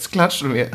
Jetzt 0.00 0.12
klatschen 0.12 0.54
wir. 0.54 0.70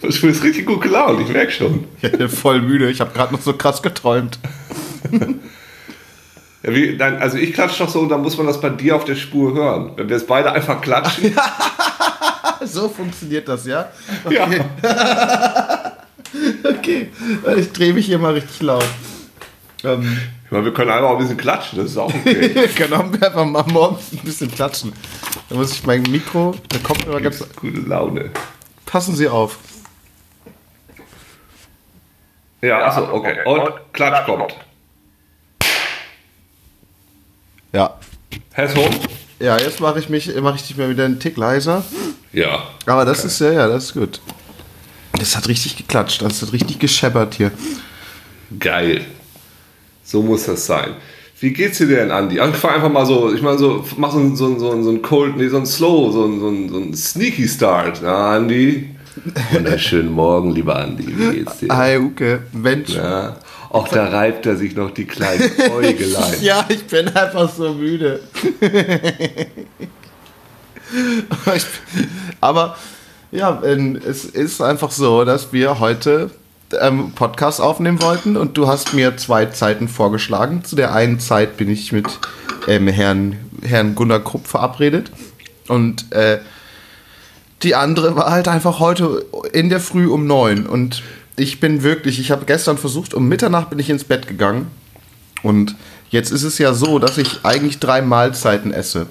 Ich 0.00 0.20
bin 0.22 0.30
jetzt 0.30 0.42
richtig 0.42 0.64
gut 0.64 0.80
gelaunt, 0.80 1.20
ich 1.20 1.28
merke 1.28 1.52
schon. 1.52 1.84
Ich 2.00 2.10
bin 2.10 2.28
voll 2.30 2.62
müde. 2.62 2.88
Ich 2.88 3.02
habe 3.02 3.12
gerade 3.12 3.34
noch 3.34 3.42
so 3.42 3.52
krass 3.52 3.82
geträumt. 3.82 4.38
Ja, 6.62 6.74
wie, 6.74 6.96
dann, 6.96 7.16
also 7.16 7.36
ich 7.36 7.52
klatsche 7.52 7.84
doch 7.84 7.90
so 7.90 8.00
und 8.00 8.08
dann 8.08 8.22
muss 8.22 8.38
man 8.38 8.46
das 8.46 8.62
bei 8.62 8.70
dir 8.70 8.96
auf 8.96 9.04
der 9.04 9.14
Spur 9.14 9.52
hören. 9.52 9.92
Wenn 9.96 10.08
wir 10.08 10.16
jetzt 10.16 10.26
beide 10.26 10.52
einfach 10.52 10.80
klatschen. 10.80 11.36
So 12.64 12.88
funktioniert 12.88 13.46
das, 13.46 13.66
ja? 13.66 13.90
ja. 14.30 14.48
Okay. 16.64 17.10
Ich 17.58 17.72
drehe 17.72 17.92
mich 17.92 18.06
hier 18.06 18.18
mal 18.18 18.32
richtig 18.32 18.62
laut. 18.62 18.86
Ähm, 19.82 20.18
meine, 20.54 20.64
wir 20.64 20.72
können 20.72 20.90
einfach 20.90 21.10
auch 21.10 21.16
ein 21.16 21.18
bisschen 21.18 21.36
klatschen, 21.36 21.78
das 21.78 21.90
ist 21.90 21.98
auch 21.98 22.14
okay. 22.14 22.54
wir 22.54 22.68
können 22.68 22.94
auch 22.94 23.04
einfach 23.04 23.44
mal 23.44 23.64
morgens 23.64 24.12
ein 24.12 24.18
bisschen 24.18 24.50
klatschen. 24.50 24.92
Da 25.48 25.56
muss 25.56 25.72
ich 25.72 25.84
mein 25.84 26.02
Mikro, 26.02 26.54
der 26.72 26.80
Kopfhörer 26.80 27.20
ganz. 27.20 27.44
Gute 27.56 27.80
Laune. 27.80 28.30
Passen 28.86 29.14
Sie 29.14 29.28
auf. 29.28 29.58
Ja, 32.62 32.86
achso, 32.86 33.12
okay. 33.12 33.36
Und 33.44 33.92
Klatsch 33.92 34.24
kommt. 34.24 34.54
Ja. 37.72 37.98
Hess 38.52 38.74
hoch. 38.74 38.88
Ja, 39.40 39.58
jetzt 39.58 39.80
mache 39.80 39.98
ich 39.98 40.08
mich, 40.08 40.34
mache 40.40 40.56
ich 40.56 40.66
dich 40.66 40.76
mal 40.76 40.88
wieder 40.88 41.04
einen 41.04 41.18
Tick 41.18 41.36
leiser. 41.36 41.84
Ja. 42.32 42.62
Aber 42.86 43.04
das 43.04 43.24
ist 43.24 43.40
ja, 43.40 43.50
ja, 43.50 43.66
das 43.66 43.86
ist 43.86 43.94
gut. 43.94 44.20
Das 45.18 45.36
hat 45.36 45.48
richtig 45.48 45.76
geklatscht, 45.76 46.22
das 46.22 46.40
hat 46.40 46.52
richtig 46.52 46.78
gescheppert 46.78 47.34
hier. 47.34 47.50
Geil. 48.58 49.04
So 50.04 50.22
muss 50.22 50.44
das 50.44 50.66
sein. 50.66 50.90
Wie 51.40 51.52
geht's 51.52 51.78
dir 51.78 51.86
denn, 51.88 52.10
Andi? 52.10 52.38
Ich 52.38 52.56
fahr 52.56 52.74
einfach 52.74 52.90
mal 52.92 53.04
so, 53.06 53.32
ich 53.34 53.42
meine, 53.42 53.58
so, 53.58 53.84
mach 53.96 54.12
so, 54.12 54.18
ein- 54.18 54.36
so, 54.36 54.56
so, 54.58 54.82
so 54.82 54.90
ein 54.90 55.02
Cold, 55.02 55.36
nee, 55.36 55.48
so 55.48 55.56
ein 55.56 55.66
Slow, 55.66 56.12
so 56.12 56.24
ein, 56.26 56.38
so 56.40 56.68
so 56.68 56.78
ein 56.78 56.94
Sneaky 56.94 57.48
Start. 57.48 58.00
Na, 58.02 58.36
Andi? 58.36 58.90
Wunderschönen 59.52 60.12
Morgen, 60.12 60.52
lieber 60.52 60.76
Andi. 60.76 61.06
Wie 61.06 61.36
geht's 61.38 61.58
dir? 61.58 61.68
Hi, 61.76 61.98
Uke. 61.98 62.42
Mensch. 62.52 62.90
Ja. 62.90 63.36
Auch 63.70 63.88
da 63.88 64.06
reibt 64.08 64.46
er 64.46 64.56
sich 64.56 64.76
noch 64.76 64.90
die 64.92 65.04
kleinen 65.04 65.50
Äugelein. 65.76 66.34
Ja, 66.40 66.64
ich 66.68 66.84
bin 66.84 67.08
einfach 67.08 67.50
so 67.52 67.72
müde. 67.74 68.20
Aber 72.40 72.76
ja, 73.32 73.60
ähm, 73.64 73.98
es 74.04 74.24
ist 74.24 74.60
einfach 74.60 74.90
so, 74.92 75.24
dass 75.24 75.52
wir 75.52 75.80
heute 75.80 76.30
ähm, 76.80 77.12
Podcast 77.12 77.60
aufnehmen 77.60 78.00
wollten 78.02 78.36
und 78.36 78.56
du 78.56 78.66
hast 78.66 78.94
mir 78.94 79.16
zwei 79.16 79.46
Zeiten 79.46 79.88
vorgeschlagen. 79.88 80.64
Zu 80.64 80.76
der 80.76 80.94
einen 80.94 81.20
Zeit 81.20 81.56
bin 81.56 81.68
ich 81.68 81.92
mit 81.92 82.06
ähm, 82.66 82.88
Herrn, 82.88 83.36
Herrn 83.62 83.94
Gunnar 83.94 84.20
Krupp 84.20 84.46
verabredet 84.46 85.10
und 85.68 86.12
äh, 86.12 86.38
die 87.62 87.74
andere 87.74 88.16
war 88.16 88.30
halt 88.30 88.48
einfach 88.48 88.78
heute 88.78 89.24
in 89.52 89.70
der 89.70 89.80
Früh 89.80 90.06
um 90.06 90.26
neun 90.26 90.66
und 90.66 91.02
ich 91.36 91.60
bin 91.60 91.82
wirklich, 91.82 92.20
ich 92.20 92.30
habe 92.30 92.44
gestern 92.44 92.78
versucht, 92.78 93.14
um 93.14 93.28
Mitternacht 93.28 93.70
bin 93.70 93.78
ich 93.78 93.90
ins 93.90 94.04
Bett 94.04 94.28
gegangen 94.28 94.70
und 95.42 95.74
jetzt 96.10 96.30
ist 96.30 96.42
es 96.42 96.58
ja 96.58 96.74
so, 96.74 96.98
dass 96.98 97.18
ich 97.18 97.44
eigentlich 97.44 97.80
drei 97.80 98.02
Mahlzeiten 98.02 98.72
esse. 98.72 99.06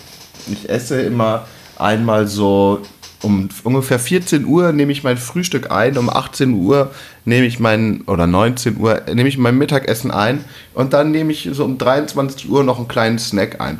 Ich 0.52 0.70
esse 0.70 1.02
immer 1.02 1.48
einmal 1.78 2.28
so 2.28 2.81
um 3.24 3.50
ungefähr 3.64 4.00
14 4.00 4.46
Uhr 4.46 4.72
nehme 4.72 4.92
ich 4.92 5.03
mein 5.03 5.18
Frühstück 5.18 5.72
ein, 5.72 5.97
um 5.97 6.09
18 6.09 6.53
Uhr 6.53 6.92
nehme 7.25 7.46
ich 7.46 7.59
mein, 7.59 8.02
oder 8.02 8.28
19 8.28 8.78
Uhr 8.78 9.02
nehme 9.14 9.30
ich 9.30 9.38
mein 9.38 9.58
Mittagessen 9.58 10.12
ein 10.12 10.44
und 10.74 10.94
dann 10.94 11.12
nehme 11.12 11.31
ich 11.31 11.50
so 11.52 11.66
um 11.66 11.78
23 11.78 12.50
Uhr 12.50 12.64
noch 12.64 12.78
einen 12.78 12.88
kleinen 12.88 13.20
Snack 13.20 13.62
ein. 13.62 13.80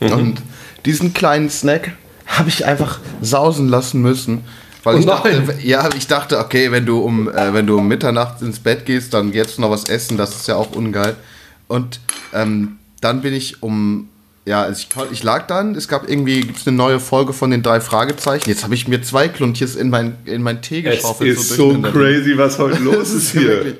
Und 0.00 0.42
diesen 0.84 1.14
kleinen 1.14 1.50
Snack 1.50 1.92
habe 2.26 2.48
ich 2.48 2.66
einfach 2.66 3.00
sausen 3.20 3.68
lassen 3.68 4.02
müssen. 4.02 4.44
Weil 4.82 4.96
Oh 4.96 4.98
ich 4.98 5.06
dachte, 5.06 5.54
ja, 5.62 5.88
ich 5.96 6.06
dachte, 6.06 6.38
okay, 6.38 6.70
wenn 6.70 6.84
du 6.84 6.98
um, 6.98 7.30
äh, 7.30 7.54
wenn 7.54 7.66
du 7.66 7.78
um 7.78 7.88
Mitternacht 7.88 8.42
ins 8.42 8.58
Bett 8.58 8.84
gehst, 8.84 9.14
dann 9.14 9.32
jetzt 9.32 9.58
noch 9.58 9.70
was 9.70 9.84
essen, 9.84 10.18
das 10.18 10.36
ist 10.36 10.48
ja 10.48 10.56
auch 10.56 10.72
ungeil. 10.72 11.16
Und 11.68 12.00
ähm, 12.34 12.76
dann 13.00 13.22
bin 13.22 13.32
ich 13.32 13.62
um, 13.62 14.10
ja, 14.46 14.62
also 14.62 14.78
ich, 14.80 15.12
ich 15.12 15.22
lag 15.22 15.46
dann, 15.46 15.74
es 15.74 15.88
gab 15.88 16.08
irgendwie 16.08 16.42
gibt's 16.42 16.66
eine 16.66 16.76
neue 16.76 17.00
Folge 17.00 17.32
von 17.32 17.50
den 17.50 17.62
drei 17.62 17.80
Fragezeichen. 17.80 18.48
Jetzt 18.48 18.62
habe 18.64 18.74
ich 18.74 18.86
mir 18.88 19.00
zwei 19.02 19.28
Kluntjes 19.28 19.74
in 19.74 19.88
mein, 19.90 20.18
in 20.26 20.42
mein 20.42 20.60
Tee 20.60 20.84
Es 20.84 20.96
geschaufelt. 20.96 21.38
ist 21.38 21.48
so 21.50 21.72
durcheinander. 21.72 21.92
crazy, 21.92 22.36
was 22.36 22.58
heute 22.58 22.78
los 22.82 23.10
ist 23.10 23.30
hier. 23.32 23.48
Wirklich. 23.48 23.76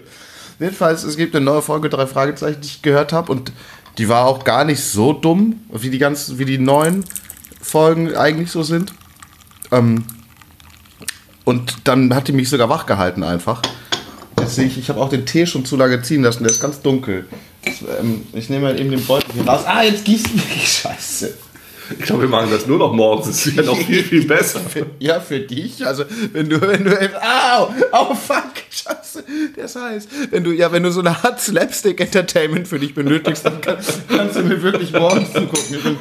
Jedenfalls, 0.58 1.02
es 1.04 1.16
gibt 1.16 1.34
eine 1.36 1.44
neue 1.44 1.62
Folge 1.62 1.88
drei 1.88 2.06
Fragezeichen, 2.06 2.60
die 2.60 2.68
ich 2.68 2.82
gehört 2.82 3.12
habe 3.12 3.30
und 3.30 3.52
die 3.98 4.08
war 4.08 4.24
auch 4.26 4.44
gar 4.44 4.64
nicht 4.64 4.82
so 4.82 5.12
dumm, 5.12 5.60
wie 5.72 5.90
die 5.90 5.98
ganzen, 5.98 6.38
wie 6.38 6.44
die 6.44 6.58
neuen 6.58 7.04
Folgen 7.60 8.14
eigentlich 8.16 8.50
so 8.50 8.62
sind. 8.62 8.92
Ähm, 9.70 10.04
und 11.44 11.76
dann 11.84 12.14
hat 12.14 12.28
die 12.28 12.32
mich 12.32 12.48
sogar 12.48 12.68
wach 12.68 12.86
gehalten 12.86 13.22
einfach. 13.22 13.60
Jetzt 14.40 14.54
sehe 14.56 14.66
ich, 14.66 14.78
ich 14.78 14.88
habe 14.88 15.00
auch 15.00 15.10
den 15.10 15.26
Tee 15.26 15.46
schon 15.46 15.64
zu 15.64 15.76
lange 15.76 16.00
ziehen 16.02 16.22
lassen, 16.22 16.42
der 16.42 16.52
ist 16.52 16.60
ganz 16.60 16.80
dunkel. 16.80 17.26
Ähm, 18.00 18.26
ich 18.32 18.48
nehme 18.48 18.66
mal 18.66 18.80
eben 18.80 18.90
den 18.90 19.04
Beutel 19.04 19.32
hier 19.34 19.46
raus. 19.46 19.62
Ah, 19.66 19.82
jetzt 19.82 20.04
gießt 20.04 20.34
mir 20.34 20.42
die 20.42 20.66
Scheiße. 20.66 21.34
Ich 21.98 22.06
glaube, 22.06 22.22
wir 22.22 22.28
machen 22.28 22.50
das 22.50 22.66
nur 22.66 22.78
noch 22.78 22.92
morgens. 22.92 23.26
Das 23.26 23.46
ist 23.46 23.56
ja 23.56 23.62
noch 23.62 23.76
viel, 23.76 24.02
viel 24.02 24.24
besser. 24.24 24.60
Ja, 24.98 25.20
für 25.20 25.40
dich. 25.40 25.84
Also, 25.86 26.04
wenn 26.32 26.48
du, 26.48 26.60
wenn 26.60 26.84
du, 26.84 26.96
au, 27.22 27.68
au, 27.92 28.14
fuck, 28.14 28.52
scheiße, 28.76 29.24
der 29.56 29.64
ist 29.64 29.76
heiß. 29.76 30.08
Wenn 30.30 30.44
du, 30.44 30.52
ja, 30.52 30.72
wenn 30.72 30.82
du 30.82 30.90
so 30.90 31.00
eine 31.00 31.10
Art 31.10 31.40
Slapstick-Entertainment 31.40 32.68
für 32.68 32.78
dich 32.78 32.94
benötigst, 32.94 33.44
dann 33.46 33.60
kann, 33.60 33.78
kannst 34.08 34.36
du 34.36 34.42
mir 34.42 34.62
wirklich 34.62 34.92
morgens 34.92 35.32
zugucken. 35.32 35.98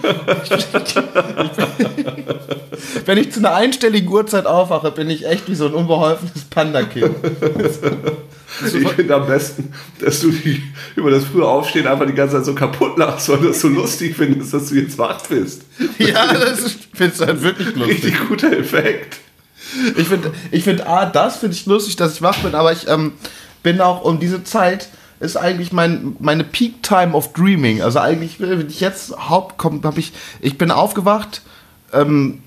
Wenn 3.06 3.18
ich 3.18 3.32
zu 3.32 3.40
einer 3.40 3.56
einstelligen 3.56 4.10
Uhrzeit 4.10 4.46
aufwache, 4.46 4.92
bin 4.92 5.10
ich 5.10 5.26
echt 5.26 5.50
wie 5.50 5.56
so 5.56 5.68
ein 5.68 5.74
unbeholfenes 5.74 6.46
Panda-Kind. 6.50 7.16
Ich 8.66 8.88
finde 8.90 9.16
am 9.16 9.26
besten, 9.26 9.74
dass 10.00 10.20
du 10.20 10.30
die, 10.30 10.62
über 10.96 11.10
das 11.12 11.26
frühe 11.26 11.46
Aufstehen 11.46 11.88
einfach 11.88 12.06
die 12.06 12.14
ganze 12.14 12.36
Zeit 12.36 12.46
so 12.46 12.54
kaputt 12.54 12.98
lachst, 12.98 13.28
weil 13.30 13.40
du 13.40 13.50
es 13.50 13.60
so 13.62 13.68
lustig 13.68 14.16
findest, 14.16 14.54
dass 14.54 14.70
du 14.70 14.76
jetzt 14.76 14.98
wach 14.98 15.22
bist. 15.28 15.64
Ja, 15.98 16.34
das 16.34 16.60
ist, 16.60 16.80
findest 16.94 17.22
du 17.22 17.26
halt 17.26 17.42
wirklich 17.42 17.76
lustig. 17.76 18.04
Richtig 18.06 18.28
guter 18.28 18.52
Effekt. 18.52 19.18
Ich 19.96 20.08
finde, 20.08 20.34
ich 20.52 20.64
find, 20.64 20.86
A, 20.86 21.06
das 21.06 21.38
finde 21.38 21.56
ich 21.56 21.66
lustig, 21.66 21.96
dass 21.96 22.14
ich 22.14 22.22
wach 22.22 22.38
bin, 22.40 22.56
aber 22.56 22.72
ich 22.72 22.88
ähm, 22.88 23.14
bin 23.64 23.82
auch 23.82 24.04
um 24.04 24.20
diese 24.20 24.44
Zeit, 24.44 24.90
ist 25.20 25.38
eigentlich 25.38 25.72
mein, 25.72 26.16
meine 26.20 26.44
Peak 26.44 26.84
Time 26.84 27.14
of 27.14 27.34
Dreaming. 27.34 27.82
Also 27.82 28.00
eigentlich, 28.00 28.40
wenn 28.40 28.68
ich 28.68 28.82
jetzt 28.82 29.16
Hauptkommt, 29.18 29.86
habe 29.86 30.00
ich, 30.00 30.12
ich 30.42 30.58
bin 30.58 30.70
aufgewacht, 30.70 31.42
ähm, 31.94 32.42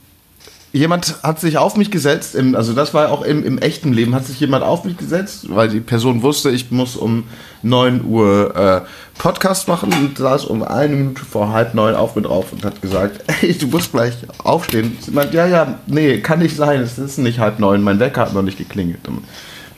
jemand 0.76 1.16
hat 1.22 1.40
sich 1.40 1.56
auf 1.58 1.76
mich 1.76 1.90
gesetzt, 1.90 2.34
im, 2.34 2.54
also 2.54 2.74
das 2.74 2.92
war 2.92 3.10
auch 3.10 3.22
im, 3.22 3.44
im 3.44 3.58
echten 3.58 3.92
Leben, 3.92 4.14
hat 4.14 4.26
sich 4.26 4.38
jemand 4.38 4.62
auf 4.62 4.84
mich 4.84 4.96
gesetzt, 4.96 5.46
weil 5.48 5.68
die 5.68 5.80
Person 5.80 6.22
wusste, 6.22 6.50
ich 6.50 6.70
muss 6.70 6.96
um 6.96 7.24
9 7.62 8.04
Uhr 8.04 8.54
äh, 8.54 8.80
Podcast 9.18 9.68
machen 9.68 9.92
und 9.94 10.18
saß 10.18 10.44
um 10.44 10.62
eine 10.62 10.94
Minute 10.94 11.24
vor 11.24 11.50
halb 11.52 11.74
neun 11.74 11.94
auf 11.94 12.14
mir 12.14 12.22
drauf 12.22 12.52
und 12.52 12.64
hat 12.64 12.82
gesagt, 12.82 13.24
ey, 13.42 13.56
du 13.56 13.66
musst 13.68 13.92
gleich 13.92 14.14
aufstehen. 14.44 14.98
Sie 15.00 15.12
meint, 15.12 15.32
ja, 15.32 15.46
ja, 15.46 15.78
nee, 15.86 16.20
kann 16.20 16.40
nicht 16.40 16.56
sein, 16.56 16.80
es 16.80 16.98
ist 16.98 17.18
nicht 17.18 17.38
halb 17.38 17.58
neun, 17.58 17.82
mein 17.82 17.98
Wecker 17.98 18.20
hat 18.20 18.34
noch 18.34 18.42
nicht 18.42 18.58
geklingelt. 18.58 19.00
Dann 19.04 19.24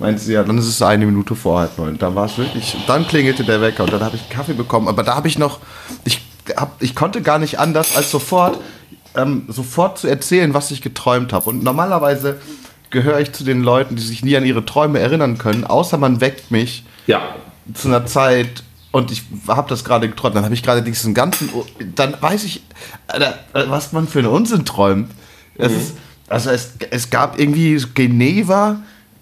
meinte 0.00 0.20
sie, 0.20 0.32
ja, 0.32 0.42
dann 0.42 0.58
ist 0.58 0.66
es 0.66 0.82
eine 0.82 1.06
Minute 1.06 1.36
vor 1.36 1.60
halb 1.60 1.78
neun. 1.78 1.96
Dann 1.98 2.16
war 2.16 2.26
es 2.26 2.36
wirklich, 2.38 2.76
dann 2.88 3.06
klingelte 3.06 3.44
der 3.44 3.60
Wecker 3.60 3.84
und 3.84 3.92
dann 3.92 4.02
habe 4.02 4.16
ich 4.16 4.28
Kaffee 4.30 4.54
bekommen, 4.54 4.88
aber 4.88 5.04
da 5.04 5.14
habe 5.14 5.28
ich 5.28 5.38
noch, 5.38 5.60
ich, 6.04 6.20
hab, 6.56 6.82
ich 6.82 6.96
konnte 6.96 7.22
gar 7.22 7.38
nicht 7.38 7.60
anders 7.60 7.96
als 7.96 8.10
sofort 8.10 8.58
ähm, 9.16 9.44
sofort 9.48 9.98
zu 9.98 10.06
erzählen, 10.08 10.54
was 10.54 10.70
ich 10.70 10.82
geträumt 10.82 11.32
habe. 11.32 11.50
Und 11.50 11.62
normalerweise 11.62 12.40
gehöre 12.90 13.20
ich 13.20 13.32
zu 13.32 13.44
den 13.44 13.62
Leuten, 13.62 13.96
die 13.96 14.02
sich 14.02 14.24
nie 14.24 14.36
an 14.36 14.44
ihre 14.44 14.64
Träume 14.64 14.98
erinnern 14.98 15.38
können, 15.38 15.64
außer 15.64 15.98
man 15.98 16.20
weckt 16.20 16.50
mich 16.50 16.84
Ja. 17.06 17.20
zu 17.74 17.88
einer 17.88 18.06
Zeit 18.06 18.62
und 18.92 19.10
ich 19.12 19.22
habe 19.46 19.68
das 19.68 19.84
gerade 19.84 20.08
geträumt. 20.08 20.34
Dann 20.36 20.44
habe 20.44 20.54
ich 20.54 20.62
gerade 20.62 20.82
diesen 20.82 21.12
ganzen, 21.12 21.50
dann 21.94 22.14
weiß 22.20 22.44
ich, 22.44 22.62
was 23.52 23.92
man 23.92 24.08
für 24.08 24.20
einen 24.20 24.28
Unsinn 24.28 24.64
träumt. 24.64 25.10
Es 25.56 25.72
ist, 25.72 25.94
also 26.28 26.50
es, 26.50 26.72
es 26.90 27.10
gab 27.10 27.38
irgendwie 27.38 27.82
Geneva 27.94 28.76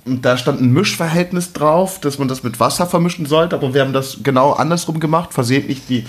und 0.05 0.25
da 0.25 0.37
stand 0.39 0.61
ein 0.61 0.73
Mischverhältnis 0.73 1.53
drauf, 1.53 1.99
dass 2.01 2.19
man 2.21 2.29
das 2.29 2.45
mit 2.45 2.61
Wasser 2.61 2.87
vermischen 2.87 3.27
sollte, 3.27 3.57
aber 3.57 3.75
wir 3.75 3.81
haben 3.81 3.93
das 3.93 4.19
genau 4.23 4.53
andersrum 4.53 5.01
gemacht, 5.01 5.33
versehentlich 5.33 5.81
die 5.89 6.05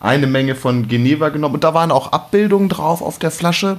eine 0.00 0.26
Menge 0.26 0.54
von 0.54 0.88
Geneva 0.88 1.30
genommen 1.30 1.54
und 1.54 1.64
da 1.64 1.74
waren 1.74 1.90
auch 1.90 2.12
Abbildungen 2.12 2.68
drauf 2.68 3.02
auf 3.02 3.18
der 3.18 3.30
Flasche. 3.30 3.78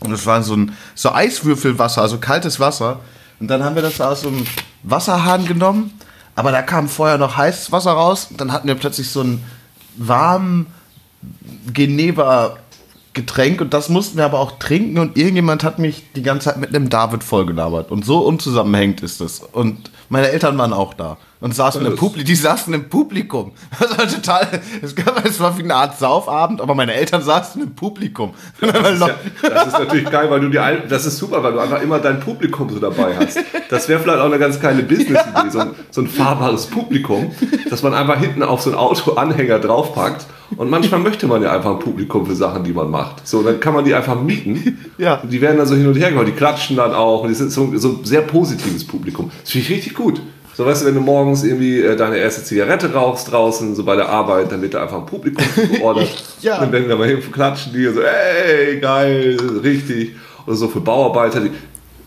Und 0.00 0.10
das 0.10 0.26
war 0.26 0.42
so 0.42 0.54
ein 0.54 0.76
so 0.94 1.12
Eiswürfelwasser, 1.12 2.02
also 2.02 2.18
kaltes 2.18 2.60
Wasser. 2.60 3.00
Und 3.40 3.48
dann 3.48 3.64
haben 3.64 3.74
wir 3.74 3.82
das 3.82 4.00
aus 4.00 4.22
so 4.22 4.28
einem 4.28 4.44
Wasserhahn 4.82 5.46
genommen, 5.46 5.98
aber 6.34 6.52
da 6.52 6.62
kam 6.62 6.88
vorher 6.88 7.18
noch 7.18 7.36
heißes 7.36 7.72
Wasser 7.72 7.92
raus. 7.92 8.28
Und 8.30 8.40
dann 8.40 8.52
hatten 8.52 8.68
wir 8.68 8.76
plötzlich 8.76 9.10
so 9.10 9.20
einen 9.20 9.44
warmen 9.96 10.66
Geneva-Getränk 11.72 13.60
und 13.60 13.74
das 13.74 13.88
mussten 13.88 14.18
wir 14.18 14.24
aber 14.24 14.38
auch 14.38 14.58
trinken. 14.58 14.98
Und 14.98 15.16
irgendjemand 15.16 15.64
hat 15.64 15.78
mich 15.78 16.04
die 16.14 16.22
ganze 16.22 16.46
Zeit 16.46 16.58
mit 16.58 16.74
einem 16.74 16.88
David 16.88 17.24
vollgelabert. 17.24 17.90
Und 17.90 18.04
so 18.04 18.20
unzusammenhängend 18.20 19.02
ist 19.02 19.20
es. 19.20 19.40
Und 19.40 19.90
meine 20.08 20.30
Eltern 20.30 20.56
waren 20.56 20.72
auch 20.72 20.94
da. 20.94 21.18
und 21.40 21.54
saßen 21.54 21.84
im 21.84 21.96
Publikum. 21.96 22.24
Die 22.26 22.34
saßen 22.34 22.72
im 22.72 22.88
Publikum. 22.88 23.52
Das 23.78 23.96
war 23.96 24.08
total. 24.08 24.48
Es 25.24 25.40
war 25.40 25.56
wie 25.58 25.62
eine 25.62 25.74
Art 25.74 25.98
Saufabend, 25.98 26.60
aber 26.60 26.74
meine 26.74 26.94
Eltern 26.94 27.22
saßen 27.22 27.62
im 27.62 27.74
Publikum. 27.74 28.34
Das 28.60 28.92
ist, 28.92 29.00
ja, 29.00 29.10
das 29.42 29.66
ist 29.68 29.78
natürlich 29.78 30.10
geil, 30.10 30.30
weil 30.30 30.40
du 30.40 30.48
die. 30.48 30.58
Das 30.88 31.06
ist 31.06 31.18
super, 31.18 31.42
weil 31.42 31.52
du 31.52 31.58
einfach 31.58 31.80
immer 31.82 31.98
dein 31.98 32.20
Publikum 32.20 32.70
so 32.70 32.78
dabei 32.78 33.16
hast. 33.16 33.38
Das 33.68 33.88
wäre 33.88 34.00
vielleicht 34.00 34.20
auch 34.20 34.26
eine 34.26 34.38
ganz 34.38 34.58
kleine 34.58 34.82
Business-Idee, 34.82 35.50
so, 35.50 35.58
ein, 35.58 35.70
so 35.90 36.00
ein 36.00 36.08
fahrbares 36.08 36.66
Publikum, 36.66 37.32
dass 37.70 37.82
man 37.82 37.94
einfach 37.94 38.18
hinten 38.18 38.42
auf 38.42 38.62
so 38.62 38.70
ein 38.70 38.76
Autoanhänger 38.76 39.58
draufpackt. 39.58 40.26
Und 40.56 40.70
manchmal 40.70 41.00
möchte 41.00 41.26
man 41.26 41.42
ja 41.42 41.52
einfach 41.52 41.72
ein 41.72 41.78
Publikum 41.78 42.26
für 42.26 42.34
Sachen, 42.34 42.64
die 42.64 42.72
man 42.72 42.90
macht. 42.90 43.26
So, 43.26 43.42
dann 43.42 43.60
kann 43.60 43.74
man 43.74 43.84
die 43.84 43.94
einfach 43.94 44.20
mieten. 44.20 44.78
Ja. 44.98 45.22
Die 45.22 45.40
werden 45.40 45.58
dann 45.58 45.66
so 45.66 45.76
hin 45.76 45.86
und 45.86 45.94
her 45.94 46.10
gehauen. 46.10 46.26
Die 46.26 46.32
klatschen 46.32 46.76
dann 46.76 46.92
auch. 46.92 47.22
Und 47.22 47.28
die 47.28 47.34
sind 47.34 47.52
so, 47.52 47.70
so 47.76 47.88
ein 47.88 48.04
sehr 48.04 48.22
positives 48.22 48.84
Publikum. 48.84 49.30
Das 49.42 49.52
finde 49.52 49.66
ich 49.66 49.72
richtig 49.72 49.94
gut. 49.94 50.20
So, 50.58 50.66
weißt 50.66 50.82
du, 50.82 50.86
wenn 50.86 50.94
du 50.96 51.00
morgens 51.00 51.44
irgendwie 51.44 51.80
äh, 51.80 51.94
deine 51.94 52.16
erste 52.16 52.42
Zigarette 52.42 52.92
rauchst 52.92 53.30
draußen, 53.30 53.76
so 53.76 53.84
bei 53.84 53.94
der 53.94 54.08
Arbeit, 54.08 54.50
dann 54.50 54.60
wird 54.60 54.74
da 54.74 54.82
einfach 54.82 54.98
ein 54.98 55.06
Publikum 55.06 55.46
geordert. 55.72 56.10
ja. 56.40 56.58
Dann 56.58 56.72
werden 56.72 56.98
mal 56.98 57.06
hin, 57.06 57.20
klatschen 57.30 57.72
die 57.72 57.84
so, 57.86 58.00
ey, 58.00 58.80
geil, 58.80 59.36
richtig. 59.62 60.16
Oder 60.48 60.56
so 60.56 60.66
für 60.66 60.80
Bauarbeiter, 60.80 61.42
die, 61.42 61.52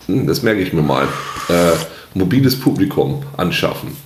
hm, 0.06 0.26
das 0.26 0.42
merke 0.42 0.60
ich 0.60 0.74
mir 0.74 0.82
mal, 0.82 1.04
äh, 1.48 1.72
mobiles 2.12 2.60
Publikum 2.60 3.22
anschaffen. 3.38 3.96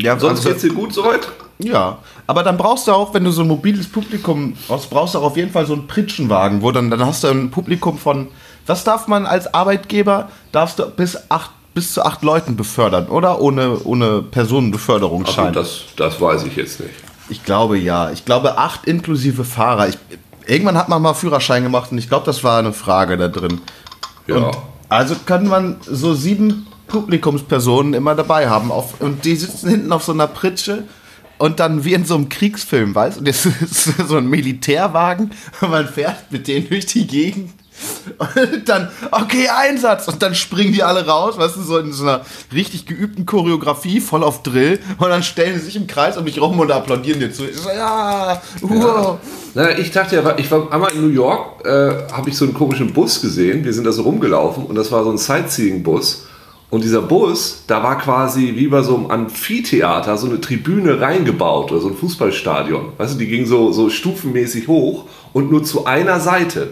Ja, 0.00 0.18
Sonst 0.18 0.40
also, 0.40 0.48
geht's 0.50 0.62
dir 0.62 0.74
gut 0.74 0.92
soweit? 0.92 1.26
Ja, 1.60 1.98
aber 2.26 2.44
dann 2.44 2.56
brauchst 2.56 2.86
du 2.86 2.92
auch, 2.92 3.14
wenn 3.14 3.24
du 3.24 3.32
so 3.32 3.42
ein 3.42 3.48
mobiles 3.48 3.88
Publikum 3.88 4.54
hast, 4.68 4.90
brauchst 4.90 5.14
du 5.14 5.18
auch 5.18 5.24
auf 5.24 5.36
jeden 5.36 5.50
Fall 5.50 5.66
so 5.66 5.72
einen 5.72 5.88
Pritschenwagen, 5.88 6.62
wo 6.62 6.70
dann, 6.70 6.90
dann 6.90 7.04
hast 7.04 7.24
du 7.24 7.28
ein 7.28 7.50
Publikum 7.50 7.98
von, 7.98 8.28
was 8.66 8.84
darf 8.84 9.08
man 9.08 9.26
als 9.26 9.52
Arbeitgeber? 9.52 10.28
Darfst 10.52 10.78
du 10.78 10.88
bis 10.88 11.18
acht 11.30 11.50
bis 11.74 11.94
zu 11.94 12.04
acht 12.04 12.22
Leuten 12.24 12.56
befördern, 12.56 13.06
oder? 13.06 13.40
Ohne, 13.40 13.78
ohne 13.84 14.22
Personenbeförderungsschein. 14.22 15.48
Also 15.48 15.60
das, 15.60 15.82
das 15.96 16.20
weiß 16.20 16.44
ich 16.44 16.56
jetzt 16.56 16.80
nicht. 16.80 16.92
Ich 17.28 17.44
glaube 17.44 17.78
ja. 17.78 18.10
Ich 18.10 18.24
glaube 18.24 18.58
acht 18.58 18.84
inklusive 18.86 19.44
Fahrer. 19.44 19.88
Ich, 19.88 19.98
irgendwann 20.46 20.76
hat 20.76 20.88
man 20.88 21.00
mal 21.00 21.14
Führerschein 21.14 21.62
gemacht 21.62 21.92
und 21.92 21.98
ich 21.98 22.08
glaube, 22.08 22.26
das 22.26 22.42
war 22.42 22.58
eine 22.58 22.72
Frage 22.72 23.16
da 23.16 23.28
drin. 23.28 23.60
Ja. 24.26 24.36
Und 24.36 24.58
also 24.88 25.14
kann 25.24 25.46
man 25.46 25.76
so 25.86 26.14
sieben 26.14 26.66
Publikumspersonen 26.88 27.94
immer 27.94 28.14
dabei 28.14 28.48
haben. 28.48 28.72
Auf, 28.72 29.00
und 29.00 29.24
die 29.24 29.36
sitzen 29.36 29.68
hinten 29.68 29.92
auf 29.92 30.02
so 30.02 30.12
einer 30.12 30.26
Pritsche 30.26 30.84
und 31.38 31.60
dann 31.60 31.84
wie 31.84 31.94
in 31.94 32.04
so 32.04 32.14
einem 32.14 32.28
Kriegsfilm, 32.28 32.94
weißt 32.94 33.16
du? 33.16 33.20
Und 33.20 33.28
das 33.28 33.46
ist 33.46 34.08
so 34.08 34.16
ein 34.16 34.28
Militärwagen 34.28 35.30
und 35.60 35.70
man 35.70 35.88
fährt 35.88 36.30
mit 36.30 36.48
denen 36.48 36.68
durch 36.68 36.86
die 36.86 37.06
Gegend 37.06 37.50
und 38.18 38.68
dann, 38.68 38.88
okay, 39.10 39.48
Einsatz. 39.48 40.08
Und 40.08 40.22
dann 40.22 40.34
springen 40.34 40.72
die 40.72 40.82
alle 40.82 41.06
raus, 41.06 41.38
weißt 41.38 41.56
du, 41.56 41.62
so 41.62 41.78
in 41.78 41.92
so 41.92 42.04
einer 42.04 42.22
richtig 42.52 42.86
geübten 42.86 43.26
Choreografie, 43.26 44.00
voll 44.00 44.24
auf 44.24 44.42
Drill. 44.42 44.80
Und 44.98 45.08
dann 45.08 45.22
stellen 45.22 45.58
sie 45.58 45.66
sich 45.66 45.76
im 45.76 45.86
Kreis 45.86 46.16
um 46.16 46.24
mich 46.24 46.40
rum 46.40 46.58
und 46.58 46.70
applaudieren 46.70 47.20
dir 47.20 47.32
zu. 47.32 47.44
Ich 47.44 47.56
so, 47.56 47.70
ja, 47.70 48.40
wow. 48.60 49.18
Ja. 49.54 49.70
ich 49.70 49.90
dachte 49.90 50.16
ja, 50.16 50.38
ich 50.38 50.50
war 50.50 50.72
einmal 50.72 50.92
in 50.92 51.02
New 51.02 51.12
York, 51.12 51.64
äh, 51.64 52.12
habe 52.12 52.28
ich 52.28 52.36
so 52.36 52.44
einen 52.44 52.54
komischen 52.54 52.92
Bus 52.92 53.20
gesehen. 53.20 53.64
Wir 53.64 53.72
sind 53.72 53.84
da 53.84 53.92
so 53.92 54.02
rumgelaufen 54.02 54.66
und 54.66 54.74
das 54.74 54.90
war 54.90 55.04
so 55.04 55.10
ein 55.10 55.18
Sightseeing-Bus. 55.18 56.27
Und 56.70 56.84
dieser 56.84 57.00
Bus, 57.00 57.62
da 57.66 57.82
war 57.82 57.96
quasi 57.96 58.52
wie 58.56 58.68
bei 58.68 58.82
so 58.82 58.94
einem 58.94 59.10
Amphitheater 59.10 60.18
so 60.18 60.26
eine 60.26 60.40
Tribüne 60.40 61.00
reingebaut 61.00 61.72
oder 61.72 61.80
so 61.80 61.88
ein 61.88 61.96
Fußballstadion. 61.96 62.92
Weißt 62.98 63.14
du, 63.14 63.18
die 63.18 63.26
ging 63.26 63.46
so, 63.46 63.72
so 63.72 63.88
stufenmäßig 63.88 64.68
hoch 64.68 65.04
und 65.32 65.50
nur 65.50 65.64
zu 65.64 65.86
einer 65.86 66.20
Seite. 66.20 66.68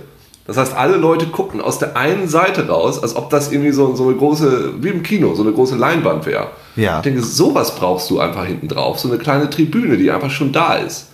Das 0.46 0.58
heißt, 0.58 0.76
alle 0.76 0.96
Leute 0.96 1.26
gucken 1.26 1.60
aus 1.60 1.78
der 1.78 1.96
einen 1.96 2.28
Seite 2.28 2.69
raus, 2.69 3.02
als 3.02 3.16
ob 3.16 3.31
das 3.31 3.50
irgendwie 3.50 3.72
so, 3.72 3.96
so 3.96 4.04
eine 4.08 4.16
große, 4.16 4.75
wie 4.81 4.88
im 4.88 5.02
Kino, 5.02 5.34
so 5.34 5.43
eine 5.43 5.52
große 5.52 5.76
Leinwand 5.76 6.25
wäre. 6.26 6.49
Ja. 6.76 6.99
Ich 6.99 7.02
denke, 7.02 7.22
sowas 7.22 7.75
brauchst 7.75 8.10
du 8.10 8.20
einfach 8.20 8.44
hinten 8.44 8.69
drauf. 8.69 9.00
So 9.00 9.08
eine 9.08 9.19
kleine 9.19 9.50
Tribüne, 9.50 9.96
die 9.96 10.10
einfach 10.10 10.31
schon 10.31 10.52
da 10.52 10.75
ist. 10.75 11.08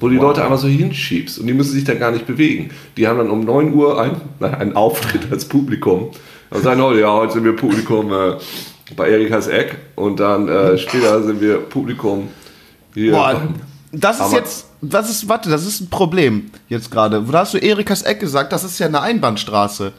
Wo 0.00 0.08
die 0.08 0.16
wow. 0.16 0.24
Leute 0.24 0.44
einfach 0.44 0.58
so 0.58 0.68
hinschiebst 0.68 1.38
und 1.38 1.46
die 1.46 1.54
müssen 1.54 1.72
sich 1.72 1.84
da 1.84 1.94
gar 1.94 2.10
nicht 2.10 2.26
bewegen. 2.26 2.70
Die 2.96 3.08
haben 3.08 3.18
dann 3.18 3.30
um 3.30 3.40
9 3.40 3.72
Uhr 3.72 4.00
ein, 4.00 4.20
einen 4.40 4.76
Auftritt 4.76 5.32
als 5.32 5.46
Publikum. 5.46 6.10
Und 6.50 6.62
sagen, 6.62 6.80
oh, 6.80 6.92
ja, 6.92 7.12
heute 7.12 7.34
sind 7.34 7.44
wir 7.44 7.54
Publikum 7.54 8.12
äh, 8.12 8.36
bei 8.96 9.10
Erikas 9.10 9.48
Eck 9.48 9.76
und 9.96 10.18
dann 10.18 10.48
äh, 10.48 10.78
später 10.78 11.22
sind 11.22 11.40
wir 11.40 11.58
Publikum 11.58 12.28
hier. 12.94 13.12
Boah, 13.12 13.40
das 13.92 14.20
ist 14.20 14.32
jetzt 14.32 14.68
das 14.80 15.10
ist, 15.10 15.28
warte, 15.28 15.50
das 15.50 15.66
ist 15.66 15.80
ein 15.80 15.90
Problem 15.90 16.50
jetzt 16.68 16.90
gerade. 16.90 17.22
Da 17.22 17.38
hast 17.38 17.54
du 17.54 17.58
Erikas 17.58 18.02
Eck 18.02 18.20
gesagt, 18.20 18.52
das 18.52 18.64
ist 18.64 18.78
ja 18.78 18.86
eine 18.86 19.00
Einbahnstraße. 19.00 19.92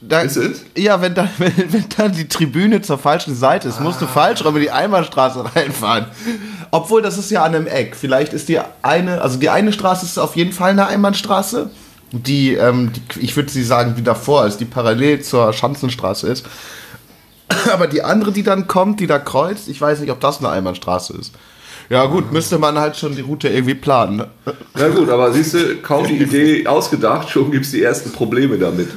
Da, 0.00 0.20
ist 0.20 0.36
es? 0.36 0.62
Ja, 0.76 1.00
wenn 1.00 1.14
dann, 1.14 1.30
wenn, 1.38 1.72
wenn 1.72 1.84
dann 1.96 2.12
die 2.12 2.28
Tribüne 2.28 2.82
zur 2.82 2.98
falschen 2.98 3.34
Seite 3.34 3.68
ist, 3.68 3.80
musst 3.80 4.02
du 4.02 4.06
falsch 4.06 4.44
rum 4.44 4.56
in 4.56 4.62
die 4.62 4.70
Einbahnstraße 4.70 5.54
reinfahren. 5.54 6.06
Obwohl, 6.70 7.00
das 7.00 7.16
ist 7.16 7.30
ja 7.30 7.42
an 7.44 7.54
einem 7.54 7.66
Eck. 7.66 7.96
Vielleicht 7.96 8.34
ist 8.34 8.48
die 8.48 8.60
eine, 8.82 9.22
also 9.22 9.38
die 9.38 9.48
eine 9.48 9.72
Straße 9.72 10.04
ist 10.04 10.18
auf 10.18 10.36
jeden 10.36 10.52
Fall 10.52 10.72
eine 10.72 10.86
Einbahnstraße. 10.86 11.70
Die, 12.12 12.54
ähm, 12.54 12.92
die 12.92 13.20
ich 13.20 13.34
würde 13.36 13.50
sie 13.50 13.64
sagen, 13.64 13.94
wie 13.96 14.02
davor, 14.02 14.42
als 14.42 14.56
die 14.56 14.64
parallel 14.64 15.22
zur 15.22 15.52
Schanzenstraße 15.52 16.28
ist. 16.28 16.46
Aber 17.72 17.86
die 17.86 18.02
andere, 18.02 18.32
die 18.32 18.42
dann 18.42 18.66
kommt, 18.66 19.00
die 19.00 19.06
da 19.06 19.18
kreuzt, 19.18 19.68
ich 19.68 19.80
weiß 19.80 20.00
nicht, 20.00 20.10
ob 20.10 20.20
das 20.20 20.38
eine 20.38 20.50
Einbahnstraße 20.50 21.14
ist. 21.14 21.32
Ja, 21.90 22.06
gut, 22.06 22.32
müsste 22.32 22.58
man 22.58 22.78
halt 22.78 22.96
schon 22.96 23.14
die 23.14 23.20
Route 23.20 23.48
irgendwie 23.48 23.74
planen. 23.74 24.16
Ne? 24.16 24.28
Na 24.74 24.88
gut, 24.88 25.08
aber 25.10 25.32
siehst 25.32 25.54
du, 25.54 25.76
kaum 25.82 26.06
die 26.06 26.16
Idee 26.16 26.66
ausgedacht, 26.66 27.28
schon 27.28 27.50
gibt 27.50 27.66
es 27.66 27.72
die 27.72 27.82
ersten 27.82 28.10
Probleme 28.10 28.58
damit. 28.58 28.88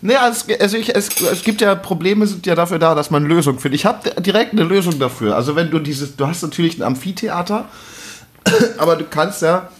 Naja, 0.00 0.28
es, 0.28 0.46
also 0.60 0.76
ich, 0.76 0.94
es, 0.94 1.08
es 1.20 1.44
gibt 1.44 1.60
ja 1.60 1.74
Probleme, 1.74 2.26
sind 2.26 2.46
ja 2.46 2.54
dafür 2.54 2.78
da, 2.78 2.94
dass 2.94 3.10
man 3.10 3.24
Lösungen 3.24 3.58
findet. 3.58 3.80
Ich 3.80 3.86
habe 3.86 4.10
direkt 4.20 4.52
eine 4.52 4.64
Lösung 4.64 4.98
dafür. 4.98 5.36
Also, 5.36 5.56
wenn 5.56 5.70
du 5.70 5.78
dieses, 5.78 6.16
du 6.16 6.26
hast 6.26 6.42
natürlich 6.42 6.78
ein 6.78 6.82
Amphitheater, 6.82 7.68
aber 8.78 8.96
du 8.96 9.04
kannst 9.04 9.42
ja 9.42 9.70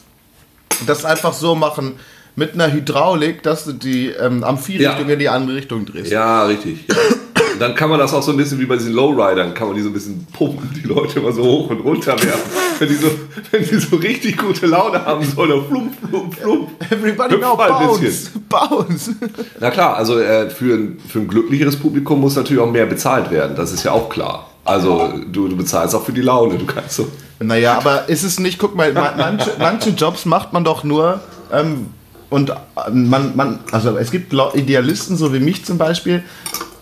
das 0.86 1.04
einfach 1.04 1.32
so 1.32 1.54
machen 1.54 1.94
mit 2.36 2.54
einer 2.54 2.72
Hydraulik, 2.72 3.42
dass 3.42 3.64
du 3.64 3.72
die 3.72 4.08
ähm, 4.08 4.42
Amphirichtung 4.44 5.06
ja. 5.06 5.12
in 5.12 5.18
die 5.18 5.28
andere 5.28 5.56
Richtung 5.56 5.84
drehst. 5.84 6.10
Ja, 6.10 6.44
richtig. 6.44 6.84
Ja 6.88 6.96
dann 7.62 7.74
kann 7.74 7.88
man 7.88 7.98
das 7.98 8.12
auch 8.12 8.22
so 8.22 8.32
ein 8.32 8.36
bisschen 8.36 8.58
wie 8.60 8.66
bei 8.66 8.76
diesen 8.76 8.92
Lowridern, 8.92 9.54
kann 9.54 9.68
man 9.68 9.76
die 9.76 9.82
so 9.82 9.88
ein 9.88 9.92
bisschen 9.92 10.26
pumpen, 10.32 10.70
die 10.74 10.86
Leute 10.86 11.20
immer 11.20 11.32
so 11.32 11.42
hoch 11.42 11.70
und 11.70 11.80
runter 11.80 12.12
werfen. 12.20 12.50
wenn, 12.78 12.88
die 12.88 12.94
so, 12.94 13.08
wenn 13.50 13.64
die 13.64 13.78
so 13.78 13.96
richtig 13.96 14.36
gute 14.36 14.66
Laune 14.66 15.04
haben 15.04 15.24
sollen, 15.24 15.50
dann 15.50 15.66
flump, 15.66 15.94
flump, 16.08 16.34
flump. 16.34 16.70
Everybody 16.90 17.38
now 17.38 17.56
bounce, 17.56 18.30
bounce. 18.48 19.14
Na 19.60 19.70
klar, 19.70 19.96
also 19.96 20.18
äh, 20.18 20.50
für, 20.50 20.74
ein, 20.74 20.98
für 21.06 21.20
ein 21.20 21.28
glücklicheres 21.28 21.76
Publikum 21.76 22.20
muss 22.20 22.36
natürlich 22.36 22.62
auch 22.62 22.70
mehr 22.70 22.86
bezahlt 22.86 23.30
werden, 23.30 23.56
das 23.56 23.72
ist 23.72 23.84
ja 23.84 23.92
auch 23.92 24.08
klar. 24.08 24.48
Also 24.64 25.12
du, 25.30 25.48
du 25.48 25.56
bezahlst 25.56 25.94
auch 25.94 26.04
für 26.04 26.12
die 26.12 26.20
Laune, 26.20 26.56
du 26.56 26.66
kannst 26.66 26.96
so. 26.96 27.08
Naja, 27.40 27.76
aber 27.76 28.08
ist 28.08 28.22
es 28.22 28.38
nicht, 28.38 28.58
guck 28.58 28.76
mal, 28.76 28.92
manche, 28.92 29.50
manche 29.58 29.90
Jobs 29.90 30.24
macht 30.24 30.52
man 30.52 30.62
doch 30.62 30.84
nur, 30.84 31.20
ähm, 31.52 31.86
und 32.32 32.50
äh, 32.50 32.54
man, 32.90 33.36
man, 33.36 33.58
also 33.70 33.96
es 33.98 34.10
gibt 34.10 34.34
Idealisten, 34.54 35.16
so 35.16 35.32
wie 35.34 35.38
mich 35.38 35.64
zum 35.64 35.78
Beispiel, 35.78 36.22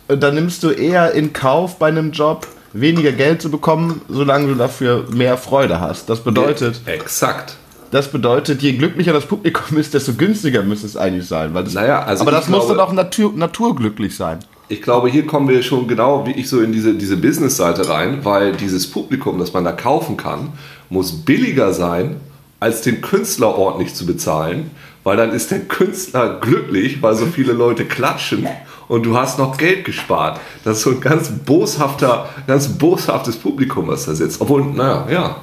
dann 0.07 0.35
nimmst 0.35 0.63
du 0.63 0.71
eher 0.71 1.13
in 1.13 1.33
Kauf 1.33 1.79
bei 1.79 1.89
einem 1.89 2.13
Job 2.13 2.47
weniger 2.73 3.13
Geld 3.13 3.43
zu 3.43 3.51
bekommen, 3.51 4.01
solange 4.09 4.47
du 4.47 4.55
dafür 4.55 5.07
mehr 5.13 5.37
Freude 5.37 5.81
hast. 5.81 6.09
Das 6.09 6.21
bedeutet. 6.21 6.81
Exakt. 6.87 7.57
Das 7.91 8.13
bedeutet, 8.13 8.63
je 8.63 8.75
glücklicher 8.75 9.13
das 9.13 9.27
Publikum 9.27 9.77
ist, 9.77 9.95
desto 9.95 10.15
günstiger 10.15 10.63
müsste 10.63 10.87
es 10.87 10.97
eigentlich 10.97 11.27
sein. 11.27 11.53
Weil 11.53 11.65
das, 11.65 11.75
naja, 11.75 12.03
also 12.05 12.23
aber 12.23 12.31
das 12.31 12.47
glaube, 12.47 12.59
muss 12.61 12.69
dann 12.69 12.79
auch 12.79 12.93
natur, 12.93 13.33
naturglücklich 13.35 14.15
sein. 14.15 14.39
Ich 14.69 14.83
glaube, 14.83 15.09
hier 15.09 15.27
kommen 15.27 15.49
wir 15.49 15.65
schon 15.65 15.89
genau 15.89 16.25
wie 16.27 16.33
ich 16.33 16.49
so 16.49 16.61
in 16.61 16.71
diese, 16.71 16.95
diese 16.95 17.17
Business-Seite 17.17 17.89
rein, 17.89 18.25
weil 18.25 18.53
dieses 18.53 18.89
Publikum, 18.89 19.41
das 19.41 19.53
man 19.53 19.65
da 19.65 19.73
kaufen 19.73 20.17
kann, 20.17 20.53
muss 20.89 21.11
billiger 21.11 21.73
sein, 21.73 22.21
als 22.61 22.83
den 22.83 23.01
Künstler 23.01 23.59
ordentlich 23.59 23.95
zu 23.95 24.07
bezahlen, 24.07 24.71
weil 25.05 25.17
dann 25.17 25.33
ist 25.33 25.51
der 25.51 25.61
Künstler 25.61 26.41
glücklich, 26.41 27.03
weil 27.03 27.15
so 27.15 27.27
viele 27.27 27.53
Leute 27.53 27.85
klatschen 27.85 28.47
und 28.89 29.05
du 29.05 29.17
hast 29.17 29.39
noch 29.39 29.57
Geld 29.57 29.85
gespart. 29.85 30.41
Das 30.65 30.79
ist 30.79 30.83
so 30.83 30.91
ein 30.91 31.01
ganz 31.01 31.31
boshafter, 31.31 32.29
ganz 32.47 32.69
boshaftes 32.69 33.37
Publikum, 33.37 33.89
was 33.89 34.07
da 34.07 34.15
sitzt. 34.15 34.41
Obwohl, 34.41 34.65
naja, 34.65 35.07
ja. 35.11 35.37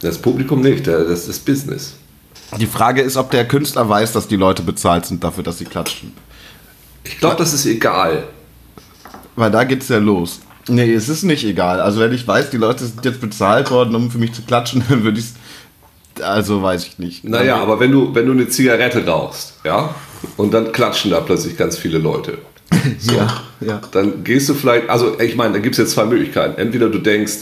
Das 0.00 0.18
Publikum 0.18 0.62
nicht, 0.62 0.86
das 0.86 1.28
ist 1.28 1.44
Business. 1.44 1.94
Die 2.58 2.66
Frage 2.66 3.02
ist, 3.02 3.16
ob 3.16 3.30
der 3.30 3.46
Künstler 3.46 3.88
weiß, 3.88 4.12
dass 4.12 4.28
die 4.28 4.36
Leute 4.36 4.62
bezahlt 4.62 5.04
sind 5.04 5.22
dafür, 5.22 5.44
dass 5.44 5.58
sie 5.58 5.66
klatschen. 5.66 6.12
Ich 7.04 7.18
glaube, 7.18 7.36
das 7.36 7.52
ist 7.52 7.66
egal. 7.66 8.24
Weil 9.36 9.50
da 9.50 9.64
geht 9.64 9.82
es 9.82 9.88
ja 9.88 9.98
los. 9.98 10.40
Nee, 10.68 10.92
es 10.92 11.08
ist 11.08 11.22
nicht 11.22 11.44
egal. 11.44 11.80
Also 11.80 12.00
wenn 12.00 12.12
ich 12.12 12.26
weiß, 12.26 12.50
die 12.50 12.56
Leute 12.56 12.86
sind 12.86 13.04
jetzt 13.04 13.20
bezahlt 13.20 13.70
worden, 13.70 13.94
um 13.94 14.10
für 14.10 14.18
mich 14.18 14.32
zu 14.32 14.42
klatschen, 14.42 14.84
dann 14.88 15.04
würde 15.04 15.18
ich 15.18 15.26
es. 15.26 15.34
Also 16.22 16.62
weiß 16.62 16.86
ich 16.86 16.98
nicht. 16.98 17.24
Naja, 17.24 17.56
aber 17.56 17.80
wenn 17.80 17.92
du, 17.92 18.14
wenn 18.14 18.26
du 18.26 18.32
eine 18.32 18.48
Zigarette 18.48 19.06
rauchst, 19.06 19.54
ja, 19.64 19.94
und 20.36 20.52
dann 20.52 20.72
klatschen 20.72 21.10
da 21.10 21.20
plötzlich 21.20 21.56
ganz 21.56 21.78
viele 21.78 21.98
Leute. 21.98 22.38
So. 22.98 23.14
Ja, 23.14 23.42
ja. 23.60 23.80
Dann 23.92 24.24
gehst 24.24 24.48
du 24.48 24.54
vielleicht, 24.54 24.88
also 24.88 25.20
ich 25.20 25.36
meine, 25.36 25.54
da 25.54 25.58
gibt 25.58 25.74
es 25.74 25.78
jetzt 25.78 25.90
zwei 25.90 26.06
Möglichkeiten. 26.06 26.58
Entweder 26.58 26.88
du 26.88 26.98
denkst, 26.98 27.34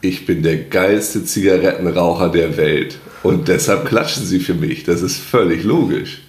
ich 0.00 0.26
bin 0.26 0.42
der 0.42 0.58
geilste 0.58 1.24
Zigarettenraucher 1.24 2.28
der 2.28 2.56
Welt 2.56 2.98
und 3.22 3.48
deshalb 3.48 3.86
klatschen 3.86 4.24
sie 4.24 4.38
für 4.38 4.54
mich. 4.54 4.84
Das 4.84 5.02
ist 5.02 5.16
völlig 5.16 5.64
logisch. 5.64 6.22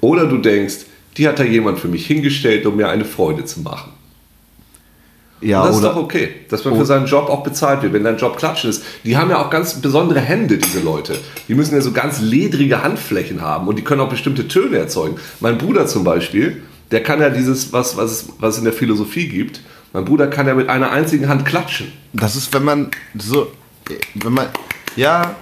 Oder 0.00 0.26
du 0.26 0.38
denkst, 0.38 0.86
die 1.16 1.28
hat 1.28 1.38
da 1.38 1.44
jemand 1.44 1.78
für 1.78 1.88
mich 1.88 2.06
hingestellt, 2.06 2.66
um 2.66 2.76
mir 2.76 2.88
eine 2.88 3.04
Freude 3.04 3.44
zu 3.44 3.60
machen. 3.60 3.92
Ja, 5.40 5.60
und 5.60 5.68
das 5.68 5.76
ist 5.76 5.82
oder- 5.82 5.94
doch 5.94 6.02
okay, 6.02 6.30
dass 6.48 6.64
man 6.64 6.76
für 6.76 6.84
seinen 6.84 7.06
Job 7.06 7.28
auch 7.28 7.42
bezahlt 7.42 7.82
wird, 7.82 7.92
wenn 7.92 8.04
dein 8.04 8.16
Job 8.16 8.36
klatschen 8.36 8.70
ist. 8.70 8.82
Die 9.04 9.16
haben 9.16 9.30
ja 9.30 9.44
auch 9.44 9.50
ganz 9.50 9.74
besondere 9.74 10.20
Hände, 10.20 10.58
diese 10.58 10.80
Leute. 10.80 11.18
Die 11.48 11.54
müssen 11.54 11.74
ja 11.74 11.80
so 11.80 11.92
ganz 11.92 12.20
ledrige 12.20 12.82
Handflächen 12.82 13.40
haben 13.40 13.68
und 13.68 13.76
die 13.76 13.82
können 13.82 14.00
auch 14.00 14.08
bestimmte 14.08 14.48
Töne 14.48 14.78
erzeugen. 14.78 15.16
Mein 15.40 15.58
Bruder 15.58 15.86
zum 15.86 16.04
Beispiel, 16.04 16.62
der 16.90 17.02
kann 17.02 17.20
ja 17.20 17.30
dieses, 17.30 17.72
was, 17.72 17.96
was, 17.96 18.10
es, 18.10 18.28
was 18.38 18.54
es 18.54 18.58
in 18.58 18.64
der 18.64 18.72
Philosophie 18.72 19.28
gibt, 19.28 19.60
mein 19.92 20.04
Bruder 20.04 20.26
kann 20.26 20.46
ja 20.46 20.54
mit 20.54 20.68
einer 20.68 20.90
einzigen 20.90 21.28
Hand 21.28 21.44
klatschen. 21.44 21.92
Das 22.12 22.36
ist, 22.36 22.52
wenn 22.52 22.64
man 22.64 22.90
so, 23.16 23.50
wenn 24.14 24.32
man, 24.32 24.46
ja, 24.96 25.36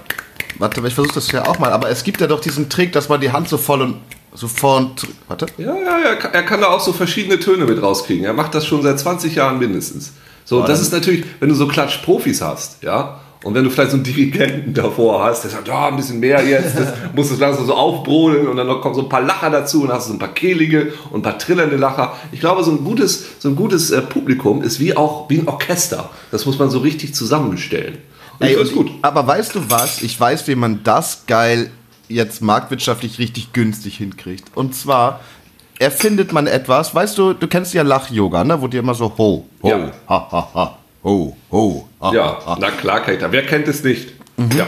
warte, 0.57 0.81
ich 0.85 0.93
versuche 0.93 1.15
das 1.15 1.31
ja 1.31 1.47
auch 1.47 1.59
mal, 1.59 1.71
aber 1.71 1.89
es 1.89 2.03
gibt 2.03 2.21
ja 2.21 2.27
doch 2.27 2.39
diesen 2.39 2.69
Trick, 2.69 2.91
dass 2.93 3.09
man 3.09 3.19
die 3.19 3.31
Hand 3.31 3.49
so 3.49 3.57
voll 3.57 3.81
und 3.81 3.95
so 4.33 4.47
vor 4.47 4.77
und 4.77 4.99
zurück, 4.99 5.15
warte. 5.27 5.45
Ja, 5.57 5.75
ja, 5.75 5.99
ja, 5.99 6.29
er 6.31 6.43
kann 6.43 6.61
da 6.61 6.67
auch 6.67 6.79
so 6.79 6.93
verschiedene 6.93 7.39
Töne 7.39 7.65
mit 7.65 7.81
rauskriegen. 7.81 8.25
Er 8.25 8.33
macht 8.33 8.53
das 8.53 8.65
schon 8.65 8.81
seit 8.81 8.99
20 8.99 9.35
Jahren 9.35 9.59
mindestens. 9.59 10.13
So, 10.45 10.63
das 10.63 10.79
ist 10.79 10.93
natürlich, 10.93 11.25
wenn 11.39 11.49
du 11.49 11.55
so 11.55 11.67
Klatschprofis 11.67 12.41
hast, 12.41 12.81
ja, 12.83 13.19
und 13.43 13.53
wenn 13.53 13.63
du 13.63 13.69
vielleicht 13.69 13.91
so 13.91 13.97
einen 13.97 14.03
Dirigenten 14.03 14.73
davor 14.73 15.23
hast, 15.23 15.43
der 15.43 15.51
sagt, 15.51 15.67
ja, 15.67 15.87
ein 15.87 15.95
bisschen 15.95 16.19
mehr 16.19 16.43
jetzt, 16.43 16.77
das 16.77 16.93
muss 17.15 17.29
es 17.29 17.39
langsam 17.39 17.65
so 17.65 17.75
aufbrodeln 17.75 18.47
und 18.47 18.57
dann 18.57 18.67
noch 18.67 18.81
kommen 18.81 18.95
so 18.95 19.03
ein 19.03 19.09
paar 19.09 19.21
Lacher 19.21 19.49
dazu 19.49 19.83
und 19.83 19.91
hast 19.91 20.07
du 20.07 20.09
so 20.09 20.15
ein 20.15 20.19
paar 20.19 20.33
kehlige 20.33 20.93
und 21.11 21.19
ein 21.19 21.21
paar 21.21 21.37
trillernde 21.37 21.77
Lacher. 21.77 22.13
Ich 22.31 22.39
glaube, 22.39 22.63
so 22.63 22.71
ein 22.71 22.83
gutes, 22.83 23.25
so 23.39 23.49
ein 23.49 23.55
gutes 23.55 23.91
äh, 23.91 24.01
Publikum 24.01 24.63
ist 24.63 24.79
wie 24.79 24.97
auch 24.97 25.29
wie 25.29 25.39
ein 25.39 25.47
Orchester. 25.47 26.09
Das 26.31 26.45
muss 26.45 26.57
man 26.57 26.69
so 26.69 26.79
richtig 26.79 27.13
zusammenstellen. 27.13 27.99
Und 28.39 28.47
Ey, 28.47 28.55
und 28.55 28.71
gut. 28.73 28.87
Ich, 28.87 28.93
aber 29.03 29.25
weißt 29.25 29.55
du 29.55 29.61
was? 29.69 30.01
Ich 30.01 30.19
weiß, 30.19 30.47
wie 30.47 30.55
man 30.55 30.83
das 30.83 31.23
geil 31.27 31.69
jetzt 32.09 32.41
marktwirtschaftlich 32.41 33.19
richtig 33.19 33.53
günstig 33.53 33.97
hinkriegt. 33.97 34.45
Und 34.55 34.75
zwar 34.75 35.19
erfindet 35.79 36.31
man 36.33 36.47
etwas, 36.47 36.95
weißt 36.95 37.17
du, 37.17 37.33
du 37.33 37.47
kennst 37.47 37.73
ja 37.73 37.83
Lach-Yoga, 37.83 38.43
ne? 38.43 38.61
Wo 38.61 38.67
die 38.67 38.77
immer 38.77 38.93
so 38.95 39.05
ho, 39.17 39.45
ho, 39.61 39.67
Ja. 39.69 39.91
ha, 40.09 40.27
ha, 40.31 40.49
ha, 40.53 40.77
ho, 41.03 41.35
ho, 41.51 41.87
ha, 42.01 42.13
Ja, 42.13 42.37
ha. 42.45 42.57
na 42.59 42.71
klar, 42.71 43.01
da. 43.19 43.31
Wer 43.31 43.45
kennt 43.45 43.67
es 43.67 43.83
nicht? 43.83 44.13
Ja. 44.57 44.67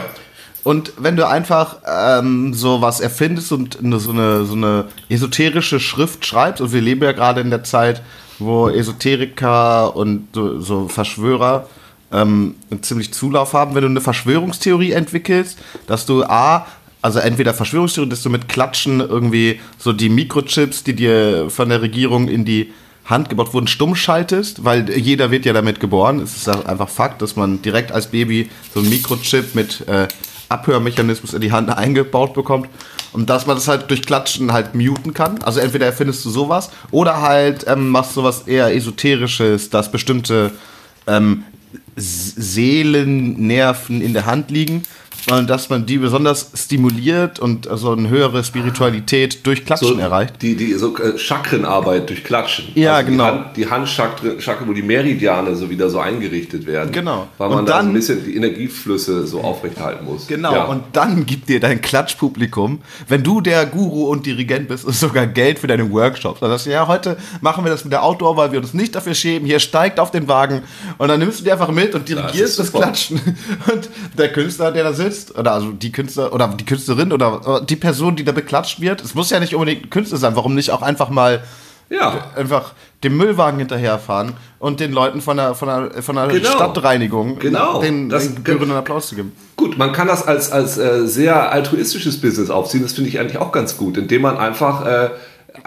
Und 0.62 0.92
wenn 0.98 1.16
du 1.16 1.26
einfach 1.26 1.78
ähm, 1.86 2.52
so 2.54 2.82
was 2.82 3.00
erfindest 3.00 3.50
und 3.50 3.78
eine- 3.82 3.98
so 3.98 4.10
eine, 4.10 4.44
so 4.44 4.52
eine 4.54 4.84
esoterische 5.08 5.80
Schrift 5.80 6.26
schreibst, 6.26 6.60
und 6.60 6.72
wir 6.72 6.80
leben 6.82 7.02
ja 7.02 7.12
gerade 7.12 7.40
in 7.40 7.50
der 7.50 7.64
Zeit, 7.64 8.02
wo 8.38 8.68
Esoteriker 8.68 9.96
und 9.96 10.28
so, 10.34 10.60
so 10.60 10.88
Verschwörer 10.88 11.66
ähm, 12.12 12.56
ziemlich 12.82 13.12
Zulauf 13.14 13.52
haben, 13.54 13.74
wenn 13.74 13.82
du 13.82 13.88
eine 13.88 14.00
Verschwörungstheorie 14.00 14.92
entwickelst, 14.92 15.58
dass 15.86 16.06
du 16.06 16.24
A, 16.24 16.66
also 17.02 17.18
entweder 17.18 17.54
Verschwörungstheorie, 17.54 18.08
dass 18.08 18.22
du 18.22 18.30
mit 18.30 18.48
Klatschen 18.48 19.00
irgendwie 19.00 19.60
so 19.78 19.92
die 19.92 20.08
Mikrochips, 20.08 20.84
die 20.84 20.94
dir 20.94 21.50
von 21.50 21.68
der 21.68 21.82
Regierung 21.82 22.28
in 22.28 22.44
die 22.44 22.72
Hand 23.06 23.28
gebaut 23.28 23.54
wurden, 23.54 23.66
stumm 23.66 23.96
schaltest, 23.96 24.64
weil 24.64 24.88
jeder 24.90 25.30
wird 25.30 25.44
ja 25.44 25.52
damit 25.52 25.80
geboren. 25.80 26.20
Es 26.20 26.36
ist 26.36 26.48
einfach 26.48 26.88
Fakt, 26.88 27.22
dass 27.22 27.36
man 27.36 27.62
direkt 27.62 27.92
als 27.92 28.08
Baby 28.08 28.50
so 28.72 28.80
ein 28.80 28.88
Mikrochip 28.88 29.54
mit 29.54 29.86
äh, 29.88 30.08
Abhörmechanismus 30.48 31.34
in 31.34 31.40
die 31.40 31.52
Hand 31.52 31.70
eingebaut 31.70 32.34
bekommt 32.34 32.68
und 33.12 33.30
dass 33.30 33.46
man 33.46 33.56
das 33.56 33.68
halt 33.68 33.90
durch 33.90 34.02
Klatschen 34.02 34.52
halt 34.52 34.74
muten 34.74 35.14
kann. 35.14 35.42
Also 35.42 35.60
entweder 35.60 35.86
erfindest 35.86 36.24
du 36.24 36.30
sowas 36.30 36.70
oder 36.90 37.22
halt 37.22 37.64
ähm, 37.66 37.88
machst 37.88 38.14
sowas 38.14 38.42
eher 38.46 38.74
esoterisches, 38.74 39.70
dass 39.70 39.90
bestimmte 39.90 40.52
ähm, 41.06 41.44
Seelennerven 41.96 44.00
in 44.00 44.12
der 44.12 44.26
Hand 44.26 44.50
liegen 44.50 44.82
dass 45.26 45.68
man 45.68 45.86
die 45.86 45.98
besonders 45.98 46.50
stimuliert 46.54 47.38
und 47.38 47.68
so 47.74 47.92
eine 47.92 48.08
höhere 48.08 48.42
Spiritualität 48.42 49.46
durch 49.46 49.64
Klatschen 49.66 49.88
so 49.88 49.98
erreicht. 49.98 50.40
Die, 50.42 50.56
die 50.56 50.72
so 50.74 50.96
äh, 50.96 51.18
Chakrenarbeit 51.18 52.08
durch 52.08 52.24
Klatschen. 52.24 52.66
Ja, 52.74 52.94
also 52.96 53.10
genau. 53.10 53.24
Die, 53.24 53.30
Hand, 53.30 53.56
die 53.56 53.70
Handchakren, 53.70 54.40
Chakren, 54.40 54.68
wo 54.68 54.72
die 54.72 54.82
Meridiane 54.82 55.54
so 55.54 55.68
wieder 55.70 55.90
so 55.90 55.98
eingerichtet 56.00 56.66
werden. 56.66 56.90
Genau. 56.92 57.28
Weil 57.38 57.48
man 57.50 57.58
Und 57.60 57.68
da 57.68 57.72
so 57.72 57.78
dann- 57.78 57.88
ein 57.88 57.94
bisschen 57.94 58.24
die 58.24 58.36
Energieflüsse 58.36 59.26
so 59.26 59.40
aufrechterhalten 59.42 60.04
muss. 60.04 60.26
Genau, 60.26 60.54
Ja. 60.54 60.64
und 60.64 60.82
dann 60.92 61.26
gibt 61.26 61.48
dir 61.48 61.60
dein 61.60 61.80
Klatschpublikum, 61.80 62.80
wenn 63.08 63.22
du 63.22 63.40
der 63.40 63.66
Guru 63.66 64.08
und 64.08 64.26
Dirigent 64.26 64.68
bist, 64.68 64.90
sogar 64.92 65.26
Geld 65.26 65.58
für 65.58 65.66
deine 65.66 65.90
Workshops. 65.92 66.40
Dann 66.40 66.50
sagst 66.50 66.66
du, 66.66 66.70
ja, 66.70 66.86
heute 66.88 67.16
machen 67.40 67.64
wir 67.64 67.70
das 67.70 67.84
mit 67.84 67.92
der 67.92 68.02
Outdoor, 68.02 68.36
weil 68.36 68.52
wir 68.52 68.58
uns 68.60 68.74
nicht 68.74 68.94
dafür 68.94 69.14
schämen. 69.14 69.46
Hier 69.46 69.60
steigt 69.60 70.00
auf 70.00 70.10
den 70.10 70.28
Wagen 70.28 70.62
und 70.98 71.08
dann 71.08 71.20
nimmst 71.20 71.40
du 71.40 71.44
die 71.44 71.52
einfach 71.52 71.70
mit 71.70 71.94
und 71.94 72.08
dirigierst 72.08 72.58
das, 72.58 72.66
super. 72.68 72.80
Klatschen. 72.80 73.20
Und 73.70 73.88
der 74.18 74.32
Künstler, 74.32 74.72
der 74.72 74.84
da 74.84 74.92
sitzt, 74.92 75.09
oder 75.38 75.52
also 75.52 75.72
die 75.72 75.92
Künstler, 75.92 76.32
oder 76.32 76.48
die 76.48 76.64
Künstlerin 76.64 77.12
oder 77.12 77.60
die 77.68 77.76
Person, 77.76 78.16
die 78.16 78.24
da 78.24 78.32
beklatscht 78.32 78.80
wird, 78.80 79.00
es 79.02 79.14
muss 79.14 79.30
ja 79.30 79.40
nicht 79.40 79.54
unbedingt 79.54 79.84
ein 79.86 79.90
Künstler 79.90 80.18
sein, 80.18 80.36
warum 80.36 80.54
nicht 80.54 80.70
auch 80.70 80.82
einfach 80.82 81.08
mal 81.10 81.42
ja. 81.88 82.30
einfach 82.36 82.72
dem 83.02 83.16
Müllwagen 83.16 83.58
hinterherfahren 83.58 84.34
und 84.60 84.78
den 84.78 84.92
Leuten 84.92 85.20
von 85.20 85.36
der, 85.38 85.54
von 85.54 85.68
der, 85.68 86.02
von 86.02 86.14
der 86.16 86.28
Genau. 86.28 86.50
Stadtreinigung 86.50 87.38
Genau. 87.38 87.80
den, 87.80 88.08
Das- 88.08 88.24
den 88.32 88.44
gebührenden 88.44 88.76
Applaus 88.78 89.08
zu 89.08 89.16
geben. 89.16 89.32
Gut, 89.56 89.76
man 89.76 89.92
kann 89.92 90.06
das 90.06 90.26
als, 90.26 90.52
als 90.52 90.78
äh, 90.78 91.06
sehr 91.06 91.50
altruistisches 91.50 92.20
Business 92.20 92.48
aufziehen. 92.50 92.82
Das 92.82 92.92
finde 92.92 93.10
ich 93.10 93.18
eigentlich 93.18 93.38
auch 93.38 93.52
ganz 93.52 93.76
gut, 93.76 93.96
indem 93.96 94.22
man 94.22 94.36
einfach. 94.38 94.86
Äh, 94.86 95.10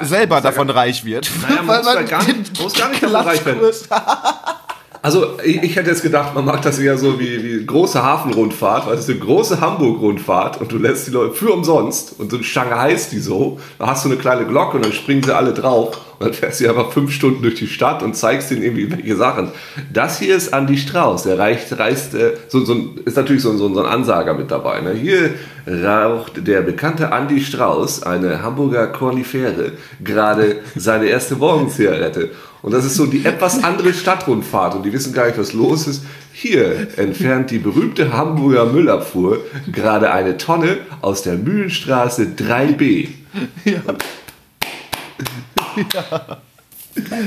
selber 0.01 0.39
davon 0.41 0.69
reich 0.69 1.03
wird. 1.03 1.29
Naja, 1.41 1.61
man 1.61 1.77
muss 1.83 1.93
ja 1.93 2.01
gar 2.03 2.23
nicht- 2.23 2.53
man 2.55 2.63
muss 2.63 2.73
gar 2.73 2.89
nicht 2.89 3.03
davon 3.03 3.15
reich 3.17 3.45
werden. 3.45 3.59
Also 5.03 5.37
ich, 5.43 5.75
hätte 5.75 5.89
jetzt 5.89 6.01
gedacht, 6.01 6.33
man 6.33 6.45
macht 6.45 6.63
das 6.63 6.79
eher 6.79 6.97
so 6.97 7.19
wie, 7.19 7.43
wie 7.43 7.65
große 7.65 8.01
Hafenrundfahrt, 8.01 8.87
weil 8.87 8.95
das 8.95 9.03
ist 9.03 9.09
eine 9.09 9.19
große 9.19 9.59
Hamburg-Rundfahrt 9.59 10.61
und 10.61 10.71
du 10.71 10.77
lässt 10.77 11.07
die 11.07 11.11
Leute 11.11 11.35
für 11.35 11.51
umsonst 11.51 12.17
und 12.21 12.31
so 12.31 12.41
Shanghai 12.41 12.93
ist 12.93 13.11
die 13.11 13.19
so, 13.19 13.59
da 13.79 13.87
hast 13.87 14.05
du 14.05 14.09
eine 14.09 14.17
kleine 14.17 14.45
Glocke 14.45 14.77
und 14.77 14.85
dann 14.85 14.93
springen 14.93 15.21
sie 15.21 15.35
alle 15.35 15.53
drauf 15.53 15.99
und 16.19 16.27
dann 16.27 16.33
fährst 16.33 16.61
du 16.61 16.69
einfach 16.69 16.93
fünf 16.93 17.11
Stunden 17.11 17.41
durch 17.41 17.55
die 17.55 17.67
Stadt 17.67 18.01
und 18.01 18.15
zeigst 18.15 18.49
denen 18.49 18.63
irgendwie 18.63 18.89
welche 18.89 19.17
Sachen. 19.17 19.51
Das 19.91 20.19
hier 20.19 20.37
ist 20.37 20.53
Andy 20.53 20.77
Strauß, 20.77 21.23
der 21.23 21.37
reicht, 21.37 21.77
reist, 21.77 22.15
äh, 22.15 22.35
so, 22.47 22.63
so, 22.63 22.73
ist 23.03 23.17
natürlich 23.17 23.41
so, 23.41 23.57
so, 23.57 23.73
so 23.73 23.83
ein 23.83 23.91
Ansager 23.91 24.33
mit 24.33 24.51
dabei. 24.51 24.79
Ne? 24.79 24.93
Hier 24.93 25.31
raucht 25.67 26.47
der 26.47 26.61
bekannte 26.61 27.09
Andy 27.11 27.41
Strauß, 27.41 28.03
eine 28.03 28.41
Hamburger 28.41 28.87
Kornifere, 28.87 29.73
gerade 30.01 30.59
seine 30.77 31.07
erste 31.07 31.35
Morgenzigarette. 31.35 32.29
Und 32.63 32.71
das 32.71 32.85
ist 32.85 32.95
so 32.95 33.05
die 33.05 33.25
etwas 33.25 33.61
andere 33.63 33.93
Stadtrundfahrt 33.93 34.73
und 34.73 34.83
die 34.83 34.93
wissen 34.93 35.13
gar 35.13 35.27
nicht, 35.27 35.37
was 35.37 35.51
los 35.53 35.85
ist. 35.85 36.03
Hier 36.31 36.87
entfernt 36.97 37.51
die 37.51 37.59
berühmte 37.59 38.11
Hamburger 38.13 38.65
Müllabfuhr 38.65 39.43
gerade 39.71 40.11
eine 40.11 40.37
Tonne 40.37 40.77
aus 41.01 41.21
der 41.23 41.35
Mühlenstraße 41.35 42.33
3b. 42.37 43.09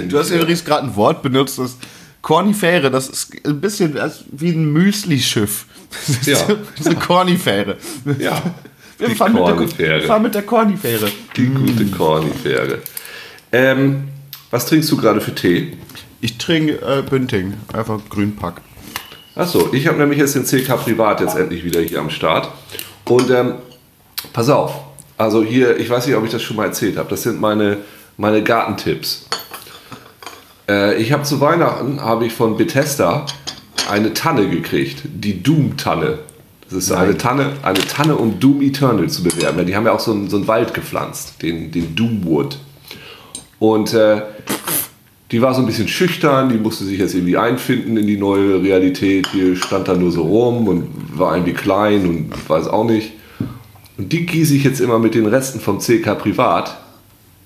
Du 0.08 0.18
hast 0.18 0.30
übrigens 0.30 0.64
gerade 0.64 0.86
ein 0.86 0.96
Wort 0.96 1.22
benutzt, 1.22 1.58
das 1.58 1.76
Kornifere, 2.22 2.90
das 2.90 3.08
ist 3.08 3.46
ein 3.46 3.60
bisschen 3.60 3.94
wie 4.32 4.50
ein 4.50 4.72
Müsli-Schiff. 4.72 5.66
Das 5.90 6.08
ist 6.08 6.26
Ja. 6.26 6.38
so 6.80 6.90
eine 6.90 6.98
Kornifere. 6.98 7.76
Ja, 8.18 8.42
Wir 8.98 9.10
fahren 9.10 9.34
mit, 9.58 9.78
der, 9.78 10.02
fahren 10.02 10.22
mit 10.22 10.34
der 10.34 10.42
Kornifere. 10.42 11.10
die 11.36 11.46
gute 11.48 11.86
Kornifere. 11.86 12.78
Ähm, 13.52 14.04
was 14.50 14.66
trinkst 14.66 14.90
du 14.90 14.96
gerade 14.96 15.20
für 15.20 15.34
Tee? 15.34 15.72
Ich 16.20 16.38
trinke 16.38 16.80
äh, 16.80 17.02
Bünding, 17.02 17.54
einfach 17.72 18.00
Grünpack. 18.08 18.60
Achso, 19.34 19.68
ich 19.72 19.86
habe 19.86 19.98
nämlich 19.98 20.18
jetzt 20.18 20.34
den 20.34 20.44
CK 20.44 20.76
Privat 20.82 21.20
jetzt 21.20 21.36
endlich 21.36 21.62
wieder 21.62 21.80
hier 21.80 22.00
am 22.00 22.10
Start. 22.10 22.50
Und 23.04 23.30
ähm, 23.30 23.54
pass 24.32 24.48
auf, 24.48 24.72
also 25.18 25.42
hier, 25.42 25.78
ich 25.78 25.90
weiß 25.90 26.06
nicht, 26.06 26.16
ob 26.16 26.24
ich 26.24 26.30
das 26.30 26.42
schon 26.42 26.56
mal 26.56 26.66
erzählt 26.66 26.96
habe, 26.96 27.10
das 27.10 27.22
sind 27.22 27.40
meine, 27.40 27.78
meine 28.16 28.42
Gartentipps. 28.42 29.26
Äh, 30.68 31.00
ich 31.00 31.12
habe 31.12 31.22
zu 31.22 31.40
Weihnachten, 31.40 32.00
habe 32.00 32.26
ich 32.26 32.32
von 32.32 32.56
Bethesda 32.56 33.26
eine 33.90 34.14
Tanne 34.14 34.48
gekriegt, 34.48 35.02
die 35.04 35.42
Doom-Tanne. 35.42 36.18
Das 36.68 36.78
ist 36.78 36.92
eine 36.92 37.16
Tanne, 37.16 37.52
eine 37.62 37.78
Tanne, 37.78 38.16
um 38.16 38.40
Doom 38.40 38.60
Eternal 38.60 39.08
zu 39.08 39.22
bewerben. 39.22 39.64
Die 39.66 39.76
haben 39.76 39.86
ja 39.86 39.92
auch 39.92 40.00
so 40.00 40.12
einen, 40.12 40.28
so 40.28 40.36
einen 40.36 40.48
Wald 40.48 40.74
gepflanzt, 40.74 41.40
den, 41.42 41.70
den 41.70 41.94
Doomwood. 41.94 42.58
Und 43.58 43.94
äh, 43.94 44.22
die 45.32 45.42
war 45.42 45.54
so 45.54 45.60
ein 45.60 45.66
bisschen 45.66 45.88
schüchtern, 45.88 46.50
die 46.50 46.56
musste 46.56 46.84
sich 46.84 46.98
jetzt 46.98 47.14
irgendwie 47.14 47.36
einfinden 47.36 47.96
in 47.96 48.06
die 48.06 48.16
neue 48.16 48.62
Realität. 48.62 49.26
Hier 49.32 49.56
stand 49.56 49.88
da 49.88 49.94
nur 49.94 50.12
so 50.12 50.22
rum 50.22 50.68
und 50.68 51.18
war 51.18 51.34
irgendwie 51.34 51.54
klein 51.54 52.06
und 52.06 52.48
weiß 52.48 52.68
auch 52.68 52.84
nicht. 52.84 53.12
Und 53.98 54.12
die 54.12 54.26
gieße 54.26 54.54
ich 54.54 54.64
jetzt 54.64 54.80
immer 54.80 54.98
mit 54.98 55.14
den 55.14 55.26
Resten 55.26 55.58
vom 55.58 55.78
CK 55.78 56.14
Privat. 56.18 56.76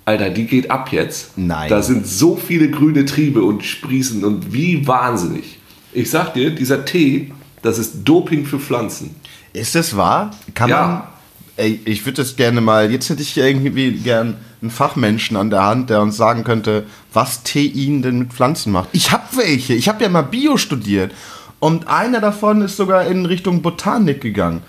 Alter, 0.04 0.30
die 0.30 0.46
geht 0.46 0.70
ab 0.70 0.90
jetzt. 0.92 1.38
Nein. 1.38 1.70
Da 1.70 1.82
sind 1.82 2.06
so 2.06 2.34
viele 2.36 2.70
grüne 2.70 3.04
Triebe 3.04 3.42
und 3.44 3.64
sprießen 3.64 4.24
und 4.24 4.52
wie 4.52 4.86
wahnsinnig. 4.86 5.58
Ich 5.92 6.10
sag 6.10 6.34
dir, 6.34 6.50
dieser 6.50 6.84
Tee, 6.84 7.32
das 7.62 7.78
ist 7.78 8.04
Doping 8.04 8.44
für 8.44 8.58
Pflanzen. 8.58 9.14
Ist 9.52 9.74
das 9.74 9.96
wahr? 9.96 10.32
Kann 10.54 10.70
Ja. 10.70 10.86
man. 10.86 11.02
Ey, 11.56 11.80
ich 11.84 12.04
würde 12.06 12.16
das 12.22 12.36
gerne 12.36 12.60
mal. 12.60 12.90
Jetzt 12.90 13.10
hätte 13.10 13.22
ich 13.22 13.36
irgendwie 13.36 13.92
gern 13.92 14.36
einen 14.62 14.70
Fachmenschen 14.70 15.36
an 15.36 15.50
der 15.50 15.64
Hand, 15.64 15.90
der 15.90 16.02
uns 16.02 16.16
sagen 16.16 16.44
könnte, 16.44 16.84
was 17.12 17.42
Tein 17.42 18.02
denn 18.02 18.18
mit 18.18 18.32
Pflanzen 18.32 18.72
macht. 18.72 18.88
Ich 18.92 19.10
habe 19.12 19.24
welche. 19.36 19.74
Ich 19.74 19.88
habe 19.88 20.02
ja 20.02 20.10
mal 20.10 20.22
Bio 20.22 20.56
studiert. 20.56 21.12
Und 21.58 21.88
einer 21.88 22.20
davon 22.20 22.62
ist 22.62 22.76
sogar 22.76 23.06
in 23.06 23.26
Richtung 23.26 23.62
Botanik 23.62 24.20
gegangen. 24.20 24.62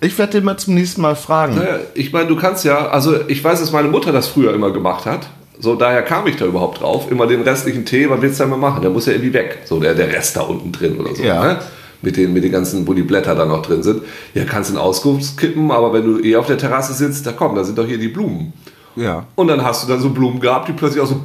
Ich 0.00 0.18
werde 0.18 0.32
den 0.32 0.44
mal 0.44 0.56
zum 0.56 0.74
nächsten 0.74 1.00
Mal 1.00 1.14
fragen. 1.14 1.56
Naja, 1.56 1.78
ich 1.94 2.12
meine, 2.12 2.26
du 2.26 2.36
kannst 2.36 2.64
ja, 2.64 2.88
also 2.88 3.28
ich 3.28 3.42
weiß, 3.44 3.60
dass 3.60 3.70
meine 3.70 3.88
Mutter 3.88 4.10
das 4.12 4.26
früher 4.26 4.52
immer 4.52 4.72
gemacht 4.72 5.06
hat. 5.06 5.28
So, 5.60 5.76
daher 5.76 6.02
kam 6.02 6.26
ich 6.26 6.36
da 6.36 6.44
überhaupt 6.44 6.80
drauf. 6.80 7.10
Immer 7.10 7.28
den 7.28 7.42
restlichen 7.42 7.84
Tee, 7.84 8.10
was 8.10 8.20
willst 8.20 8.40
du 8.40 8.44
damit 8.44 8.58
machen? 8.58 8.82
Der 8.82 8.90
muss 8.90 9.06
ja 9.06 9.12
irgendwie 9.12 9.32
weg. 9.32 9.60
So, 9.64 9.78
der, 9.78 9.94
der 9.94 10.08
Rest 10.08 10.36
da 10.36 10.40
unten 10.40 10.72
drin 10.72 10.98
oder 10.98 11.14
so. 11.14 11.22
Ja. 11.22 11.44
Ne? 11.44 11.58
Mit 12.00 12.16
den, 12.16 12.32
mit 12.32 12.42
den 12.42 12.50
ganzen, 12.50 12.88
wo 12.88 12.94
die 12.94 13.02
Blätter 13.02 13.36
da 13.36 13.44
noch 13.44 13.62
drin 13.62 13.84
sind. 13.84 14.02
Ja, 14.34 14.44
kannst 14.44 14.70
du 14.70 14.74
in 14.74 14.80
Auskunft 14.80 15.38
kippen, 15.38 15.70
aber 15.70 15.92
wenn 15.92 16.04
du 16.04 16.24
eh 16.24 16.34
auf 16.34 16.46
der 16.46 16.58
Terrasse 16.58 16.94
sitzt, 16.94 17.24
da 17.26 17.32
komm, 17.32 17.54
da 17.54 17.62
sind 17.62 17.78
doch 17.78 17.86
hier 17.86 17.98
die 17.98 18.08
Blumen. 18.08 18.52
Ja. 18.96 19.26
Und 19.34 19.48
dann 19.48 19.62
hast 19.62 19.84
du 19.84 19.88
dann 19.88 20.00
so 20.00 20.10
Blumen 20.10 20.40
gehabt, 20.40 20.68
die 20.68 20.72
plötzlich 20.72 21.02
auch 21.02 21.06
so, 21.06 21.20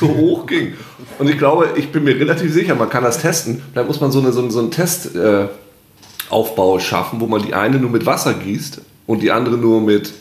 so 0.00 0.08
hoch 0.08 0.46
gingen. 0.46 0.74
Und 1.18 1.28
ich 1.30 1.38
glaube, 1.38 1.70
ich 1.76 1.90
bin 1.92 2.04
mir 2.04 2.16
relativ 2.18 2.52
sicher, 2.52 2.74
man 2.74 2.88
kann 2.90 3.04
das 3.04 3.20
testen. 3.20 3.62
Da 3.74 3.84
muss 3.84 4.00
man 4.00 4.10
so, 4.10 4.18
eine, 4.20 4.32
so, 4.32 4.40
einen- 4.40 4.50
so 4.50 4.58
einen 4.58 4.70
Testaufbau 4.70 6.76
äh, 6.76 6.80
schaffen, 6.80 7.20
wo 7.20 7.26
man 7.26 7.42
die 7.42 7.54
eine 7.54 7.78
nur 7.78 7.90
mit 7.90 8.06
Wasser 8.06 8.34
gießt 8.34 8.80
und 9.06 9.22
die 9.22 9.30
andere 9.30 9.56
nur 9.56 9.80
mit 9.80 10.12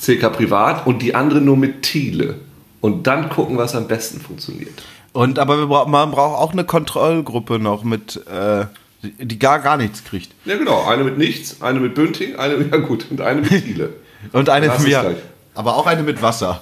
CK 0.00 0.30
Privat 0.30 0.86
und 0.86 1.00
die 1.02 1.14
andere 1.14 1.40
nur 1.40 1.56
mit 1.56 1.82
Thiele. 1.82 2.36
Und 2.80 3.06
dann 3.06 3.28
gucken, 3.30 3.56
was 3.56 3.74
am 3.76 3.86
besten 3.86 4.20
funktioniert. 4.20 4.82
Und 5.12 5.38
aber 5.38 5.66
brauchen, 5.66 5.90
man 5.92 6.10
braucht 6.10 6.38
auch 6.40 6.52
eine 6.52 6.64
Kontrollgruppe 6.64 7.58
noch 7.58 7.84
mit, 7.84 8.20
äh, 8.26 8.64
die 9.02 9.38
gar 9.38 9.60
gar 9.60 9.76
nichts 9.76 10.02
kriegt. 10.04 10.30
Ja, 10.44 10.56
genau. 10.56 10.84
Eine 10.86 11.04
mit 11.04 11.18
nichts, 11.18 11.62
eine 11.62 11.80
mit 11.80 11.94
Bünding, 11.94 12.36
eine, 12.36 12.54
ja 12.70 12.76
gut, 12.78 13.06
und 13.10 13.20
eine 13.20 13.42
mit 13.42 13.50
Thiele. 13.50 13.90
Und 14.32 14.48
eine 14.50 14.68
Das 14.68 14.86
ja, 14.86 15.02
gleich. 15.02 15.16
Aber 15.54 15.76
auch 15.76 15.86
eine 15.86 16.02
mit 16.02 16.22
Wasser. 16.22 16.60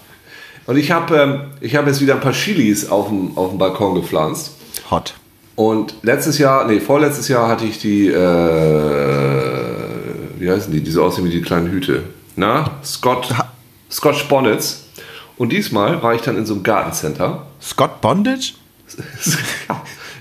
Und 0.66 0.76
ich 0.76 0.90
habe 0.90 1.16
ähm, 1.16 1.40
ich 1.60 1.76
hab 1.76 1.86
jetzt 1.86 2.00
wieder 2.00 2.14
ein 2.14 2.20
paar 2.20 2.32
Chilis 2.32 2.88
auf 2.88 3.08
dem, 3.08 3.36
auf 3.36 3.50
dem 3.50 3.58
Balkon 3.58 3.94
gepflanzt. 3.94 4.52
Hot. 4.90 5.14
Und 5.56 5.94
letztes 6.02 6.38
Jahr, 6.38 6.66
nee, 6.66 6.80
vorletztes 6.80 7.28
Jahr 7.28 7.48
hatte 7.48 7.64
ich 7.64 7.78
die, 7.78 8.08
äh, 8.08 8.14
wie 10.38 10.50
heißen 10.50 10.72
die, 10.72 10.80
die 10.80 10.90
so 10.90 11.04
aussehen 11.04 11.24
wie 11.24 11.30
die 11.30 11.42
kleinen 11.42 11.70
Hüte. 11.70 12.04
Na? 12.36 12.78
Scott, 12.82 13.34
Scotch 13.90 14.28
Bonnets. 14.28 14.86
Und 15.36 15.52
diesmal 15.52 16.02
war 16.02 16.14
ich 16.14 16.22
dann 16.22 16.36
in 16.36 16.46
so 16.46 16.54
einem 16.54 16.62
Gartencenter. 16.62 17.46
Scott 17.60 18.00
Bondage? 18.00 18.54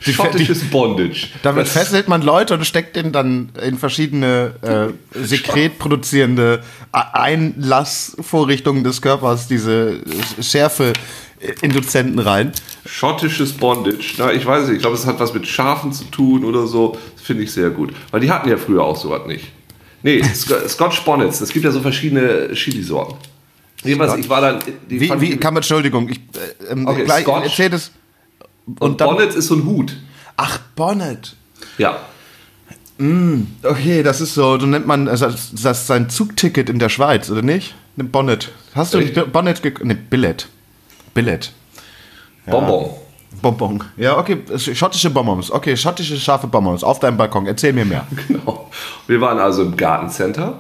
Die- 0.05 0.13
Schottisches 0.13 0.63
Bondage. 0.69 1.27
Damit 1.43 1.65
Das- 1.65 1.73
fesselt 1.73 2.07
man 2.07 2.21
Leute 2.21 2.53
und 2.53 2.65
steckt 2.65 2.95
den 2.95 3.11
dann 3.11 3.51
in 3.65 3.77
verschiedene 3.77 4.53
äh, 4.61 5.19
sekretproduzierende 5.25 6.61
Einlassvorrichtungen 6.91 8.83
des 8.83 9.01
Körpers, 9.01 9.47
diese 9.47 9.99
Schärfe-Induzenten 10.41 12.19
rein. 12.19 12.51
Schottisches 12.85 13.53
Bondage. 13.53 14.15
Na, 14.17 14.31
ich 14.31 14.45
weiß 14.45 14.67
nicht, 14.67 14.75
ich 14.77 14.81
glaube, 14.81 14.95
es 14.95 15.05
hat 15.05 15.19
was 15.19 15.33
mit 15.33 15.47
Schafen 15.47 15.91
zu 15.91 16.05
tun 16.05 16.43
oder 16.45 16.67
so. 16.67 16.97
Das 17.15 17.25
finde 17.25 17.43
ich 17.43 17.51
sehr 17.51 17.69
gut. 17.69 17.93
Weil 18.11 18.21
die 18.21 18.31
hatten 18.31 18.49
ja 18.49 18.57
früher 18.57 18.83
auch 18.83 18.95
sowas 18.97 19.21
nicht. 19.27 19.45
Nee, 20.01 20.21
Sc- 20.33 20.67
Scotch 20.67 21.01
Bonnets. 21.01 21.41
Es 21.41 21.49
gibt 21.51 21.65
ja 21.65 21.71
so 21.71 21.81
verschiedene 21.81 22.49
Chilisorten. 22.53 23.17
Jedenfalls, 23.83 24.17
ich 24.19 24.29
war 24.29 24.41
dann. 24.41 24.59
die 24.89 24.99
Wie, 24.99 25.09
wie 25.21 25.35
man, 25.37 25.55
Entschuldigung, 25.57 26.09
ich 26.09 26.17
äh, 26.17 26.71
ähm, 26.73 26.85
Okay, 26.87 27.05
gleich 27.05 27.23
Scotch. 27.23 27.43
erzähl 27.45 27.69
das. 27.69 27.91
Und 28.79 29.01
dann- 29.01 29.09
Bonnets 29.09 29.35
ist 29.35 29.47
so 29.47 29.55
ein 29.55 29.65
Hut. 29.65 29.95
Ach, 30.37 30.59
Bonnet. 30.75 31.35
Ja. 31.77 31.97
Okay, 33.63 34.03
das 34.03 34.19
ist 34.19 34.33
so, 34.33 34.59
so 34.59 34.65
nennt 34.65 34.85
man 34.85 35.07
also 35.07 35.27
das, 35.27 35.51
das 35.53 35.79
ist 35.81 35.87
sein 35.87 36.09
Zugticket 36.09 36.69
in 36.69 36.79
der 36.79 36.89
Schweiz, 36.89 37.29
oder 37.29 37.41
nicht? 37.41 37.75
Eine 37.97 38.09
Bonnet. 38.09 38.51
Hast 38.75 38.93
du 38.93 38.97
ein 38.97 39.31
Bonnet 39.31 39.63
gekauft? 39.63 39.85
Ne, 39.85 39.95
Billet. 39.95 40.47
Billet. 41.13 41.53
Bonbon. 42.45 42.89
Bonbon. 43.41 43.83
Ja, 43.95 44.17
okay, 44.17 44.39
schottische 44.57 45.09
Bonbons. 45.11 45.49
Okay, 45.49 45.77
schottische 45.77 46.17
scharfe 46.19 46.47
Bonbons 46.47 46.83
auf 46.83 46.99
deinem 46.99 47.15
Balkon. 47.15 47.45
Erzähl 47.47 47.71
mir 47.73 47.85
mehr. 47.85 48.05
Genau. 48.27 48.69
Wir 49.07 49.21
waren 49.21 49.39
also 49.39 49.61
im 49.63 49.77
Gartencenter 49.77 50.59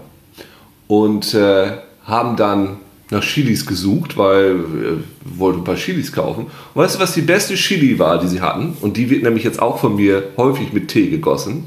und 0.87 1.33
äh, 1.33 1.71
haben 2.05 2.37
dann 2.37 2.77
nach 3.11 3.23
Chilis 3.23 3.65
gesucht, 3.65 4.17
weil 4.17 4.57
wir 4.57 5.03
wollten 5.23 5.61
ein 5.61 5.63
paar 5.63 5.75
Chilis 5.75 6.11
kaufen. 6.11 6.45
Und 6.45 6.81
weißt 6.81 6.95
du, 6.95 6.99
was 6.99 7.13
die 7.13 7.21
beste 7.21 7.55
Chili 7.55 7.97
war, 7.97 8.19
die 8.19 8.27
sie 8.27 8.41
hatten? 8.41 8.77
Und 8.81 8.97
die 8.97 9.09
wird 9.09 9.23
nämlich 9.23 9.43
jetzt 9.43 9.61
auch 9.61 9.79
von 9.79 9.95
mir 9.95 10.29
häufig 10.37 10.73
mit 10.73 10.89
Tee 10.89 11.09
gegossen. 11.09 11.63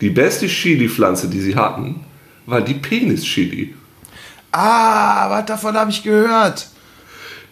Die 0.00 0.10
beste 0.10 0.46
Chili-Pflanze, 0.46 1.28
die 1.28 1.40
sie 1.40 1.56
hatten, 1.56 2.00
war 2.46 2.62
die 2.62 2.74
Penis-Chili. 2.74 3.74
Ah, 4.52 5.28
was 5.28 5.46
davon 5.46 5.74
habe 5.74 5.90
ich 5.90 6.02
gehört. 6.02 6.68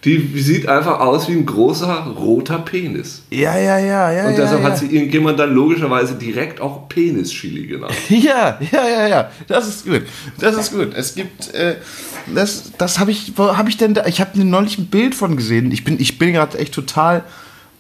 Die 0.05 0.39
sieht 0.39 0.69
einfach 0.69 1.01
aus 1.01 1.29
wie 1.29 1.33
ein 1.33 1.47
großer 1.47 2.15
roter 2.19 2.59
Penis. 2.59 3.23
Ja, 3.31 3.57
ja, 3.57 3.79
ja, 3.79 4.13
ja. 4.13 4.27
Und 4.27 4.33
ja, 4.33 4.41
deshalb 4.41 4.63
ja. 4.63 4.69
hat 4.69 4.79
sie 4.79 4.87
irgendjemand 4.87 5.39
dann 5.39 5.55
logischerweise 5.55 6.15
direkt 6.17 6.61
auch 6.61 6.89
Penis-Chili 6.89 7.67
genannt. 7.67 7.95
Ja, 8.09 8.59
ja, 8.73 8.89
ja, 8.89 9.09
ja. 9.09 9.31
Das 9.49 9.67
ist 9.67 9.87
gut. 9.87 10.03
Das 10.39 10.57
ist 10.57 10.73
gut. 10.73 10.95
Es 10.95 11.15
gibt, 11.15 11.53
äh, 11.55 11.77
das, 12.33 12.73
das 12.79 12.99
habe 12.99 13.11
ich, 13.11 13.33
wo 13.37 13.57
habe 13.57 13.69
ich 13.69 13.77
denn 13.77 13.95
da? 13.95 14.07
Ich 14.07 14.21
habe 14.21 14.39
neulich 14.45 14.79
ein 14.79 14.87
Bild 14.87 15.15
von 15.15 15.37
gesehen. 15.37 15.73
Ich 15.73 15.85
bin, 15.85 15.99
ich 15.99 16.19
bin 16.19 16.33
gerade 16.33 16.59
echt 16.59 16.75
total 16.75 17.25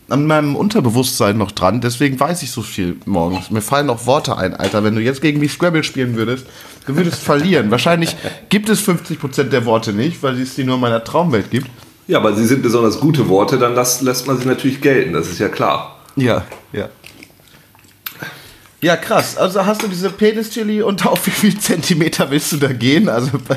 an 0.08 0.26
meinem 0.26 0.56
Unterbewusstsein 0.56 1.36
noch 1.38 1.50
dran. 1.50 1.80
Deswegen 1.80 2.18
weiß 2.18 2.42
ich 2.42 2.50
so 2.50 2.62
viel 2.62 2.96
morgens. 3.06 3.50
Mir 3.50 3.62
fallen 3.62 3.86
noch 3.86 4.06
Worte 4.06 4.36
ein, 4.36 4.54
Alter. 4.54 4.84
Wenn 4.84 4.94
du 4.94 5.00
jetzt 5.00 5.22
gegen 5.22 5.40
mich 5.40 5.52
Scrabble 5.52 5.82
spielen 5.82 6.14
würdest, 6.16 6.46
du 6.86 6.96
würdest 6.96 7.22
verlieren. 7.22 7.70
Wahrscheinlich 7.70 8.16
gibt 8.48 8.68
es 8.68 8.86
50% 8.86 9.44
der 9.44 9.64
Worte 9.64 9.92
nicht, 9.92 10.22
weil 10.22 10.40
es 10.40 10.54
die 10.54 10.64
nur 10.64 10.76
in 10.76 10.80
meiner 10.80 11.02
Traumwelt 11.04 11.50
gibt. 11.50 11.70
Ja, 12.06 12.18
aber 12.18 12.34
sie 12.34 12.44
sind 12.46 12.62
besonders 12.62 13.00
gute 13.00 13.28
Worte, 13.28 13.58
dann 13.58 13.74
lässt, 13.74 14.02
lässt 14.02 14.26
man 14.26 14.38
sie 14.38 14.46
natürlich 14.46 14.80
gelten, 14.80 15.12
das 15.14 15.28
ist 15.28 15.38
ja 15.40 15.48
klar. 15.48 16.00
Ja, 16.16 16.44
ja. 16.72 16.88
Ja, 18.82 18.96
krass. 18.96 19.38
Also 19.38 19.64
hast 19.64 19.82
du 19.82 19.88
diese 19.88 20.10
Penis-Chili 20.10 20.82
und 20.82 21.06
auf 21.06 21.26
wie 21.26 21.30
viel 21.30 21.58
Zentimeter 21.58 22.30
willst 22.30 22.52
du 22.52 22.58
da 22.58 22.70
gehen? 22.70 23.08
Also 23.08 23.30
bei, 23.48 23.56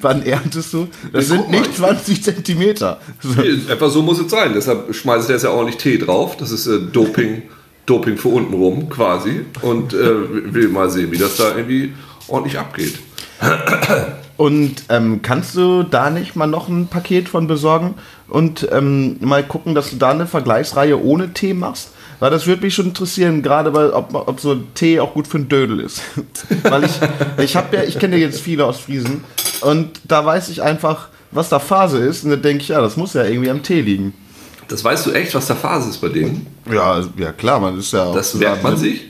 wann 0.00 0.22
erntest 0.22 0.72
du? 0.72 0.86
Das 1.12 1.28
Ja, 1.28 1.36
sind 1.36 1.50
nicht 1.50 1.66
ich- 1.70 1.76
20 1.76 2.22
Zentimeter. 2.22 3.00
So. 3.20 3.42
Etwa 3.42 3.88
so 3.88 4.02
muss 4.02 4.20
es 4.20 4.30
sein, 4.30 4.52
deshalb 4.54 4.94
schmeißt 4.94 5.28
er 5.30 5.34
jetzt 5.34 5.42
ja 5.42 5.50
ordentlich 5.50 5.78
Tee 5.78 5.98
drauf. 5.98 6.36
Das 6.36 6.52
ist 6.52 6.68
äh, 6.68 6.78
Doping, 6.92 7.42
Doping 7.86 8.16
für 8.18 8.28
unten 8.28 8.54
rum 8.54 8.88
quasi. 8.88 9.40
Und 9.62 9.94
äh, 9.94 10.54
will 10.54 10.68
mal 10.68 10.88
sehen, 10.90 11.10
wie 11.10 11.18
das 11.18 11.36
da 11.36 11.56
irgendwie 11.56 11.92
ordentlich 12.28 12.56
abgeht. 12.56 12.94
Und 14.38 14.84
ähm, 14.88 15.20
kannst 15.20 15.56
du 15.56 15.82
da 15.82 16.10
nicht 16.10 16.36
mal 16.36 16.46
noch 16.46 16.68
ein 16.68 16.86
Paket 16.86 17.28
von 17.28 17.48
besorgen 17.48 17.94
und 18.28 18.68
ähm, 18.70 19.16
mal 19.20 19.42
gucken, 19.42 19.74
dass 19.74 19.90
du 19.90 19.96
da 19.96 20.10
eine 20.10 20.28
Vergleichsreihe 20.28 21.02
ohne 21.02 21.34
Tee 21.34 21.54
machst? 21.54 21.90
Weil 22.20 22.30
das 22.30 22.46
würde 22.46 22.62
mich 22.62 22.72
schon 22.72 22.86
interessieren, 22.86 23.42
gerade 23.42 23.74
weil 23.74 23.90
ob, 23.90 24.14
ob 24.14 24.38
so 24.38 24.54
Tee 24.74 25.00
auch 25.00 25.12
gut 25.12 25.26
für 25.26 25.38
einen 25.38 25.48
Dödel 25.48 25.80
ist. 25.80 26.02
weil 26.62 26.84
ich, 26.84 27.00
ich 27.42 27.56
habe 27.56 27.76
ja, 27.76 27.82
ich 27.82 27.98
kenne 27.98 28.16
ja 28.16 28.26
jetzt 28.26 28.40
viele 28.40 28.64
aus 28.64 28.78
Friesen 28.78 29.24
und 29.60 30.00
da 30.04 30.24
weiß 30.24 30.50
ich 30.50 30.62
einfach, 30.62 31.08
was 31.32 31.48
da 31.48 31.58
Phase 31.58 31.98
ist 31.98 32.22
und 32.22 32.30
dann 32.30 32.42
denke 32.42 32.62
ich, 32.62 32.68
ja, 32.68 32.80
das 32.80 32.96
muss 32.96 33.14
ja 33.14 33.24
irgendwie 33.24 33.50
am 33.50 33.64
Tee 33.64 33.80
liegen. 33.80 34.14
Das 34.68 34.84
weißt 34.84 35.06
du 35.06 35.12
echt, 35.12 35.34
was 35.34 35.48
da 35.48 35.56
Phase 35.56 35.90
ist 35.90 35.98
bei 35.98 36.10
denen? 36.10 36.46
Ja, 36.70 37.02
ja 37.16 37.32
klar, 37.32 37.58
man 37.58 37.76
ist 37.76 37.92
ja 37.92 38.04
auch 38.04 38.14
Das 38.14 38.34
merkt 38.34 38.62
man 38.62 38.76
sich. 38.76 39.00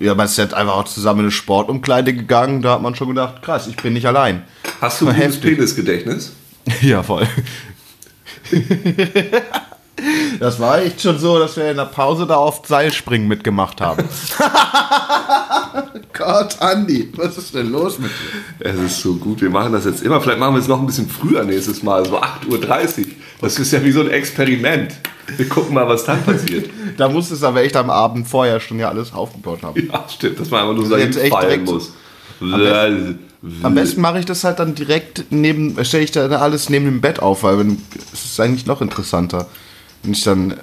Ja, 0.00 0.14
man 0.14 0.26
ist 0.26 0.38
jetzt 0.38 0.54
einfach 0.54 0.76
auch 0.76 0.84
zusammen 0.84 1.20
in 1.20 1.24
eine 1.26 1.30
Sportumkleide 1.30 2.14
gegangen, 2.14 2.62
da 2.62 2.72
hat 2.72 2.82
man 2.82 2.94
schon 2.94 3.08
gedacht, 3.08 3.42
krass, 3.42 3.66
ich 3.66 3.76
bin 3.76 3.92
nicht 3.92 4.06
allein. 4.06 4.44
Hast 4.80 5.02
du 5.02 5.08
ein 5.08 5.14
gutes. 5.14 5.40
Penisgedächtnis? 5.40 6.32
Ja, 6.82 7.02
voll. 7.02 7.26
Das 10.38 10.58
war 10.58 10.80
echt 10.80 11.02
schon 11.02 11.18
so, 11.18 11.38
dass 11.38 11.56
wir 11.56 11.70
in 11.70 11.76
der 11.76 11.84
Pause 11.84 12.26
da 12.26 12.36
auf 12.36 12.62
Seilspringen 12.66 13.28
mitgemacht 13.28 13.82
haben. 13.82 14.04
Gott, 16.14 16.56
Andi, 16.60 17.12
was 17.16 17.36
ist 17.36 17.54
denn 17.54 17.70
los 17.70 17.98
mit 17.98 18.10
dir? 18.10 18.66
Es 18.66 18.80
ist 18.80 19.00
so 19.00 19.16
gut, 19.16 19.42
wir 19.42 19.50
machen 19.50 19.74
das 19.74 19.84
jetzt 19.84 20.02
immer. 20.02 20.20
Vielleicht 20.20 20.38
machen 20.38 20.54
wir 20.54 20.60
es 20.60 20.68
noch 20.68 20.80
ein 20.80 20.86
bisschen 20.86 21.08
früher 21.08 21.44
nächstes 21.44 21.82
Mal, 21.82 22.06
so 22.06 22.18
8.30 22.18 23.00
Uhr. 23.00 23.06
Das 23.42 23.58
ist 23.58 23.72
ja 23.72 23.84
wie 23.84 23.92
so 23.92 24.00
ein 24.00 24.08
Experiment. 24.08 24.94
Wir 25.36 25.48
gucken 25.48 25.74
mal, 25.74 25.86
was 25.88 26.04
dann 26.04 26.22
passiert. 26.24 26.70
Da 26.96 27.08
muss 27.08 27.30
es 27.30 27.42
aber 27.42 27.62
echt 27.62 27.76
am 27.76 27.90
Abend 27.90 28.26
vorher 28.28 28.60
schon 28.60 28.78
ja 28.78 28.88
alles 28.88 29.12
aufgebaut 29.12 29.62
haben. 29.62 29.88
Ja, 29.90 30.04
stimmt, 30.08 30.38
dass 30.40 30.50
man 30.50 30.62
einfach 30.62 30.74
nur 30.74 30.86
so 30.86 30.96
Jetzt 30.96 31.16
echt 31.18 31.32
fallen 31.32 31.48
direkt 31.48 31.68
so- 31.68 31.74
muss. 31.74 31.92
Am 33.62 33.74
besten 33.74 34.00
mache 34.02 34.18
ich 34.18 34.26
das 34.26 34.44
halt 34.44 34.58
dann 34.58 34.74
direkt 34.74 35.24
neben, 35.30 35.82
stelle 35.84 36.04
ich 36.04 36.10
da 36.10 36.26
alles 36.28 36.68
neben 36.68 36.84
dem 36.86 37.00
Bett 37.00 37.20
auf, 37.20 37.42
weil 37.42 37.58
wenn, 37.58 37.80
es 38.12 38.24
ist 38.24 38.40
eigentlich 38.40 38.66
noch 38.66 38.82
interessanter. 38.82 39.46
Wenn 40.02 40.12
ich 40.12 40.22
dann, 40.24 40.54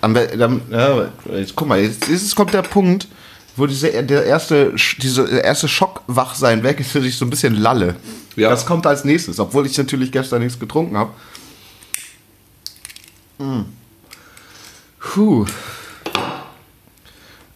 am 0.00 0.14
dann, 0.14 0.62
ja, 0.70 1.08
jetzt 1.36 1.56
guck 1.56 1.68
mal, 1.68 1.80
jetzt, 1.80 2.08
jetzt 2.08 2.34
kommt 2.36 2.52
der 2.54 2.62
Punkt, 2.62 3.08
wo 3.56 3.66
diese, 3.66 3.90
der 4.04 4.24
erste, 4.26 4.72
diese 4.98 5.24
der 5.26 5.42
erste 5.44 5.66
Schockwachsein 5.68 6.62
weg 6.62 6.78
ist, 6.80 6.94
dass 6.94 7.04
ich 7.04 7.16
so 7.16 7.24
ein 7.26 7.30
bisschen 7.30 7.54
lalle. 7.56 7.96
Ja. 8.36 8.48
Das 8.50 8.64
kommt 8.64 8.86
als 8.86 9.04
nächstes, 9.04 9.40
obwohl 9.40 9.66
ich 9.66 9.76
natürlich 9.76 10.12
gestern 10.12 10.42
nichts 10.42 10.58
getrunken 10.58 10.96
habe. 10.96 11.10
Mm. 13.38 13.62
Puh. 15.00 15.44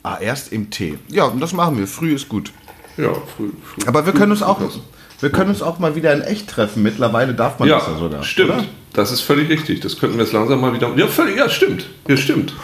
Ah, 0.02 0.18
erst 0.20 0.52
im 0.52 0.70
Tee. 0.70 0.98
Ja, 1.08 1.24
und 1.24 1.40
das 1.40 1.52
machen 1.52 1.78
wir. 1.78 1.86
Früh 1.86 2.14
ist 2.14 2.28
gut. 2.28 2.52
Ja, 2.96 3.12
früh, 3.14 3.50
früh. 3.64 3.86
Aber 3.86 4.04
wir 4.06 4.12
können 4.12 4.32
uns 4.32 4.42
auch, 4.42 4.60
wir 5.20 5.30
können 5.30 5.50
uns 5.50 5.62
auch 5.62 5.78
mal 5.78 5.94
wieder 5.96 6.12
in 6.12 6.20
echt 6.22 6.48
treffen. 6.48 6.82
Mittlerweile 6.82 7.34
darf 7.34 7.58
man 7.58 7.68
Ja, 7.68 7.78
das 7.78 7.88
ja 7.88 7.98
sogar. 7.98 8.22
stimmt. 8.22 8.50
oder? 8.50 8.64
Das 8.92 9.10
ist 9.10 9.22
völlig 9.22 9.48
richtig. 9.48 9.80
Das 9.80 9.98
könnten 9.98 10.16
wir 10.18 10.24
jetzt 10.24 10.32
langsam 10.32 10.60
mal 10.60 10.72
wieder. 10.74 10.92
Ja, 10.96 11.06
völlig, 11.06 11.36
ja, 11.36 11.48
stimmt. 11.48 11.86
Ja, 12.06 12.16
stimmt. 12.16 12.54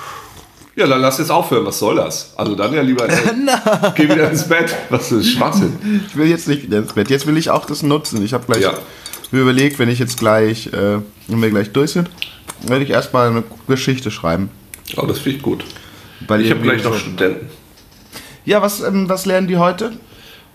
Ja, 0.76 0.86
dann 0.86 1.00
lass 1.00 1.18
jetzt 1.18 1.30
aufhören. 1.30 1.64
Was 1.66 1.78
soll 1.78 1.96
das? 1.96 2.32
Also 2.36 2.54
dann 2.54 2.72
ja 2.72 2.82
lieber. 2.82 3.08
Geh 3.96 4.04
wieder 4.08 4.30
ins 4.30 4.46
Bett. 4.48 4.74
Was 4.90 5.10
ist 5.10 5.32
Schwachsinn? 5.32 6.02
Ich 6.08 6.16
will 6.16 6.28
jetzt 6.28 6.46
nicht 6.46 6.62
wieder 6.62 6.78
ins 6.78 6.92
Bett. 6.92 7.10
Jetzt 7.10 7.26
will 7.26 7.36
ich 7.36 7.50
auch 7.50 7.64
das 7.64 7.82
nutzen. 7.82 8.22
Ich 8.24 8.32
habe 8.34 8.44
gleich 8.46 8.62
Ja. 8.62 8.74
mir 9.32 9.40
überlegt, 9.42 9.78
wenn 9.78 9.88
ich 9.88 9.98
jetzt 9.98 10.18
gleich, 10.18 10.68
äh, 10.68 10.98
wenn 11.26 11.42
wir 11.42 11.50
gleich 11.50 11.72
durch 11.72 11.92
sind, 11.92 12.08
werde 12.62 12.84
ich 12.84 12.90
erstmal 12.90 13.28
eine 13.30 13.42
Geschichte 13.66 14.10
schreiben. 14.10 14.50
Oh, 14.98 15.06
das 15.06 15.18
finde 15.18 15.38
ich 15.38 15.42
gut. 15.42 15.64
Weil 16.26 16.42
Ich 16.42 16.50
habe 16.50 16.60
gleich 16.60 16.84
noch 16.84 16.96
Studenten. 16.96 17.48
Ja, 18.44 18.62
was, 18.62 18.80
ähm, 18.80 19.08
was 19.08 19.26
lernen 19.26 19.48
die 19.48 19.56
heute? 19.56 19.92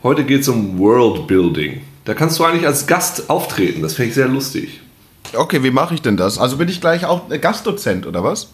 Heute 0.04 0.24
geht 0.24 0.42
es 0.42 0.48
um 0.48 0.78
Worldbuilding. 0.80 1.82
Da 2.06 2.14
kannst 2.14 2.38
du 2.40 2.44
eigentlich 2.44 2.68
als 2.68 2.88
Gast 2.88 3.30
auftreten. 3.30 3.82
Das 3.82 3.96
fände 3.96 4.10
ich 4.10 4.16
sehr 4.16 4.28
lustig. 4.28 4.82
Okay, 5.34 5.64
wie 5.64 5.72
mache 5.72 5.96
ich 5.96 6.02
denn 6.02 6.18
das? 6.18 6.38
Also 6.38 6.58
bin 6.58 6.70
ich 6.70 6.82
gleich 6.82 7.06
auch 7.06 7.30
äh, 7.32 7.40
Gastdozent 7.40 8.06
oder 8.06 8.24
was? 8.24 8.50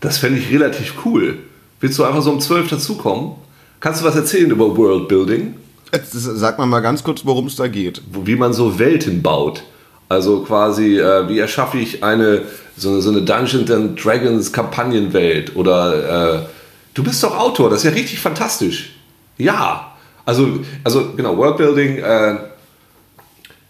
Das 0.00 0.18
fände 0.18 0.38
ich 0.38 0.50
relativ 0.50 0.94
cool. 1.04 1.38
Willst 1.80 1.98
du 1.98 2.04
einfach 2.04 2.22
so 2.22 2.30
um 2.30 2.40
12 2.40 2.68
dazukommen? 2.70 3.32
Kannst 3.80 4.00
du 4.00 4.06
was 4.06 4.16
erzählen 4.16 4.50
über 4.50 4.76
Worldbuilding? 4.76 5.54
Jetzt 5.92 6.12
sag 6.12 6.58
mal 6.58 6.66
mal 6.66 6.80
ganz 6.80 7.04
kurz, 7.04 7.24
worum 7.24 7.46
es 7.46 7.56
da 7.56 7.68
geht. 7.68 8.00
Wie 8.10 8.36
man 8.36 8.52
so 8.52 8.78
Welten 8.78 9.22
baut. 9.22 9.62
Also 10.08 10.40
quasi, 10.40 10.98
äh, 10.98 11.28
wie 11.28 11.38
erschaffe 11.38 11.78
ich 11.78 12.04
eine 12.04 12.42
so, 12.76 12.90
eine 12.90 13.00
so 13.00 13.10
eine 13.10 13.22
Dungeons 13.22 13.70
and 13.70 14.02
Dragons 14.04 14.52
Kampagnenwelt? 14.52 15.56
Oder 15.56 16.42
äh, 16.42 16.46
du 16.94 17.02
bist 17.02 17.22
doch 17.22 17.36
Autor, 17.38 17.70
das 17.70 17.78
ist 17.80 17.84
ja 17.84 17.90
richtig 17.90 18.20
fantastisch. 18.20 18.94
Ja. 19.38 19.92
Also, 20.26 20.60
also 20.84 21.12
genau, 21.16 21.36
Worldbuilding, 21.36 21.98
äh, 21.98 22.36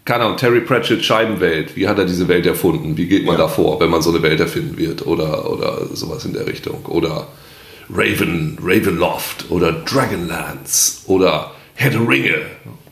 keine 0.05 0.23
Ahnung, 0.23 0.37
Terry 0.37 0.61
Pratchett 0.61 1.03
Scheibenwelt, 1.03 1.75
wie 1.75 1.87
hat 1.87 1.97
er 1.97 2.05
diese 2.05 2.27
Welt 2.27 2.45
erfunden? 2.45 2.95
Wie 2.95 3.07
geht 3.07 3.25
man 3.25 3.35
Ja. 3.35 3.41
da 3.41 3.47
vor, 3.47 3.79
wenn 3.79 3.89
man 3.89 4.01
so 4.01 4.11
eine 4.11 4.21
Welt 4.21 4.39
erfinden 4.39 4.77
wird? 4.77 5.05
Oder, 5.07 5.49
oder 5.49 5.87
sowas 5.93 6.25
in 6.25 6.33
der 6.33 6.45
Richtung. 6.47 6.85
Oder 6.85 7.27
Raven, 7.89 8.57
Ravenloft 8.63 9.45
oder 9.49 9.71
Dragonlance 9.71 11.01
oder 11.07 11.51
Herr 11.75 11.91
der 11.91 12.07
Ringe 12.07 12.37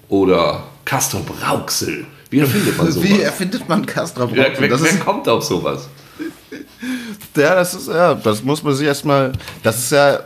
oder 0.10 0.64
Castor 0.86 1.22
Brauxel. 1.22 2.06
Wie 2.34 2.40
erfindet 2.40 2.78
man 2.78 2.92
sowas? 2.92 3.10
Wie 3.10 3.22
erfindet 3.22 3.70
man 3.70 3.86
Castra 3.86 4.28
wer, 4.32 4.60
wer, 4.60 4.68
das 4.68 4.84
wer 4.84 4.96
kommt 4.98 5.30
auf 5.30 5.44
sowas? 5.44 5.88
ja, 7.38 7.56
das 7.56 7.76
ist, 7.76 7.88
ja, 7.88 8.16
das 8.16 8.44
muss 8.44 8.64
man 8.64 8.74
sich 8.74 8.88
erstmal, 8.88 9.34
das 9.62 9.78
ist 9.78 9.92
ja, 9.92 10.22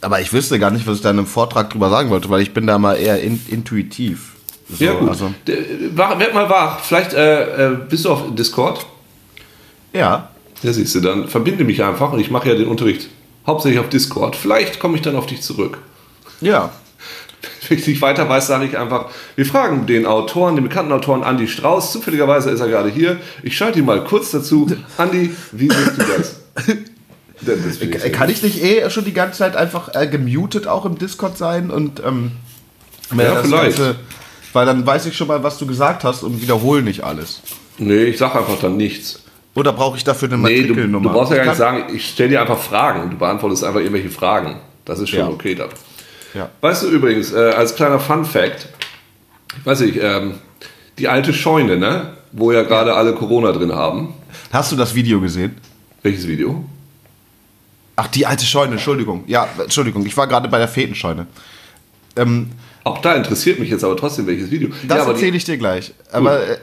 aber 0.00 0.22
ich 0.22 0.32
wüsste 0.32 0.58
gar 0.58 0.70
nicht, 0.70 0.86
was 0.86 0.96
ich 0.96 1.02
da 1.02 1.10
in 1.10 1.18
einem 1.18 1.26
Vortrag 1.26 1.68
drüber 1.68 1.90
sagen 1.90 2.08
wollte, 2.08 2.30
weil 2.30 2.40
ich 2.40 2.54
bin 2.54 2.66
da 2.66 2.78
mal 2.78 2.94
eher 2.94 3.20
in, 3.20 3.38
intuitiv. 3.48 4.32
So, 4.70 4.82
ja, 4.82 4.94
gut. 4.94 5.10
Also, 5.10 5.34
werd 5.44 6.32
mal 6.32 6.48
wach. 6.48 6.80
Vielleicht 6.80 7.12
äh, 7.12 7.72
äh, 7.72 7.76
bist 7.88 8.06
du 8.06 8.10
auf 8.10 8.34
Discord? 8.34 8.86
ja, 9.92 10.30
Ja, 10.62 10.72
siehst 10.72 10.94
du, 10.94 11.00
dann 11.00 11.28
verbinde 11.28 11.64
mich 11.64 11.82
einfach 11.82 12.12
und 12.12 12.20
ich 12.20 12.30
mache 12.30 12.48
ja 12.48 12.54
den 12.54 12.68
Unterricht 12.68 13.10
hauptsächlich 13.46 13.80
auf 13.80 13.90
Discord. 13.90 14.34
Vielleicht 14.34 14.80
komme 14.80 14.96
ich 14.96 15.02
dann 15.02 15.16
auf 15.16 15.26
dich 15.26 15.42
zurück. 15.42 15.78
ja. 16.40 16.70
Wenn 17.68 17.78
ich 17.78 17.86
nicht 17.86 18.00
weiter 18.02 18.28
weiß, 18.28 18.46
sage 18.46 18.64
ich 18.64 18.78
einfach, 18.78 19.06
wir 19.36 19.44
fragen 19.46 19.86
den 19.86 20.06
Autoren, 20.06 20.54
den 20.56 20.64
bekannten 20.64 20.92
Autoren 20.92 21.22
Andy 21.22 21.46
Strauß. 21.46 21.92
Zufälligerweise 21.92 22.50
ist 22.50 22.60
er 22.60 22.68
gerade 22.68 22.88
hier. 22.88 23.18
Ich 23.42 23.56
schalte 23.56 23.78
ihn 23.80 23.84
mal 23.84 24.02
kurz 24.04 24.30
dazu. 24.30 24.66
Andy, 24.98 25.30
wie 25.52 25.68
siehst 25.68 25.98
du 25.98 26.02
das? 26.16 26.40
ich 27.80 28.12
Kann 28.12 28.30
ich 28.30 28.42
nicht 28.42 28.62
eh 28.62 28.88
schon 28.90 29.04
die 29.04 29.12
ganze 29.12 29.38
Zeit 29.38 29.56
einfach 29.56 29.94
äh, 29.94 30.06
gemutet 30.06 30.66
auch 30.66 30.84
im 30.84 30.98
Discord 30.98 31.36
sein 31.38 31.70
und 31.70 32.02
ähm, 32.04 32.32
Ja, 33.16 33.36
vielleicht. 33.42 33.80
weil 34.52 34.66
dann 34.66 34.86
weiß 34.86 35.06
ich 35.06 35.16
schon 35.16 35.28
mal, 35.28 35.42
was 35.42 35.58
du 35.58 35.66
gesagt 35.66 36.04
hast 36.04 36.22
und 36.22 36.40
wiederhole 36.42 36.82
nicht 36.82 37.04
alles. 37.04 37.40
Nee, 37.78 38.04
ich 38.04 38.18
sage 38.18 38.38
einfach 38.38 38.58
dann 38.60 38.76
nichts. 38.76 39.22
Oder 39.54 39.72
brauche 39.72 39.96
ich 39.96 40.04
dafür 40.04 40.28
eine 40.28 40.38
Nee, 40.38 40.62
du, 40.62 40.68
Matrikelnummer? 40.68 41.08
du 41.08 41.14
brauchst 41.14 41.32
ja 41.32 41.36
gar 41.38 41.44
Ich 41.44 41.50
nicht 41.50 41.58
sagen, 41.58 41.84
ich 41.94 42.08
stelle 42.10 42.28
dir 42.30 42.40
einfach 42.42 42.58
Fragen. 42.58 43.10
Du 43.10 43.16
beantwortest 43.18 43.64
einfach 43.64 43.80
irgendwelche 43.80 44.10
Fragen. 44.10 44.56
Das 44.84 44.98
ist 45.00 45.08
schon 45.10 45.18
Ja. 45.20 45.28
okay 45.28 45.54
dann. 45.54 45.70
Ja. 46.34 46.50
Weißt 46.60 46.82
du 46.82 46.88
übrigens, 46.88 47.32
äh, 47.32 47.36
als 47.38 47.74
kleiner 47.74 47.98
Fun 47.98 48.24
Fact, 48.24 48.68
ich 49.58 49.66
weiß 49.66 49.80
nicht, 49.80 49.98
ähm, 50.00 50.34
die 50.98 51.08
alte 51.08 51.32
Scheune, 51.32 51.76
ne? 51.76 52.12
Wo 52.32 52.52
ja 52.52 52.62
gerade 52.62 52.94
alle 52.94 53.14
Corona 53.14 53.50
drin 53.52 53.72
haben. 53.72 54.14
Hast 54.52 54.70
du 54.70 54.76
das 54.76 54.94
Video 54.94 55.20
gesehen? 55.20 55.56
Welches 56.02 56.28
Video? 56.28 56.64
Ach, 57.96 58.06
die 58.06 58.24
alte 58.24 58.44
Scheune, 58.44 58.72
Entschuldigung. 58.72 59.24
Ja, 59.26 59.48
Entschuldigung, 59.58 60.06
ich 60.06 60.16
war 60.16 60.26
gerade 60.26 60.48
bei 60.48 60.58
der 60.58 60.68
Fetenscheune. 60.68 61.26
Ähm, 62.16 62.50
Auch 62.84 62.98
da 62.98 63.14
interessiert 63.14 63.58
mich 63.58 63.68
jetzt 63.68 63.84
aber 63.84 63.96
trotzdem 63.96 64.26
welches 64.26 64.50
Video. 64.50 64.70
das 64.86 64.98
ja, 64.98 65.10
erzähle 65.10 65.36
ich 65.36 65.44
dir 65.44 65.58
gleich. 65.58 65.92
Aber 66.10 66.40
äh, 66.40 66.52
äh, 66.52 66.58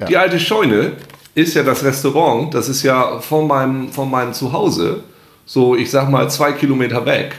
ja. 0.00 0.06
die 0.06 0.16
alte 0.16 0.38
Scheune 0.38 0.92
ist 1.34 1.54
ja 1.54 1.62
das 1.62 1.82
Restaurant, 1.82 2.52
das 2.54 2.68
ist 2.68 2.82
ja 2.82 3.20
von 3.20 3.46
meinem, 3.46 3.90
von 3.92 4.10
meinem 4.10 4.32
Zuhause, 4.32 5.02
so 5.46 5.74
ich 5.74 5.90
sag 5.90 6.10
mal 6.10 6.30
zwei 6.30 6.52
Kilometer 6.52 7.04
weg. 7.06 7.34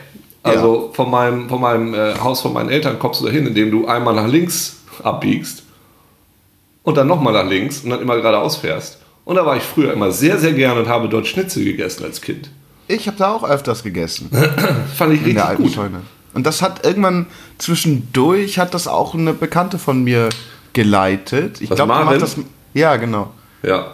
Also 0.50 0.92
von 0.94 1.10
meinem, 1.10 1.50
von 1.50 1.62
meinem 1.62 1.94
äh, 1.94 2.16
Haus 2.20 2.42
von 2.42 2.54
meinen 2.54 2.70
Eltern 2.70 3.00
kommst 3.00 3.22
du 3.22 3.26
dahin, 3.26 3.48
indem 3.48 3.72
du 3.72 3.88
einmal 3.88 4.16
nach 4.16 4.28
links 4.28 4.78
abbiegst 5.04 5.64
und 6.84 6.98
dann 6.98 7.08
nochmal 7.08 7.34
nach 7.34 7.48
links 7.48 7.82
und 7.82 7.90
dann 7.92 8.02
immer 8.02 8.16
geradeaus 8.16 8.58
fährst. 8.58 9.00
Und 9.26 9.36
da 9.36 9.46
war 9.46 9.58
ich 9.58 9.64
früher 9.64 9.94
immer 9.94 10.12
sehr, 10.12 10.40
sehr 10.40 10.54
gerne 10.54 10.82
und 10.82 10.88
habe 10.88 11.08
dort 11.08 11.28
Schnitzel 11.28 11.64
gegessen 11.64 12.04
als 12.04 12.22
Kind. 12.22 12.50
ich 12.88 13.08
habe 13.08 13.18
da 13.18 13.34
auch 13.34 13.44
öfters 13.44 13.84
gegessen. 13.84 14.30
Fand 14.96 15.14
ich 15.14 15.26
in 15.26 15.38
richtig 15.38 15.58
gut. 15.58 15.72
Scheune. 15.74 16.02
Und 16.34 16.46
das 16.46 16.62
hat 16.62 16.86
irgendwann 16.86 17.28
zwischendurch 17.58 18.60
hat 18.60 18.74
das 18.74 18.88
auch 18.88 19.14
eine 19.14 19.34
Bekannte 19.34 19.78
von 19.78 20.04
mir 20.04 20.30
geleitet. 20.74 21.62
Ich 21.62 21.70
glaube, 21.70 21.94
macht 21.94 22.22
das. 22.22 22.38
Ja, 22.74 22.96
genau. 22.98 23.32
Ja, 23.64 23.94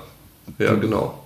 ja, 0.57 0.73
genau. 0.75 1.24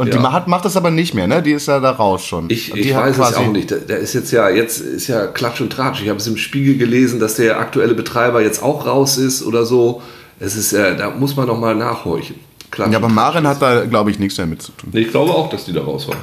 Und 0.00 0.06
Ja. 0.06 0.14
die 0.14 0.18
ma- 0.18 0.32
hat, 0.32 0.48
macht 0.48 0.64
das 0.64 0.78
aber 0.78 0.90
nicht 0.90 1.12
mehr, 1.12 1.26
ne? 1.26 1.42
Die 1.42 1.50
ist 1.52 1.68
ja 1.68 1.78
da 1.78 1.90
raus 1.90 2.24
schon. 2.24 2.48
Ich, 2.48 2.74
ich 2.74 2.94
weiß 2.94 3.18
es 3.18 3.34
auch 3.34 3.46
nicht. 3.48 3.70
Der, 3.70 3.98
ist 3.98 4.14
jetzt 4.14 4.30
ja, 4.30 4.48
jetzt 4.48 4.80
ist 4.80 5.08
ja 5.08 5.26
Klatsch 5.26 5.60
und 5.60 5.70
Tratsch. 5.70 6.00
Ich 6.00 6.08
habe 6.08 6.18
es 6.18 6.26
im 6.26 6.38
Spiegel 6.38 6.78
gelesen, 6.78 7.20
dass 7.20 7.34
der 7.34 7.60
aktuelle 7.60 7.92
Betreiber 7.92 8.40
jetzt 8.40 8.62
auch 8.62 8.86
raus 8.86 9.18
ist 9.18 9.42
oder 9.42 9.66
so. 9.66 10.00
Es 10.38 10.56
ist, 10.56 10.72
äh, 10.72 10.96
da 10.96 11.10
muss 11.10 11.36
man 11.36 11.46
noch 11.48 11.58
mal 11.58 11.74
nachhorchen. 11.74 12.36
Klatsch 12.70 12.92
Ja, 12.92 12.96
aber 12.96 13.10
Maren 13.10 13.46
hat 13.46 13.60
da, 13.60 13.84
glaube 13.84 14.10
ich, 14.10 14.18
nichts 14.18 14.36
damit 14.36 14.62
zu 14.62 14.72
tun. 14.72 14.88
Nee, 14.94 15.00
ich 15.02 15.10
glaube 15.10 15.32
auch, 15.32 15.50
dass 15.50 15.66
die 15.66 15.74
da 15.74 15.82
raus 15.82 16.08
war. 16.08 16.16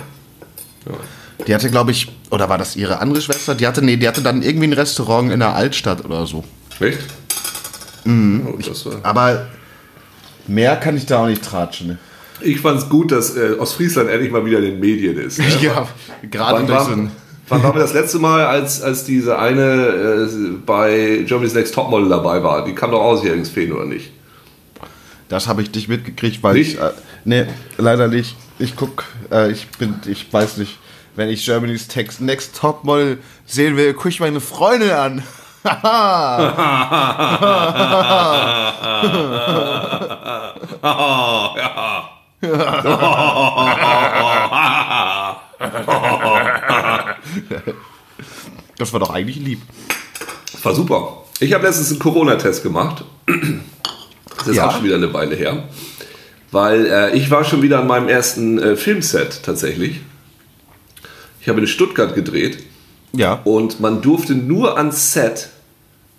Die 1.46 1.54
hatte, 1.54 1.70
glaube 1.70 1.92
ich, 1.92 2.08
oder 2.32 2.50
war 2.50 2.58
das 2.58 2.76
ihre 2.76 3.00
andere 3.00 3.22
Schwester? 3.22 3.54
Die 3.54 3.68
hatte, 3.68 3.84
nee, 3.86 3.98
die 3.98 4.08
hatte 4.08 4.24
dann 4.24 4.42
irgendwie 4.42 4.66
ein 4.66 4.74
Restaurant 4.74 5.32
in 5.32 5.40
der 5.40 5.54
Altstadt 5.54 6.04
oder 6.04 6.26
so. 6.26 6.44
Echt? 6.80 6.98
Mhm. 8.06 8.48
Oh, 8.56 8.58
das 8.58 8.88
war. 8.88 8.94
Aber 9.04 9.46
mehr 10.48 10.78
kann 10.78 10.98
ich 10.98 11.06
da 11.06 11.22
auch 11.22 11.28
nicht 11.28 11.44
tratschen. 11.44 12.00
Ich 12.42 12.60
fand 12.62 12.80
es 12.80 12.90
gut, 12.90 13.12
dass 13.12 13.36
äh, 13.36 13.56
Ostfriesland 13.58 14.10
endlich 14.10 14.32
mal 14.32 14.46
wieder 14.46 14.60
in 14.60 14.66
den 14.66 14.80
Medien 14.80 15.18
ist. 15.18 15.40
Ne? 15.40 15.46
Ja, 15.62 15.88
gerade 16.30 16.66
durch 16.66 16.78
war, 16.78 16.86
so 16.86 16.92
ein. 16.92 17.12
wann 17.48 17.64
waren 17.64 17.76
wir 17.76 17.82
das 17.82 17.94
letzte 17.94 18.20
Mal, 18.20 18.46
als, 18.46 18.82
als 18.82 19.06
diese 19.06 19.40
eine 19.40 19.64
äh, 19.64 20.28
bei 20.66 21.24
Germany's 21.28 21.54
Next 21.54 21.74
Topmodel 21.74 22.10
dabei 22.10 22.44
war? 22.44 22.66
Die 22.66 22.74
kam 22.74 22.92
doch 22.92 23.02
aus 23.02 23.22
hier 23.22 23.34
ins 23.34 23.50
Feen, 23.50 23.72
oder 23.72 23.86
nicht? 23.86 24.12
Das 25.30 25.48
habe 25.48 25.62
ich 25.62 25.74
nicht 25.74 25.90
mitgekriegt, 25.90 26.42
weil 26.44 26.54
Nicht? 26.54 26.76
ich. 26.76 26.80
Äh, 26.82 26.92
nee, 27.26 27.46
leider 27.78 28.08
nicht. 28.08 28.36
Ich 28.60 28.76
guck, 28.76 29.04
äh, 29.32 29.52
ich 29.52 29.68
bin, 29.78 29.96
ich 30.06 30.32
weiß 30.32 30.58
nicht. 30.58 30.78
Wenn 31.16 31.30
ich 31.30 31.44
Germany's 31.46 31.88
Text 31.88 32.22
Next 32.22 32.56
Topmodel 32.56 33.18
sehen 33.46 33.76
will, 33.76 33.94
gucke 33.94 34.10
ich 34.10 34.20
meine 34.20 34.40
Freundin 34.40 34.92
an. 34.92 35.24
Oh, 35.64 35.68
ja. 41.58 42.17
das 48.78 48.94
war 48.94 49.00
doch 49.00 49.10
eigentlich 49.10 49.38
lieb. 49.38 49.62
War 50.64 50.76
super. 50.76 51.24
Ich 51.40 51.54
habe 51.54 51.66
letztens 51.66 51.92
einen 51.92 52.00
Corona-Test 52.00 52.64
gemacht. 52.64 53.04
Das 54.38 54.48
ist 54.48 54.56
Ja? 54.56 54.68
auch 54.68 54.74
schon 54.74 54.84
wieder 54.84 54.96
eine 54.96 55.14
Weile 55.14 55.36
her. 55.36 55.64
Weil 56.52 56.86
äh, 56.86 57.16
ich 57.18 57.30
war 57.30 57.44
schon 57.44 57.62
wieder 57.62 57.80
an 57.80 57.88
meinem 57.88 58.08
ersten 58.08 58.58
äh, 58.60 58.76
Filmset 58.76 59.44
tatsächlich. 59.44 60.00
Ich 61.42 61.50
habe 61.50 61.60
in 61.60 61.68
Stuttgart 61.68 62.16
gedreht 62.16 62.60
Ja. 63.14 63.40
und 63.44 63.80
man 63.80 64.02
durfte 64.02 64.34
nur 64.36 64.78
ans 64.78 65.14
Set, 65.14 65.50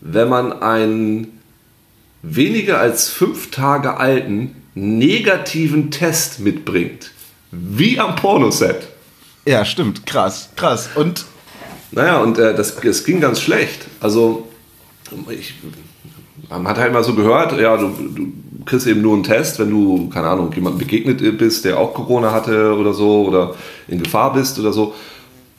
wenn 0.00 0.28
man 0.28 0.62
einen 0.62 1.40
weniger 2.22 2.78
als 2.78 3.08
fünf 3.08 3.50
Tage 3.50 3.96
alten 3.96 4.54
negativen 4.78 5.90
Test 5.90 6.40
mitbringt. 6.40 7.10
Wie 7.50 7.98
am 7.98 8.16
Pornoset. 8.16 8.88
Ja, 9.46 9.64
stimmt. 9.64 10.06
Krass, 10.06 10.50
krass. 10.56 10.90
Und 10.94 11.24
Naja, 11.90 12.18
und 12.18 12.38
äh, 12.38 12.54
das, 12.54 12.76
das 12.76 13.04
ging 13.04 13.20
ganz 13.20 13.40
schlecht. 13.40 13.86
Also, 14.00 14.48
ich, 15.30 15.54
man 16.50 16.68
hat 16.68 16.78
halt 16.78 16.92
mal 16.92 17.02
so 17.02 17.14
gehört, 17.14 17.58
ja, 17.58 17.76
du, 17.76 17.88
du 17.88 18.32
kriegst 18.66 18.86
eben 18.86 19.00
nur 19.00 19.14
einen 19.14 19.22
Test, 19.22 19.58
wenn 19.58 19.70
du, 19.70 20.10
keine 20.10 20.28
Ahnung, 20.28 20.52
jemandem 20.54 20.78
begegnet 20.78 21.38
bist, 21.38 21.64
der 21.64 21.78
auch 21.78 21.94
Corona 21.94 22.32
hatte 22.32 22.74
oder 22.76 22.92
so, 22.92 23.22
oder 23.22 23.54
in 23.88 24.02
Gefahr 24.02 24.34
bist 24.34 24.58
oder 24.58 24.72
so. 24.72 24.94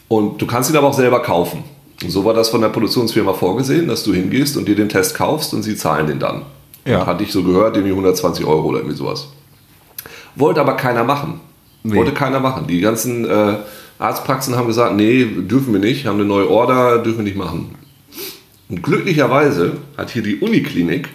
Und 0.08 0.40
du 0.42 0.46
kannst 0.46 0.70
ihn 0.70 0.78
aber 0.78 0.88
auch 0.88 0.94
selber 0.94 1.22
kaufen. 1.22 1.64
Und 2.04 2.12
so 2.12 2.24
war 2.24 2.34
das 2.34 2.50
von 2.50 2.62
der 2.62 2.70
Produktionsfirma 2.70 3.34
vorgesehen, 3.34 3.88
dass 3.88 4.04
du 4.04 4.14
hingehst 4.14 4.56
und 4.56 4.68
dir 4.68 4.76
den 4.76 4.90
Test 4.90 5.16
kaufst 5.16 5.54
und 5.54 5.64
sie 5.64 5.76
zahlen 5.76 6.08
den 6.08 6.20
dann. 6.20 6.44
Ja. 6.86 7.06
Hatte 7.06 7.24
ich 7.24 7.32
so 7.32 7.44
gehört, 7.44 7.76
irgendwie 7.76 7.92
120 7.94 8.46
Euro 8.46 8.68
oder 8.68 8.80
irgendwie 8.80 8.96
sowas. 8.96 9.30
Wollte 10.36 10.62
aber 10.62 10.76
keiner 10.76 11.04
machen. 11.04 11.42
Nee. 11.84 11.98
Wollte 11.98 12.14
keiner 12.14 12.40
machen. 12.40 12.68
Die 12.68 12.82
ganzen 12.82 13.26
äh, 13.30 13.58
Arztpraxen 14.00 14.56
haben 14.56 14.68
gesagt, 14.68 14.96
nee, 14.96 15.26
dürfen 15.26 15.74
wir 15.74 15.80
nicht, 15.80 16.06
haben 16.06 16.16
eine 16.16 16.26
neue 16.26 16.50
Order, 16.50 17.00
dürfen 17.00 17.20
wir 17.20 17.26
nicht 17.26 17.38
machen. 17.38 17.76
Und 18.70 18.84
glücklicherweise 18.84 19.78
hat 19.98 20.12
hier 20.12 20.22
die 20.22 20.38
Uniklinik 20.38 21.10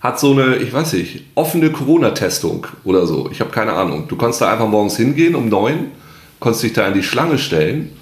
hat 0.00 0.18
so 0.18 0.32
eine, 0.32 0.56
ich 0.56 0.72
weiß 0.72 0.94
nicht, 0.94 1.24
offene 1.34 1.70
Corona-Testung 1.70 2.66
oder 2.84 3.06
so. 3.06 3.28
Ich 3.30 3.40
habe 3.40 3.50
keine 3.50 3.74
Ahnung. 3.74 4.08
Du 4.08 4.16
konntest 4.16 4.40
da 4.40 4.50
einfach 4.50 4.68
morgens 4.68 4.96
hingehen 4.96 5.34
um 5.34 5.48
neun, 5.48 5.90
konntest 6.38 6.64
dich 6.64 6.72
da 6.72 6.86
in 6.88 6.94
die 6.94 7.02
Schlange 7.02 7.38
stellen 7.38 7.92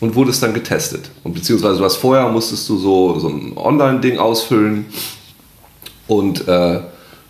und 0.00 0.16
wurdest 0.16 0.42
dann 0.42 0.52
getestet. 0.52 1.10
Und 1.22 1.34
beziehungsweise 1.34 1.78
du 1.78 1.84
hast 1.84 1.96
vorher 1.96 2.28
musstest 2.28 2.68
du 2.68 2.76
so, 2.76 3.18
so 3.20 3.28
ein 3.28 3.52
Online-Ding 3.56 4.18
ausfüllen 4.18 4.86
und 6.06 6.46
äh, 6.48 6.80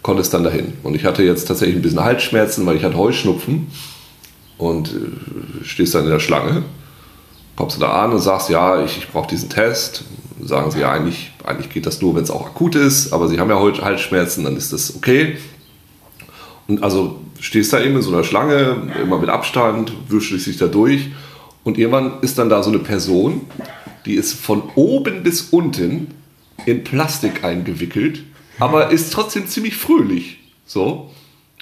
konntest 0.03 0.35
dann 0.35 0.45
dahin. 0.45 0.75
Und 0.83 0.95
ich 0.95 1.05
hatte 1.05 1.23
jetzt 1.23 1.47
tatsächlich 1.49 1.77
ein 1.77 1.83
bisschen 1.83 2.05
Halsschmerzen, 2.05 2.67
weil 2.67 2.77
ich 2.77 2.85
hatte 2.85 2.97
Heuschnupfen 2.97 3.69
und 4.59 4.89
äh, 4.89 5.65
stehst 5.65 5.95
dann 5.95 6.05
in 6.05 6.11
der 6.11 6.21
Schlange, 6.21 6.63
kommst 7.57 7.77
du 7.77 7.81
da 7.81 8.05
an 8.05 8.13
und 8.13 8.21
sagst, 8.21 8.51
ja, 8.51 8.85
ich, 8.85 8.99
ich 8.99 9.09
brauche 9.09 9.29
diesen 9.29 9.49
Test. 9.49 10.05
Sagen 10.43 10.71
sie 10.71 10.81
ja, 10.81 10.91
eigentlich, 10.91 11.33
eigentlich 11.45 11.73
geht 11.73 11.87
das 11.87 12.03
nur, 12.03 12.15
wenn 12.17 12.25
es 12.25 12.31
auch 12.31 12.47
akut 12.47 12.75
ist, 12.75 13.13
aber 13.13 13.29
sie 13.29 13.41
haben 13.41 13.49
ja 13.49 13.59
Halsschmerzen, 13.59 14.45
dann 14.45 14.57
ist 14.57 14.73
das 14.73 14.95
okay. 14.97 15.39
Und 16.67 16.83
also 16.83 17.21
stehst 17.41 17.73
da 17.73 17.81
eben 17.81 17.97
in 17.97 18.03
so 18.03 18.13
einer 18.13 18.25
Schlange, 18.25 18.93
immer 19.03 19.19
mit 19.19 19.31
Abstand, 19.31 19.93
wischst 20.09 20.47
dich 20.47 20.57
da 20.59 20.67
durch 20.67 21.11
und 21.63 21.79
irgendwann 21.79 22.21
ist 22.21 22.39
dann 22.39 22.49
da 22.49 22.63
so 22.63 22.71
eine 22.71 22.79
Person, 22.79 23.43
die 24.05 24.15
ist 24.15 24.35
von 24.35 24.63
oben 24.75 25.23
bis 25.23 25.43
unten 25.43 26.09
in 26.67 26.85
Plastik 26.85 27.43
eingewickelt, 27.43 28.23
aber 28.59 28.91
ist 28.91 29.13
trotzdem 29.13 29.47
ziemlich 29.47 29.77
fröhlich. 29.77 30.39
So. 30.67 31.11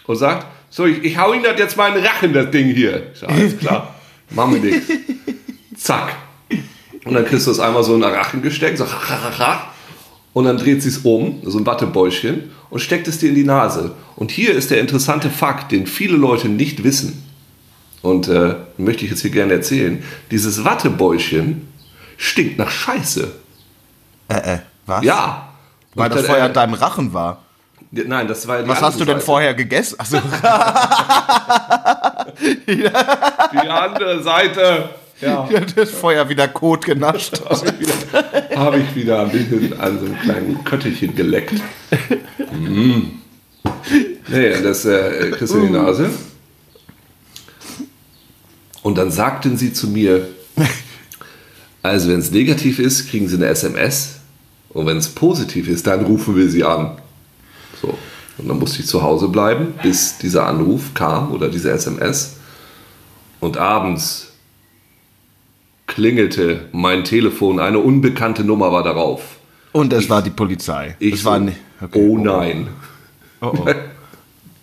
Und 0.07 0.17
sagt, 0.17 0.47
so, 0.71 0.87
ich, 0.87 1.05
ich 1.05 1.19
hau 1.19 1.33
Ihnen 1.33 1.45
das 1.45 1.59
jetzt 1.59 1.77
mal 1.77 1.89
in 1.89 1.95
den 1.95 2.05
Rachen, 2.05 2.33
das 2.33 2.51
Ding 2.51 2.75
hier. 2.75 3.11
Sag, 3.15 3.31
alles 3.31 3.59
klar, 3.59 3.95
machen 4.31 4.55
wir 4.55 4.73
nichts. 4.73 4.91
Zack. 5.77 6.17
Und 7.05 7.15
dann 7.15 7.25
kriegst 7.25 7.47
du 7.47 7.51
es 7.51 7.61
einmal 7.61 7.83
so 7.83 7.95
in 7.95 8.01
den 8.01 8.11
Rachen 8.11 8.43
gesteckt, 8.43 8.79
so, 8.79 8.87
und 10.33 10.45
dann 10.45 10.57
dreht 10.57 10.83
sie 10.83 10.89
es 10.89 10.99
um, 10.99 11.41
so 11.45 11.59
ein 11.59 11.67
Wattebäuschen, 11.67 12.51
und 12.71 12.81
steckt 12.81 13.07
es 13.07 13.19
dir 13.19 13.29
in 13.29 13.35
die 13.35 13.45
Nase. 13.45 13.95
Und 14.17 14.31
hier 14.31 14.55
ist 14.55 14.71
der 14.71 14.81
interessante 14.81 15.29
Fakt, 15.29 15.73
den 15.73 15.87
viele 15.87 16.17
Leute 16.17 16.49
nicht 16.49 16.85
wissen. 16.85 17.23
Und 18.01 18.29
äh, 18.29 18.55
möchte 18.79 19.05
ich 19.05 19.11
jetzt 19.11 19.21
hier 19.21 19.31
gerne 19.31 19.53
erzählen. 19.53 20.03
Dieses 20.31 20.65
Wattebäuschen 20.65 21.69
stinkt 22.17 22.59
nach 22.59 22.71
Scheiße. 22.71 23.31
Äh, 24.29 24.55
äh, 24.55 24.59
was? 24.87 25.05
Ja. 25.05 25.52
Weil 25.95 26.09
das 26.11 26.25
äh, 26.25 26.47
in 26.47 26.53
deinem 26.53 26.75
Rachen 26.75 27.13
war. 27.13 27.43
Nein, 27.91 28.27
das 28.27 28.47
war 28.49 28.67
Was 28.67 28.81
hast 28.81 28.95
du 29.01 29.05
denn 29.05 29.15
andere 29.15 29.27
vorher 29.27 29.55
gegessen? 29.55 30.01
Achso. 30.01 30.17
Seite. 30.19 30.29
Die 33.53 33.69
andere 33.69 34.23
Seite. 34.23 34.89
Ja. 35.21 35.47
Ja, 35.51 35.61
das 35.61 35.91
vorher 35.91 36.29
wieder 36.29 36.49
Kot 36.49 36.85
genascht. 36.87 37.41
Habe 37.49 37.67
ich, 37.69 37.81
wieder- 37.81 38.59
hab 38.59 38.75
ich 38.75 38.95
wieder 38.95 39.21
ein 39.23 39.31
bisschen 39.31 39.79
an 39.79 39.99
so 40.01 40.07
einem 40.07 40.19
kleinen 40.21 40.65
Köttelchen 40.65 41.15
geleckt. 41.15 41.61
Mm. 42.51 43.21
Nee, 44.29 44.63
das 44.63 44.85
äh, 44.85 45.31
kriegst 45.31 45.55
du 45.55 45.59
in 45.59 45.67
die 45.67 45.73
Nase. 45.73 46.11
Und 48.83 48.99
dann 48.99 49.11
sagten 49.13 49.57
sie 49.57 49.73
zu 49.73 49.87
mir, 49.89 50.27
also 51.83 52.09
wenn 52.11 52.19
es 52.19 52.33
negativ 52.33 52.81
ist, 52.81 53.09
kriegen 53.09 53.29
sie 53.29 53.37
eine 53.37 53.47
SMS. 53.47 54.17
Und 54.73 54.87
wenn 54.87 54.97
es 54.97 55.09
positiv 55.09 55.69
ist, 55.69 55.87
dann 55.87 56.05
rufen 56.05 56.37
wir 56.37 56.49
sie 56.49 56.65
an. 56.65 56.99
So. 57.81 57.99
Und 58.39 58.49
dann 58.49 58.59
musste 58.59 58.81
ich 58.81 58.87
zu 58.87 59.03
Hause 59.03 59.29
bleiben, 59.29 59.75
bis 59.83 60.19
dieser 60.19 60.47
Anruf 60.47 60.95
kam 60.95 61.33
oder 61.33 61.49
diese 61.49 61.71
SMS. 61.71 62.37
Und 63.41 63.59
abends 63.59 64.33
klingelte 65.87 66.69
mein 66.73 67.05
Telefon, 67.05 67.61
eine 67.61 67.79
unbekannte 67.79 68.45
Nummer 68.45 68.73
war 68.73 68.83
darauf. 68.83 69.37
Und 69.73 69.93
es 69.93 70.09
war 70.09 70.23
die 70.23 70.31
Polizei. 70.31 70.97
Ich 70.99 71.15
es 71.15 71.25
war 71.25 71.39
nicht. 71.39 71.59
Oh 71.93 72.17
nein. 72.17 72.69
Oh, 73.41 73.53
oh. 73.55 73.67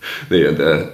Nee, 0.30 0.48
und, 0.48 0.60
äh, 0.60 0.88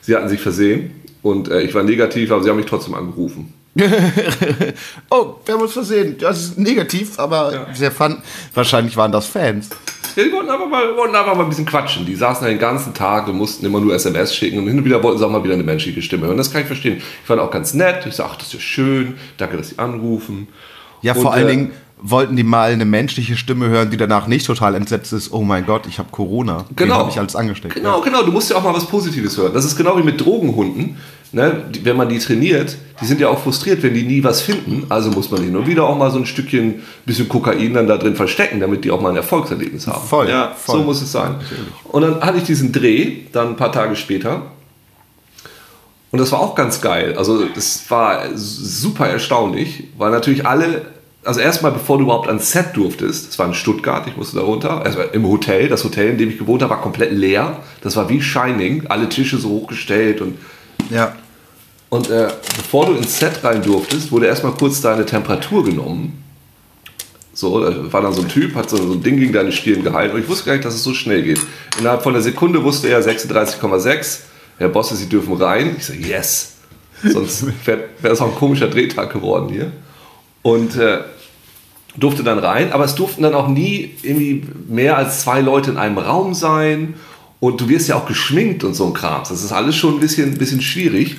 sie 0.00 0.16
hatten 0.16 0.28
sich 0.28 0.40
versehen 0.40 0.92
und 1.22 1.48
äh, 1.48 1.62
ich 1.62 1.74
war 1.74 1.82
negativ, 1.82 2.30
aber 2.30 2.42
sie 2.42 2.50
haben 2.50 2.56
mich 2.56 2.66
trotzdem 2.66 2.94
angerufen. 2.94 3.52
oh, 5.10 5.36
wir 5.44 5.54
haben 5.54 5.62
uns 5.62 5.72
versehen. 5.72 6.16
Das 6.18 6.40
ist 6.40 6.58
negativ, 6.58 7.18
aber 7.18 7.68
sehr 7.72 7.90
fun. 7.90 8.22
Wahrscheinlich 8.52 8.96
waren 8.96 9.12
das 9.12 9.26
Fans. 9.26 9.70
Ja, 10.14 10.24
die 10.24 10.32
wollten 10.32 10.50
einfach, 10.50 10.68
mal, 10.68 10.94
wollten 10.94 11.16
einfach 11.16 11.34
mal 11.34 11.44
ein 11.44 11.48
bisschen 11.48 11.64
quatschen. 11.64 12.04
Die 12.04 12.14
saßen 12.14 12.44
da 12.44 12.50
den 12.50 12.58
ganzen 12.58 12.92
Tag 12.92 13.28
und 13.28 13.38
mussten 13.38 13.64
immer 13.64 13.80
nur 13.80 13.94
SMS 13.94 14.34
schicken 14.34 14.58
und 14.58 14.68
hin 14.68 14.78
und 14.78 14.84
wieder 14.84 15.02
wollten 15.02 15.18
sie 15.18 15.24
auch 15.24 15.30
mal 15.30 15.42
wieder 15.42 15.54
eine 15.54 15.62
menschliche 15.62 16.02
Stimme 16.02 16.26
hören. 16.26 16.36
Das 16.36 16.52
kann 16.52 16.60
ich 16.60 16.66
verstehen. 16.66 16.98
Ich 16.98 17.26
fand 17.26 17.40
auch 17.40 17.50
ganz 17.50 17.72
nett. 17.72 18.04
Ich 18.06 18.14
sag, 18.16 18.26
ach, 18.30 18.36
das 18.36 18.48
ist 18.48 18.54
ja 18.54 18.60
schön. 18.60 19.14
Danke, 19.38 19.56
dass 19.56 19.70
Sie 19.70 19.78
anrufen. 19.78 20.48
Ja, 21.00 21.14
Und, 21.14 21.22
vor 21.22 21.32
allen 21.32 21.48
äh, 21.48 21.50
Dingen 21.50 21.70
wollten 22.02 22.34
die 22.36 22.42
mal 22.42 22.72
eine 22.72 22.84
menschliche 22.84 23.36
Stimme 23.36 23.68
hören, 23.68 23.90
die 23.90 23.96
danach 23.96 24.26
nicht 24.26 24.46
total 24.46 24.74
entsetzt 24.74 25.12
ist. 25.12 25.32
Oh 25.32 25.42
mein 25.42 25.64
Gott, 25.64 25.86
ich 25.86 25.98
habe 25.98 26.08
Corona. 26.10 26.64
Genau. 26.74 26.96
Habe 26.96 27.10
ich 27.10 27.18
als 27.18 27.36
angesteckt. 27.36 27.74
Genau, 27.74 28.00
genau. 28.00 28.22
Du 28.24 28.32
musst 28.32 28.50
ja 28.50 28.56
auch 28.56 28.62
mal 28.64 28.74
was 28.74 28.86
Positives 28.86 29.36
hören. 29.36 29.52
Das 29.54 29.64
ist 29.64 29.76
genau 29.76 29.96
wie 29.96 30.02
mit 30.02 30.20
Drogenhunden. 30.20 30.96
Ne? 31.34 31.64
Wenn 31.82 31.96
man 31.96 32.08
die 32.10 32.18
trainiert, 32.18 32.76
die 33.00 33.06
sind 33.06 33.18
ja 33.20 33.28
auch 33.28 33.38
frustriert, 33.38 33.82
wenn 33.82 33.94
die 33.94 34.02
nie 34.02 34.22
was 34.22 34.42
finden. 34.42 34.84
Also 34.90 35.10
muss 35.10 35.30
man 35.30 35.42
hin 35.42 35.56
und 35.56 35.66
wieder 35.66 35.84
auch 35.84 35.96
mal 35.96 36.10
so 36.10 36.18
ein 36.18 36.26
Stückchen, 36.26 36.82
bisschen 37.06 37.28
Kokain 37.28 37.72
dann 37.72 37.86
da 37.86 37.96
drin 37.96 38.16
verstecken, 38.16 38.60
damit 38.60 38.84
die 38.84 38.90
auch 38.90 39.00
mal 39.00 39.10
ein 39.10 39.16
Erfolgserlebnis 39.16 39.86
haben. 39.86 40.06
Voll, 40.06 40.28
Ja, 40.28 40.52
voll. 40.54 40.78
so 40.80 40.82
muss 40.84 41.00
es 41.00 41.10
sein. 41.12 41.36
Und 41.84 42.02
dann 42.02 42.20
hatte 42.20 42.38
ich 42.38 42.44
diesen 42.44 42.72
Dreh, 42.72 43.20
dann 43.32 43.48
ein 43.50 43.56
paar 43.56 43.72
Tage 43.72 43.96
später. 43.96 44.42
Und 46.10 46.18
das 46.20 46.30
war 46.32 46.40
auch 46.40 46.54
ganz 46.54 46.80
geil. 46.82 47.14
Also 47.16 47.46
das 47.54 47.84
war 47.88 48.24
super 48.34 49.06
erstaunlich, 49.08 49.84
weil 49.96 50.10
natürlich 50.10 50.46
alle, 50.46 50.82
also 51.24 51.40
erstmal 51.40 51.72
bevor 51.72 51.98
du 51.98 52.04
überhaupt 52.04 52.28
ans 52.28 52.50
Set 52.50 52.68
durftest, 52.74 53.28
das 53.28 53.38
war 53.38 53.46
in 53.46 53.54
Stuttgart, 53.54 54.06
ich 54.08 54.16
musste 54.16 54.36
da 54.36 54.42
runter, 54.42 54.82
also 54.84 55.00
im 55.12 55.26
Hotel, 55.26 55.68
das 55.68 55.84
Hotel, 55.84 56.10
in 56.10 56.18
dem 56.18 56.30
ich 56.30 56.38
gewohnt 56.38 56.62
habe, 56.62 56.70
war 56.70 56.80
komplett 56.80 57.12
leer. 57.12 57.60
Das 57.80 57.96
war 57.96 58.08
wie 58.08 58.20
Shining, 58.20 58.86
alle 58.88 59.08
Tische 59.08 59.38
so 59.38 59.48
hochgestellt 59.50 60.20
und 60.20 60.38
Ja. 60.90 61.14
und 61.90 62.10
äh, 62.10 62.28
bevor 62.56 62.86
du 62.86 62.94
ins 62.94 63.18
Set 63.18 63.44
rein 63.44 63.62
durftest, 63.62 64.10
wurde 64.10 64.26
erstmal 64.26 64.52
kurz 64.52 64.80
deine 64.80 65.06
Temperatur 65.06 65.64
genommen. 65.64 66.18
So, 67.34 67.60
da 67.64 67.92
war 67.92 68.02
dann 68.02 68.12
so 68.12 68.22
ein 68.22 68.28
Typ, 68.28 68.54
hat 68.54 68.68
so, 68.68 68.76
so 68.76 68.92
ein 68.92 69.02
Ding 69.02 69.16
gegen 69.18 69.32
deine 69.32 69.52
Stirn 69.52 69.82
gehalten. 69.82 70.16
Und 70.16 70.22
ich 70.22 70.28
wusste 70.28 70.44
gar 70.46 70.52
nicht, 70.52 70.66
dass 70.66 70.74
es 70.74 70.82
so 70.84 70.92
schnell 70.92 71.22
geht. 71.22 71.40
Innerhalb 71.78 72.02
von 72.02 72.12
einer 72.12 72.22
Sekunde 72.22 72.62
wusste 72.62 72.88
er 72.88 73.00
36,6. 73.02 74.18
Herr 74.58 74.68
Bosse, 74.68 74.96
Sie 74.96 75.08
dürfen 75.08 75.34
rein. 75.34 75.76
Ich 75.78 75.86
so, 75.86 75.94
yes. 75.94 76.52
Sonst 77.02 77.46
wäre 77.66 77.84
es 78.02 78.20
auch 78.20 78.28
ein 78.28 78.34
komischer 78.34 78.68
Drehtag 78.68 79.12
geworden 79.14 79.48
hier. 79.48 79.72
Und 80.42 80.76
äh, 80.76 81.00
durfte 81.96 82.22
dann 82.22 82.38
rein, 82.38 82.72
aber 82.72 82.84
es 82.84 82.94
durften 82.94 83.22
dann 83.22 83.34
auch 83.34 83.48
nie 83.48 83.94
irgendwie 84.02 84.44
mehr 84.68 84.96
als 84.96 85.22
zwei 85.22 85.40
Leute 85.40 85.70
in 85.70 85.76
einem 85.76 85.98
Raum 85.98 86.34
sein. 86.34 86.94
Und 87.40 87.60
du 87.60 87.68
wirst 87.68 87.88
ja 87.88 87.96
auch 87.96 88.06
geschminkt 88.06 88.64
und 88.64 88.74
so 88.74 88.86
ein 88.86 88.94
Kram. 88.94 89.22
Das 89.28 89.42
ist 89.42 89.52
alles 89.52 89.76
schon 89.76 89.94
ein 89.94 90.00
bisschen, 90.00 90.38
bisschen 90.38 90.60
schwierig, 90.60 91.16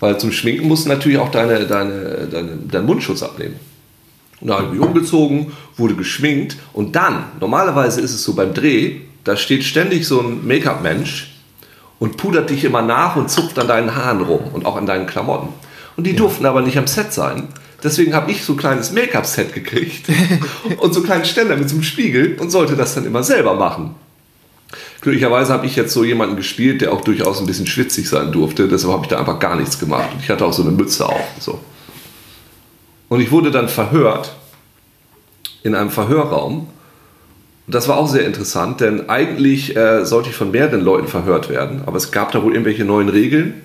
weil 0.00 0.18
zum 0.18 0.32
Schminken 0.32 0.68
musst 0.68 0.86
du 0.86 0.88
natürlich 0.88 1.18
auch 1.18 1.30
deine, 1.30 1.66
deine, 1.66 2.28
deine, 2.30 2.56
deinen 2.56 2.86
Mundschutz 2.86 3.22
abnehmen. 3.22 3.56
Und 4.40 4.48
da 4.48 4.54
habe 4.58 4.66
ich 4.66 4.72
mich 4.72 4.80
umgezogen, 4.80 5.52
wurde 5.76 5.94
geschminkt 5.94 6.56
und 6.72 6.94
dann, 6.96 7.24
normalerweise 7.40 8.00
ist 8.00 8.12
es 8.12 8.22
so 8.22 8.34
beim 8.34 8.52
Dreh, 8.52 9.00
da 9.24 9.36
steht 9.36 9.64
ständig 9.64 10.06
so 10.06 10.20
ein 10.20 10.46
Make-up-Mensch 10.46 11.34
und 11.98 12.16
pudert 12.16 12.50
dich 12.50 12.64
immer 12.64 12.82
nach 12.82 13.16
und 13.16 13.30
zupft 13.30 13.58
an 13.58 13.68
deinen 13.68 13.96
Haaren 13.96 14.20
rum 14.20 14.40
und 14.52 14.66
auch 14.66 14.76
an 14.76 14.86
deinen 14.86 15.06
Klamotten. 15.06 15.48
Und 15.96 16.06
die 16.06 16.14
durften 16.14 16.46
aber 16.46 16.62
nicht 16.62 16.78
am 16.78 16.86
Set 16.86 17.12
sein. 17.12 17.48
Deswegen 17.82 18.14
habe 18.14 18.30
ich 18.30 18.44
so 18.44 18.54
ein 18.54 18.58
kleines 18.58 18.92
Make-up-Set 18.92 19.54
gekriegt 19.54 20.06
und 20.78 20.92
so 20.92 21.00
einen 21.00 21.06
kleinen 21.06 21.24
Ständer 21.24 21.56
mit 21.56 21.68
so 21.68 21.76
einem 21.76 21.84
Spiegel 21.84 22.36
und 22.38 22.50
sollte 22.50 22.76
das 22.76 22.94
dann 22.94 23.06
immer 23.06 23.22
selber 23.22 23.54
machen. 23.54 23.94
Glücklicherweise 25.00 25.52
habe 25.52 25.66
ich 25.66 25.76
jetzt 25.76 25.92
so 25.92 26.02
jemanden 26.04 26.36
gespielt, 26.36 26.80
der 26.80 26.92
auch 26.92 27.02
durchaus 27.02 27.38
ein 27.38 27.46
bisschen 27.46 27.66
schwitzig 27.66 28.08
sein 28.08 28.32
durfte. 28.32 28.66
Deshalb 28.66 28.92
habe 28.92 29.04
ich 29.04 29.08
da 29.08 29.18
einfach 29.18 29.38
gar 29.38 29.56
nichts 29.56 29.78
gemacht. 29.78 30.08
Und 30.12 30.22
ich 30.22 30.30
hatte 30.30 30.44
auch 30.44 30.52
so 30.52 30.62
eine 30.62 30.72
Mütze 30.72 31.06
auf. 31.06 31.20
und 31.36 31.42
So. 31.42 31.60
Und 33.08 33.20
ich 33.20 33.30
wurde 33.30 33.50
dann 33.50 33.68
verhört 33.68 34.34
in 35.62 35.74
einem 35.74 35.90
Verhörraum. 35.90 36.68
Und 37.66 37.74
das 37.74 37.88
war 37.88 37.98
auch 37.98 38.08
sehr 38.08 38.24
interessant, 38.24 38.80
denn 38.80 39.08
eigentlich 39.08 39.76
äh, 39.76 40.04
sollte 40.04 40.30
ich 40.30 40.36
von 40.36 40.50
mehreren 40.50 40.80
Leuten 40.80 41.08
verhört 41.08 41.48
werden, 41.48 41.82
aber 41.86 41.96
es 41.96 42.12
gab 42.12 42.30
da 42.30 42.42
wohl 42.42 42.52
irgendwelche 42.52 42.84
neuen 42.84 43.08
Regeln. 43.08 43.62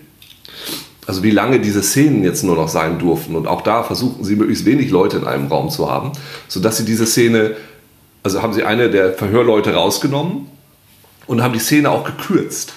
Also 1.08 1.24
wie 1.24 1.32
lange 1.32 1.60
diese 1.60 1.82
Szenen 1.82 2.24
jetzt 2.24 2.44
nur 2.44 2.56
noch 2.56 2.68
sein 2.68 3.00
durften. 3.00 3.36
Und 3.36 3.48
auch 3.48 3.62
da 3.62 3.84
versuchten 3.84 4.24
sie 4.24 4.36
möglichst 4.36 4.66
wenig 4.66 4.92
Leute 4.92 5.18
in 5.18 5.26
einem 5.26 5.48
Raum 5.48 5.70
zu 5.70 5.90
haben, 5.90 6.12
sodass 6.48 6.78
sie 6.78 6.86
diese 6.86 7.06
Szene, 7.06 7.56
also 8.24 8.42
haben 8.42 8.54
sie 8.54 8.64
eine 8.64 8.90
der 8.90 9.14
Verhörleute 9.14 9.74
rausgenommen 9.74 10.48
und 11.26 11.42
haben 11.42 11.54
die 11.54 11.60
Szene 11.60 11.90
auch 11.90 12.04
gekürzt. 12.04 12.74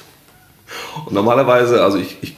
Und 1.06 1.12
normalerweise, 1.12 1.82
also 1.84 1.98
ich, 1.98 2.16
ich, 2.22 2.34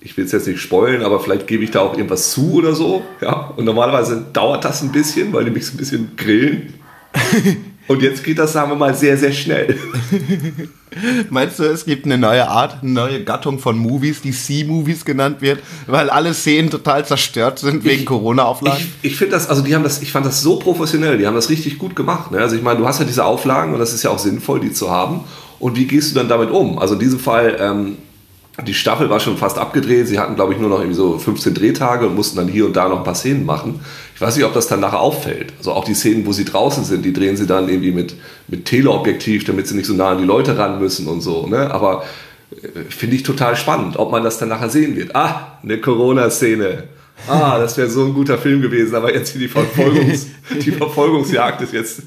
ich 0.00 0.16
will 0.16 0.26
es 0.26 0.32
jetzt 0.32 0.46
nicht 0.46 0.60
spoilen, 0.60 1.02
aber 1.02 1.20
vielleicht 1.20 1.46
gebe 1.46 1.64
ich 1.64 1.70
da 1.70 1.80
auch 1.80 1.94
irgendwas 1.94 2.30
zu 2.30 2.52
oder 2.52 2.74
so. 2.74 3.02
Ja? 3.22 3.52
Und 3.56 3.64
normalerweise 3.64 4.26
dauert 4.32 4.64
das 4.64 4.82
ein 4.82 4.92
bisschen, 4.92 5.32
weil 5.32 5.46
die 5.46 5.50
mich 5.50 5.66
so 5.66 5.74
ein 5.74 5.78
bisschen 5.78 6.16
grillen. 6.16 6.74
Und 7.86 8.02
jetzt 8.02 8.24
geht 8.24 8.38
das, 8.38 8.54
sagen 8.54 8.70
wir 8.70 8.76
mal, 8.76 8.94
sehr, 8.94 9.18
sehr 9.18 9.32
schnell. 9.32 9.78
Meinst 11.30 11.58
du, 11.58 11.64
es 11.64 11.84
gibt 11.84 12.06
eine 12.06 12.16
neue 12.16 12.48
Art, 12.48 12.82
eine 12.82 12.92
neue 12.92 13.24
Gattung 13.24 13.58
von 13.58 13.76
Movies, 13.76 14.22
die 14.22 14.30
C-Movies 14.30 15.04
genannt 15.04 15.42
wird, 15.42 15.60
weil 15.86 16.08
alle 16.08 16.32
Szenen 16.32 16.70
total 16.70 17.04
zerstört 17.04 17.58
sind 17.58 17.84
wegen 17.84 18.04
Corona-Auflagen? 18.04 18.86
Ich, 19.02 19.12
ich 19.12 19.16
finde 19.16 19.32
das, 19.32 19.48
also 19.48 19.62
die 19.62 19.74
haben 19.74 19.82
das, 19.82 20.00
ich 20.00 20.12
fand 20.12 20.24
das 20.24 20.40
so 20.40 20.58
professionell, 20.58 21.18
die 21.18 21.26
haben 21.26 21.34
das 21.34 21.50
richtig 21.50 21.78
gut 21.78 21.94
gemacht. 21.94 22.30
Ne? 22.30 22.38
Also 22.38 22.56
ich 22.56 22.62
meine, 22.62 22.78
du 22.78 22.86
hast 22.86 23.00
ja 23.00 23.04
diese 23.04 23.24
Auflagen 23.24 23.74
und 23.74 23.80
das 23.80 23.92
ist 23.92 24.02
ja 24.02 24.10
auch 24.10 24.18
sinnvoll, 24.18 24.60
die 24.60 24.72
zu 24.72 24.90
haben. 24.90 25.24
Und 25.58 25.76
wie 25.76 25.86
gehst 25.86 26.10
du 26.10 26.14
dann 26.14 26.28
damit 26.28 26.50
um? 26.50 26.78
Also 26.78 26.94
in 26.94 27.00
diesem 27.00 27.18
Fall, 27.18 27.56
ähm, 27.60 27.96
die 28.62 28.74
Staffel 28.74 29.10
war 29.10 29.18
schon 29.18 29.36
fast 29.36 29.58
abgedreht. 29.58 30.06
Sie 30.06 30.18
hatten, 30.18 30.36
glaube 30.36 30.52
ich, 30.52 30.60
nur 30.60 30.70
noch 30.70 30.78
irgendwie 30.78 30.96
so 30.96 31.18
15 31.18 31.54
Drehtage 31.54 32.06
und 32.06 32.14
mussten 32.14 32.36
dann 32.36 32.46
hier 32.46 32.66
und 32.66 32.76
da 32.76 32.88
noch 32.88 32.98
ein 32.98 33.04
paar 33.04 33.16
Szenen 33.16 33.44
machen. 33.44 33.80
Ich 34.14 34.20
weiß 34.20 34.36
nicht, 34.36 34.44
ob 34.44 34.54
das 34.54 34.68
dann 34.68 34.80
nachher 34.80 35.00
auffällt. 35.00 35.52
Also 35.58 35.72
auch 35.72 35.84
die 35.84 35.94
Szenen, 35.94 36.24
wo 36.24 36.32
sie 36.32 36.44
draußen 36.44 36.84
sind, 36.84 37.04
die 37.04 37.12
drehen 37.12 37.36
sie 37.36 37.46
dann 37.46 37.68
irgendwie 37.68 37.90
mit, 37.90 38.14
mit 38.46 38.64
Teleobjektiv, 38.64 39.44
damit 39.44 39.66
sie 39.66 39.74
nicht 39.74 39.86
so 39.86 39.94
nah 39.94 40.10
an 40.10 40.18
die 40.18 40.24
Leute 40.24 40.56
ran 40.56 40.78
müssen 40.78 41.08
und 41.08 41.20
so. 41.20 41.48
Ne? 41.48 41.72
Aber 41.72 42.04
äh, 42.52 42.84
finde 42.88 43.16
ich 43.16 43.24
total 43.24 43.56
spannend, 43.56 43.96
ob 43.98 44.12
man 44.12 44.22
das 44.22 44.38
dann 44.38 44.50
nachher 44.50 44.70
sehen 44.70 44.94
wird. 44.94 45.16
Ah, 45.16 45.58
eine 45.62 45.78
Corona-Szene. 45.78 46.84
Ah, 47.26 47.58
das 47.58 47.76
wäre 47.76 47.88
so 47.88 48.04
ein 48.04 48.14
guter 48.14 48.38
Film 48.38 48.60
gewesen, 48.60 48.94
aber 48.94 49.14
jetzt 49.14 49.34
die, 49.34 49.48
Verfolgungs, 49.48 50.28
die 50.64 50.70
Verfolgungsjagd 50.70 51.62
ist 51.62 51.72
jetzt 51.72 52.02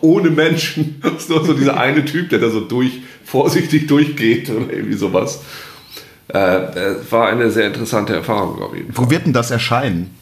ohne 0.00 0.30
Menschen. 0.30 1.00
Das 1.02 1.22
ist 1.22 1.30
nur 1.30 1.44
so 1.44 1.54
dieser 1.54 1.78
eine 1.78 2.04
Typ, 2.04 2.30
der 2.30 2.38
da 2.38 2.50
so 2.50 2.60
durch, 2.60 3.00
vorsichtig 3.24 3.86
durchgeht 3.86 4.50
oder 4.50 4.72
irgendwie 4.72 4.96
sowas. 4.96 5.40
Äh, 6.28 6.38
war 7.10 7.28
eine 7.28 7.50
sehr 7.50 7.68
interessante 7.68 8.14
Erfahrung 8.14 8.58
jeden 8.74 8.92
Fall. 8.92 9.04
Wo 9.04 9.10
wird 9.10 9.26
denn 9.26 9.32
das 9.32 9.50
erscheinen? 9.50 10.14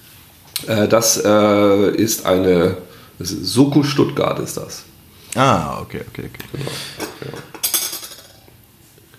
Äh, 0.67 0.87
das 0.87 1.23
äh, 1.25 1.91
ist 1.97 2.27
eine 2.27 2.77
das 3.19 3.31
ist 3.31 3.53
Soko 3.53 3.83
Stuttgart 3.83 4.39
ist 4.41 4.57
das. 4.57 4.85
Ah, 5.35 5.79
okay, 5.81 6.03
okay, 6.09 6.29
okay. 6.33 6.45
Genau. 6.53 6.71
genau. 7.21 7.39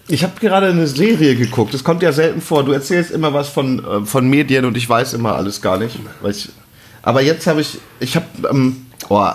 Ich 0.08 0.24
habe 0.24 0.34
gerade 0.40 0.68
eine 0.68 0.86
Serie 0.88 1.36
geguckt. 1.36 1.74
Das 1.74 1.84
kommt 1.84 2.04
ja 2.04 2.12
selten 2.12 2.42
vor. 2.42 2.64
Du 2.64 2.72
erzählst 2.72 3.12
immer 3.12 3.34
was 3.34 3.50
von, 3.50 3.84
äh, 3.84 4.06
von 4.06 4.30
Medien 4.30 4.66
und 4.66 4.78
ich 4.78 4.88
weiß 4.88 5.14
immer 5.14 5.36
alles 5.36 5.62
gar 5.62 5.78
nicht. 5.78 5.98
Ich, 6.30 6.50
aber 7.02 7.22
jetzt 7.22 7.48
habe 7.48 7.62
ich, 7.62 7.80
ich 8.00 8.16
habe, 8.16 8.26
ähm, 8.50 8.86
oh, 9.10 9.28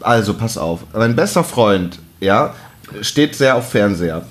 also 0.00 0.34
pass 0.34 0.58
auf. 0.58 0.80
Mein 0.92 1.16
bester 1.16 1.44
Freund, 1.44 1.98
ja, 2.20 2.54
steht 3.00 3.34
sehr 3.34 3.56
auf 3.56 3.70
Fernseher 3.70 4.26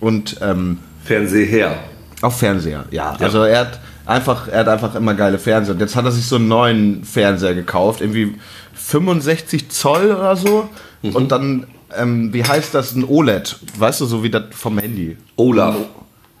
und 0.00 0.36
ähm, 0.40 0.78
Fernseher. 1.04 1.78
Auf 2.22 2.38
Fernseher, 2.38 2.84
ja. 2.90 3.16
ja. 3.18 3.24
Also 3.24 3.42
er 3.42 3.60
hat 3.60 3.80
einfach, 4.06 4.48
er 4.48 4.60
hat 4.60 4.68
einfach 4.68 4.94
immer 4.94 5.14
geile 5.14 5.38
Fernseher. 5.38 5.74
Und 5.74 5.80
jetzt 5.80 5.96
hat 5.96 6.04
er 6.04 6.12
sich 6.12 6.26
so 6.26 6.36
einen 6.36 6.48
neuen 6.48 7.04
Fernseher 7.04 7.54
gekauft, 7.54 8.00
irgendwie 8.00 8.34
65 8.74 9.70
Zoll 9.70 10.12
oder 10.12 10.36
so. 10.36 10.68
Mhm. 11.02 11.16
Und 11.16 11.32
dann, 11.32 11.66
ähm, 11.96 12.32
wie 12.32 12.44
heißt 12.44 12.74
das, 12.74 12.94
ein 12.94 13.04
OLED? 13.04 13.56
Weißt 13.78 14.00
du, 14.00 14.06
so 14.06 14.22
wie 14.22 14.30
das 14.30 14.44
vom 14.52 14.78
Handy. 14.78 15.16
Olaf. 15.36 15.76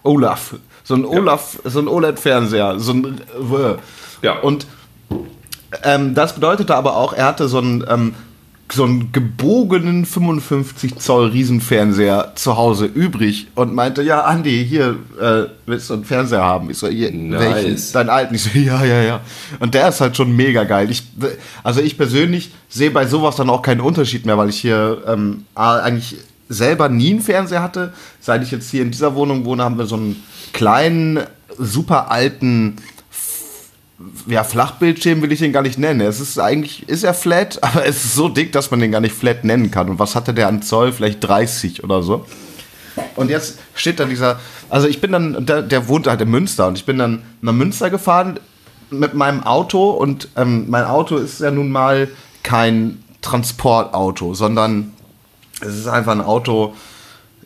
Olaf. 0.02 0.56
So 0.82 0.94
ein 0.94 1.04
Olaf, 1.04 1.58
ja. 1.64 1.70
so 1.70 1.80
ein 1.80 1.88
OLED-Fernseher. 1.88 2.78
So 2.78 2.92
ein, 2.92 3.18
äh, 3.18 3.76
ja. 4.22 4.38
Und 4.40 4.66
ähm, 5.82 6.14
das 6.14 6.34
bedeutete 6.34 6.74
aber 6.74 6.96
auch, 6.96 7.12
er 7.12 7.26
hatte 7.26 7.48
so 7.48 7.58
ein 7.58 7.84
ähm, 7.88 8.14
so 8.72 8.84
einen 8.84 9.12
gebogenen 9.12 10.06
55 10.06 10.96
Zoll 10.96 11.28
Riesenfernseher 11.28 12.32
zu 12.34 12.56
Hause 12.56 12.86
übrig 12.86 13.48
und 13.54 13.74
meinte, 13.74 14.02
ja, 14.02 14.22
Andi, 14.22 14.64
hier, 14.66 14.96
äh, 15.20 15.50
willst 15.66 15.90
du 15.90 15.94
einen 15.94 16.04
Fernseher 16.04 16.42
haben? 16.42 16.70
Ich 16.70 16.78
so, 16.78 16.88
hier, 16.88 17.12
nice. 17.12 17.40
welchen? 17.40 17.92
Deinen 17.92 18.10
alten? 18.10 18.34
Ich 18.34 18.42
so, 18.42 18.50
ja, 18.58 18.84
ja, 18.84 19.02
ja. 19.02 19.20
Und 19.60 19.74
der 19.74 19.88
ist 19.88 20.00
halt 20.00 20.16
schon 20.16 20.34
mega 20.34 20.64
geil. 20.64 20.90
Ich, 20.90 21.04
also 21.62 21.80
ich 21.80 21.96
persönlich 21.96 22.52
sehe 22.68 22.90
bei 22.90 23.06
sowas 23.06 23.36
dann 23.36 23.50
auch 23.50 23.62
keinen 23.62 23.80
Unterschied 23.80 24.26
mehr, 24.26 24.38
weil 24.38 24.48
ich 24.48 24.60
hier 24.60 25.02
ähm, 25.06 25.44
eigentlich 25.54 26.16
selber 26.48 26.88
nie 26.88 27.10
einen 27.10 27.20
Fernseher 27.20 27.62
hatte. 27.62 27.92
Seit 28.20 28.42
ich 28.42 28.50
jetzt 28.50 28.70
hier 28.70 28.82
in 28.82 28.90
dieser 28.90 29.14
Wohnung 29.14 29.44
wohne, 29.44 29.62
haben 29.62 29.78
wir 29.78 29.86
so 29.86 29.96
einen 29.96 30.22
kleinen, 30.52 31.20
super 31.58 32.10
alten 32.10 32.76
ja, 34.26 34.42
Flachbildschirm 34.44 35.22
will 35.22 35.32
ich 35.32 35.38
den 35.38 35.52
gar 35.52 35.62
nicht 35.62 35.78
nennen. 35.78 36.00
Es 36.00 36.20
ist 36.20 36.38
eigentlich, 36.38 36.88
ist 36.88 37.04
er 37.04 37.14
flat, 37.14 37.58
aber 37.62 37.86
es 37.86 38.04
ist 38.04 38.14
so 38.14 38.28
dick, 38.28 38.52
dass 38.52 38.70
man 38.70 38.80
den 38.80 38.92
gar 38.92 39.00
nicht 39.00 39.14
flat 39.14 39.44
nennen 39.44 39.70
kann. 39.70 39.88
Und 39.88 39.98
was 39.98 40.14
hatte 40.14 40.34
der 40.34 40.48
an 40.48 40.62
Zoll? 40.62 40.92
Vielleicht 40.92 41.22
30 41.22 41.84
oder 41.84 42.02
so. 42.02 42.26
Und 43.16 43.30
jetzt 43.30 43.58
steht 43.74 43.98
da 43.98 44.04
dieser, 44.04 44.38
also 44.70 44.86
ich 44.86 45.00
bin 45.00 45.12
dann, 45.12 45.46
der, 45.46 45.62
der 45.62 45.88
wohnt 45.88 46.06
halt 46.06 46.20
in 46.20 46.30
Münster 46.30 46.68
und 46.68 46.78
ich 46.78 46.84
bin 46.84 46.98
dann 46.98 47.22
nach 47.40 47.52
Münster 47.52 47.90
gefahren 47.90 48.38
mit 48.90 49.14
meinem 49.14 49.42
Auto 49.42 49.90
und 49.90 50.28
ähm, 50.36 50.66
mein 50.68 50.84
Auto 50.84 51.16
ist 51.16 51.40
ja 51.40 51.50
nun 51.50 51.70
mal 51.70 52.08
kein 52.44 53.02
Transportauto, 53.20 54.34
sondern 54.34 54.92
es 55.60 55.76
ist 55.76 55.88
einfach 55.88 56.12
ein 56.12 56.20
Auto, 56.20 56.74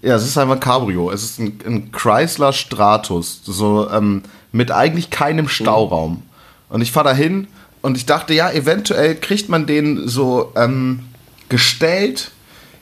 ja, 0.03 0.17
es 0.17 0.25
ist 0.25 0.37
einfach 0.37 0.57
ein 0.57 0.61
Cabrio. 0.61 1.11
Es 1.11 1.23
ist 1.23 1.39
ein, 1.39 1.59
ein 1.67 1.93
Chrysler 1.93 2.53
Stratus, 2.53 3.41
so 3.45 3.89
ähm, 3.91 4.23
mit 4.53 4.71
eigentlich 4.71 5.11
keinem 5.11 5.49
Stauraum. 5.49 6.23
Und 6.69 6.81
ich 6.81 6.93
fahre 6.93 7.09
da 7.09 7.15
hin 7.15 7.49
und 7.83 7.97
ich 7.97 8.07
dachte, 8.07 8.35
ja, 8.35 8.51
eventuell 8.51 9.15
kriegt 9.15 9.49
man 9.49 9.67
den 9.67 10.09
so 10.09 10.53
ähm, 10.57 11.01
gestellt 11.49 12.31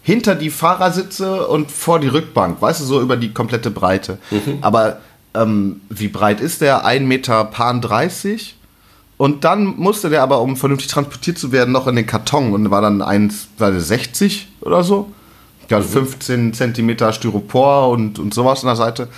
hinter 0.03 0.35
die 0.35 0.51
Fahrersitze 0.51 1.47
und 1.49 1.71
vor 1.71 1.99
die 1.99 2.09
Rückbank, 2.09 2.63
weißt 2.63 2.81
du, 2.81 2.85
so 2.85 3.01
über 3.01 3.17
die 3.17 3.33
komplette 3.33 3.71
Breite. 3.71 4.19
Mhm. 4.31 4.59
Aber 4.61 5.01
ähm, 5.35 5.81
wie 5.89 6.09
breit 6.09 6.41
ist 6.41 6.61
der? 6.61 6.87
1,30 6.87 7.01
Meter. 7.01 7.51
Und 9.19 9.45
dann 9.45 9.65
musste 9.65 10.11
der 10.11 10.23
aber, 10.23 10.41
um 10.43 10.57
vernünftig 10.57 10.91
transportiert 10.91 11.39
zu 11.39 11.51
werden, 11.51 11.73
noch 11.73 11.87
in 11.87 11.97
den 11.97 12.07
Karton 12.07 12.53
und 12.53 12.71
war 12.71 12.83
dann 12.83 13.03
1,60 13.03 14.43
oder 14.61 14.85
so. 14.85 15.11
Ja, 15.69 15.81
15 15.81 16.47
mhm. 16.47 16.53
Zentimeter 16.53 17.13
Styropor 17.13 17.89
und, 17.89 18.19
und 18.19 18.33
sowas 18.33 18.63
an 18.63 18.69
der 18.69 18.77
Seite. 18.77 19.09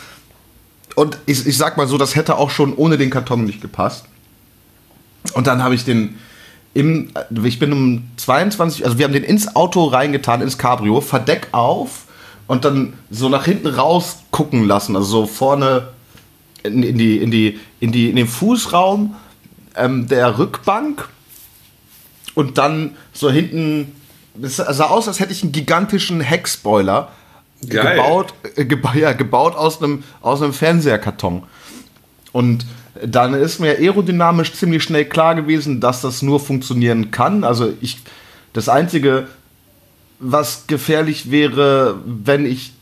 Und 0.94 1.18
ich, 1.26 1.46
ich 1.46 1.58
sag 1.58 1.76
mal 1.76 1.86
so, 1.86 1.98
das 1.98 2.16
hätte 2.16 2.36
auch 2.38 2.50
schon 2.50 2.74
ohne 2.74 2.96
den 2.96 3.10
Karton 3.10 3.44
nicht 3.44 3.60
gepasst. 3.60 4.06
Und 5.34 5.46
dann 5.46 5.62
habe 5.62 5.74
ich 5.74 5.84
den 5.84 6.18
im, 6.74 7.10
ich 7.44 7.58
bin 7.58 7.72
um 7.72 8.04
22, 8.16 8.84
also 8.84 8.98
wir 8.98 9.04
haben 9.04 9.12
den 9.12 9.24
ins 9.24 9.56
Auto 9.56 9.84
reingetan, 9.86 10.42
ins 10.42 10.58
Cabrio, 10.58 11.00
Verdeck 11.00 11.48
auf 11.52 12.04
und 12.46 12.64
dann 12.64 12.92
so 13.10 13.28
nach 13.28 13.46
hinten 13.46 13.68
raus 13.68 14.18
gucken 14.30 14.64
lassen, 14.64 14.94
also 14.94 15.22
so 15.22 15.26
vorne 15.26 15.88
in, 16.62 16.82
in 16.82 16.98
die, 16.98 17.16
in, 17.18 17.30
die, 17.30 17.58
in, 17.80 17.90
die, 17.90 18.10
in 18.10 18.16
den 18.16 18.28
Fußraum 18.28 19.16
ähm, 19.76 20.06
der 20.08 20.38
Rückbank 20.38 21.08
und 22.34 22.58
dann 22.58 22.96
so 23.12 23.30
hinten, 23.30 23.94
es 24.40 24.56
sah 24.56 24.86
aus, 24.86 25.08
als 25.08 25.18
hätte 25.18 25.32
ich 25.32 25.42
einen 25.42 25.52
gigantischen 25.52 26.20
Heckspoiler 26.20 27.10
gebaut, 27.60 28.34
äh, 28.54 28.64
geba 28.64 28.94
ja, 28.94 29.12
gebaut 29.12 29.56
aus 29.56 29.82
einem, 29.82 30.04
aus 30.20 30.42
einem 30.42 30.52
Fernseherkarton. 30.52 31.42
Und 32.30 32.66
dann 33.06 33.34
ist 33.34 33.58
mir 33.58 33.78
aerodynamisch 33.78 34.52
ziemlich 34.52 34.82
schnell 34.82 35.04
klar 35.04 35.34
gewesen, 35.34 35.80
dass 35.80 36.00
das 36.00 36.22
nur 36.22 36.40
funktionieren 36.40 37.10
kann. 37.10 37.44
Also 37.44 37.72
ich, 37.80 37.98
das 38.52 38.68
Einzige, 38.68 39.28
was 40.18 40.66
gefährlich 40.66 41.30
wäre, 41.30 41.96
wenn 42.04 42.46
ich 42.46 42.72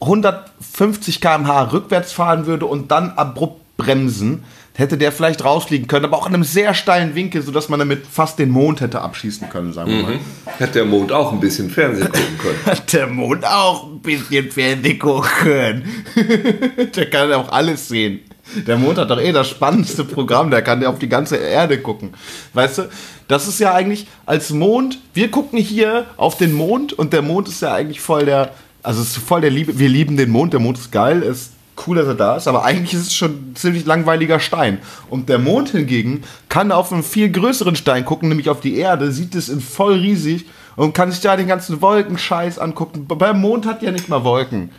150 0.00 1.20
km/h 1.20 1.72
rückwärts 1.72 2.12
fahren 2.12 2.46
würde 2.46 2.66
und 2.66 2.90
dann 2.90 3.10
abrupt 3.10 3.60
bremsen, 3.76 4.44
hätte 4.74 4.96
der 4.96 5.12
vielleicht 5.12 5.44
rausfliegen 5.44 5.88
können, 5.88 6.06
aber 6.06 6.16
auch 6.16 6.26
in 6.26 6.34
einem 6.34 6.44
sehr 6.44 6.74
steilen 6.74 7.14
Winkel, 7.14 7.42
sodass 7.42 7.68
man 7.68 7.78
damit 7.78 8.06
fast 8.06 8.38
den 8.38 8.50
Mond 8.50 8.80
hätte 8.80 9.00
abschießen 9.02 9.50
können, 9.50 9.72
sagen 9.72 9.90
wir 9.90 10.02
mal. 10.02 10.14
Mhm. 10.14 10.20
Hat 10.58 10.74
der 10.74 10.84
Mond 10.84 11.12
auch 11.12 11.32
ein 11.32 11.40
bisschen 11.40 11.70
Fernsehen 11.70 12.06
gucken 12.06 12.38
können? 12.38 12.58
Hat 12.66 12.92
der 12.92 13.06
Mond 13.06 13.44
auch 13.44 13.86
ein 13.86 14.00
bisschen 14.00 14.50
Fernsehen 14.50 14.98
gucken 14.98 15.30
können? 15.42 16.04
der 16.96 17.10
kann 17.10 17.32
auch 17.32 17.50
alles 17.50 17.88
sehen. 17.88 18.20
Der 18.66 18.76
Mond 18.76 18.98
hat 18.98 19.10
doch 19.10 19.20
eh 19.20 19.32
das 19.32 19.48
spannendste 19.48 20.04
Programm, 20.04 20.50
der 20.50 20.62
kann 20.62 20.82
ja 20.82 20.88
auf 20.88 20.98
die 20.98 21.08
ganze 21.08 21.36
Erde 21.36 21.78
gucken. 21.78 22.14
Weißt 22.54 22.78
du, 22.78 22.82
das 23.28 23.46
ist 23.46 23.60
ja 23.60 23.74
eigentlich 23.74 24.06
als 24.26 24.50
Mond, 24.50 24.98
wir 25.14 25.30
gucken 25.30 25.58
hier 25.58 26.06
auf 26.16 26.36
den 26.36 26.52
Mond 26.52 26.92
und 26.92 27.12
der 27.12 27.22
Mond 27.22 27.48
ist 27.48 27.62
ja 27.62 27.74
eigentlich 27.74 28.00
voll 28.00 28.24
der, 28.24 28.52
also 28.82 29.02
ist 29.02 29.16
voll 29.18 29.40
der 29.40 29.50
Liebe, 29.50 29.78
wir 29.78 29.88
lieben 29.88 30.16
den 30.16 30.30
Mond, 30.30 30.52
der 30.52 30.60
Mond 30.60 30.78
ist 30.78 30.90
geil, 30.90 31.22
ist 31.22 31.52
cool, 31.86 31.96
dass 31.96 32.06
er 32.06 32.14
da 32.14 32.36
ist, 32.36 32.48
aber 32.48 32.64
eigentlich 32.64 32.94
ist 32.94 33.06
es 33.06 33.14
schon 33.14 33.30
ein 33.30 33.56
ziemlich 33.56 33.86
langweiliger 33.86 34.40
Stein. 34.40 34.78
Und 35.08 35.28
der 35.28 35.38
Mond 35.38 35.70
hingegen 35.70 36.24
kann 36.48 36.72
auf 36.72 36.92
einen 36.92 37.02
viel 37.02 37.30
größeren 37.30 37.76
Stein 37.76 38.04
gucken, 38.04 38.28
nämlich 38.28 38.50
auf 38.50 38.60
die 38.60 38.76
Erde, 38.76 39.12
sieht 39.12 39.34
es 39.34 39.48
in 39.48 39.60
voll 39.60 39.94
riesig 39.94 40.46
und 40.76 40.92
kann 40.92 41.10
sich 41.10 41.20
da 41.20 41.36
den 41.36 41.46
ganzen 41.46 41.80
Wolkenscheiß 41.80 42.58
angucken. 42.58 43.06
Beim 43.06 43.40
Mond 43.40 43.66
hat 43.66 43.82
ja 43.82 43.92
nicht 43.92 44.08
mal 44.08 44.24
Wolken. 44.24 44.70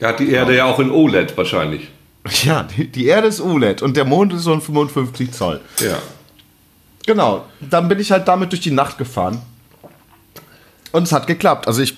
Er 0.00 0.10
hat 0.10 0.20
die 0.20 0.30
Erde 0.30 0.56
ja 0.56 0.66
auch 0.66 0.78
in 0.78 0.90
OLED 0.90 1.36
wahrscheinlich. 1.36 1.90
Ja, 2.42 2.62
die, 2.62 2.88
die 2.88 3.06
Erde 3.06 3.28
ist 3.28 3.40
OLED 3.40 3.82
und 3.82 3.96
der 3.96 4.04
Mond 4.04 4.32
ist 4.32 4.42
so 4.42 4.52
ein 4.52 4.60
55 4.60 5.32
Zoll. 5.32 5.60
Ja. 5.80 5.98
Genau. 7.06 7.44
Dann 7.60 7.88
bin 7.88 7.98
ich 8.00 8.10
halt 8.12 8.28
damit 8.28 8.52
durch 8.52 8.60
die 8.60 8.70
Nacht 8.70 8.98
gefahren. 8.98 9.40
Und 10.92 11.04
es 11.04 11.12
hat 11.12 11.26
geklappt. 11.26 11.66
Also 11.66 11.82
ich 11.82 11.96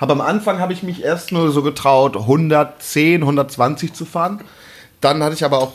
habe 0.00 0.12
am 0.12 0.20
Anfang 0.20 0.58
habe 0.58 0.72
ich 0.72 0.82
mich 0.82 1.02
erst 1.02 1.32
nur 1.32 1.50
so 1.52 1.62
getraut, 1.62 2.16
110, 2.16 3.22
120 3.22 3.92
zu 3.92 4.04
fahren. 4.04 4.40
Dann 5.00 5.22
hatte 5.22 5.34
ich 5.34 5.44
aber 5.44 5.58
auch 5.58 5.72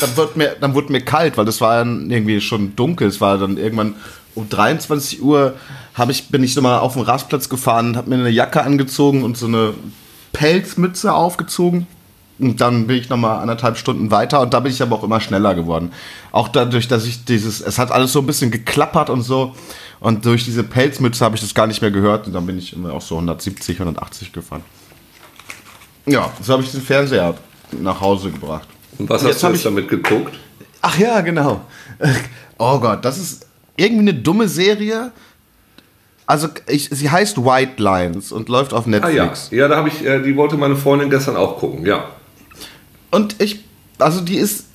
dann 0.00 0.16
wird 0.16 0.36
mir, 0.36 0.56
dann 0.60 0.74
wurde 0.74 0.92
mir 0.92 1.00
kalt, 1.00 1.36
weil 1.36 1.44
das 1.44 1.60
war 1.60 1.78
dann 1.78 2.10
irgendwie 2.10 2.40
schon 2.40 2.76
dunkel. 2.76 3.08
Es 3.08 3.20
war 3.20 3.38
dann 3.38 3.56
irgendwann 3.56 3.94
um 4.34 4.48
23 4.48 5.22
Uhr 5.22 5.54
habe 5.94 6.12
ich, 6.12 6.28
bin 6.28 6.44
ich 6.44 6.52
so 6.52 6.60
mal 6.60 6.78
auf 6.78 6.92
den 6.92 7.02
Rastplatz 7.02 7.48
gefahren, 7.48 7.96
habe 7.96 8.10
mir 8.10 8.16
eine 8.16 8.28
Jacke 8.28 8.62
angezogen 8.62 9.24
und 9.24 9.36
so 9.36 9.46
eine 9.46 9.72
Pelzmütze 10.32 11.14
aufgezogen. 11.14 11.86
Und 12.38 12.60
dann 12.60 12.86
bin 12.86 12.96
ich 12.98 13.08
nochmal 13.08 13.38
anderthalb 13.40 13.78
Stunden 13.78 14.10
weiter 14.10 14.40
und 14.42 14.52
da 14.52 14.60
bin 14.60 14.70
ich 14.70 14.82
aber 14.82 14.96
auch 14.96 15.04
immer 15.04 15.20
schneller 15.20 15.54
geworden. 15.54 15.90
Auch 16.32 16.48
dadurch, 16.48 16.86
dass 16.86 17.06
ich 17.06 17.24
dieses, 17.24 17.60
es 17.62 17.78
hat 17.78 17.90
alles 17.90 18.12
so 18.12 18.18
ein 18.20 18.26
bisschen 18.26 18.50
geklappert 18.50 19.08
und 19.08 19.22
so. 19.22 19.54
Und 20.00 20.26
durch 20.26 20.44
diese 20.44 20.62
Pelzmütze 20.62 21.24
habe 21.24 21.34
ich 21.36 21.40
das 21.40 21.54
gar 21.54 21.66
nicht 21.66 21.80
mehr 21.80 21.90
gehört. 21.90 22.26
Und 22.26 22.34
dann 22.34 22.44
bin 22.44 22.58
ich 22.58 22.74
immer 22.74 22.92
auch 22.92 23.00
so 23.00 23.14
170, 23.14 23.80
180 23.80 24.32
gefahren. 24.32 24.62
Ja, 26.04 26.30
so 26.42 26.52
habe 26.52 26.62
ich 26.62 26.70
den 26.70 26.82
Fernseher 26.82 27.34
nach 27.72 28.00
Hause 28.00 28.30
gebracht. 28.30 28.68
Und 28.98 29.08
was 29.08 29.22
Jetzt 29.22 29.36
hast 29.36 29.42
du 29.42 29.48
jetzt 29.54 29.64
damit 29.66 29.88
geguckt? 29.88 30.34
Ach 30.82 30.98
ja, 30.98 31.20
genau. 31.22 31.62
Oh 32.58 32.78
Gott, 32.80 33.04
das 33.04 33.18
ist 33.18 33.46
irgendwie 33.76 34.00
eine 34.08 34.14
dumme 34.14 34.48
Serie. 34.48 35.12
Also, 36.26 36.48
ich, 36.68 36.88
sie 36.90 37.10
heißt 37.10 37.36
White 37.44 37.82
Lines 37.82 38.32
und 38.32 38.48
läuft 38.48 38.72
auf 38.72 38.86
Ah 38.86 38.90
ja, 39.10 39.24
Netflix. 39.26 39.48
ja, 39.50 39.68
da 39.68 39.76
habe 39.76 39.88
ich, 39.88 40.02
äh, 40.06 40.22
die 40.22 40.34
wollte 40.36 40.56
meine 40.56 40.74
Freundin 40.74 41.10
gestern 41.10 41.36
auch 41.36 41.58
gucken, 41.58 41.84
ja. 41.84 42.06
Und 43.10 43.40
ich, 43.40 43.60
also 43.98 44.20
die 44.20 44.36
ist, 44.36 44.66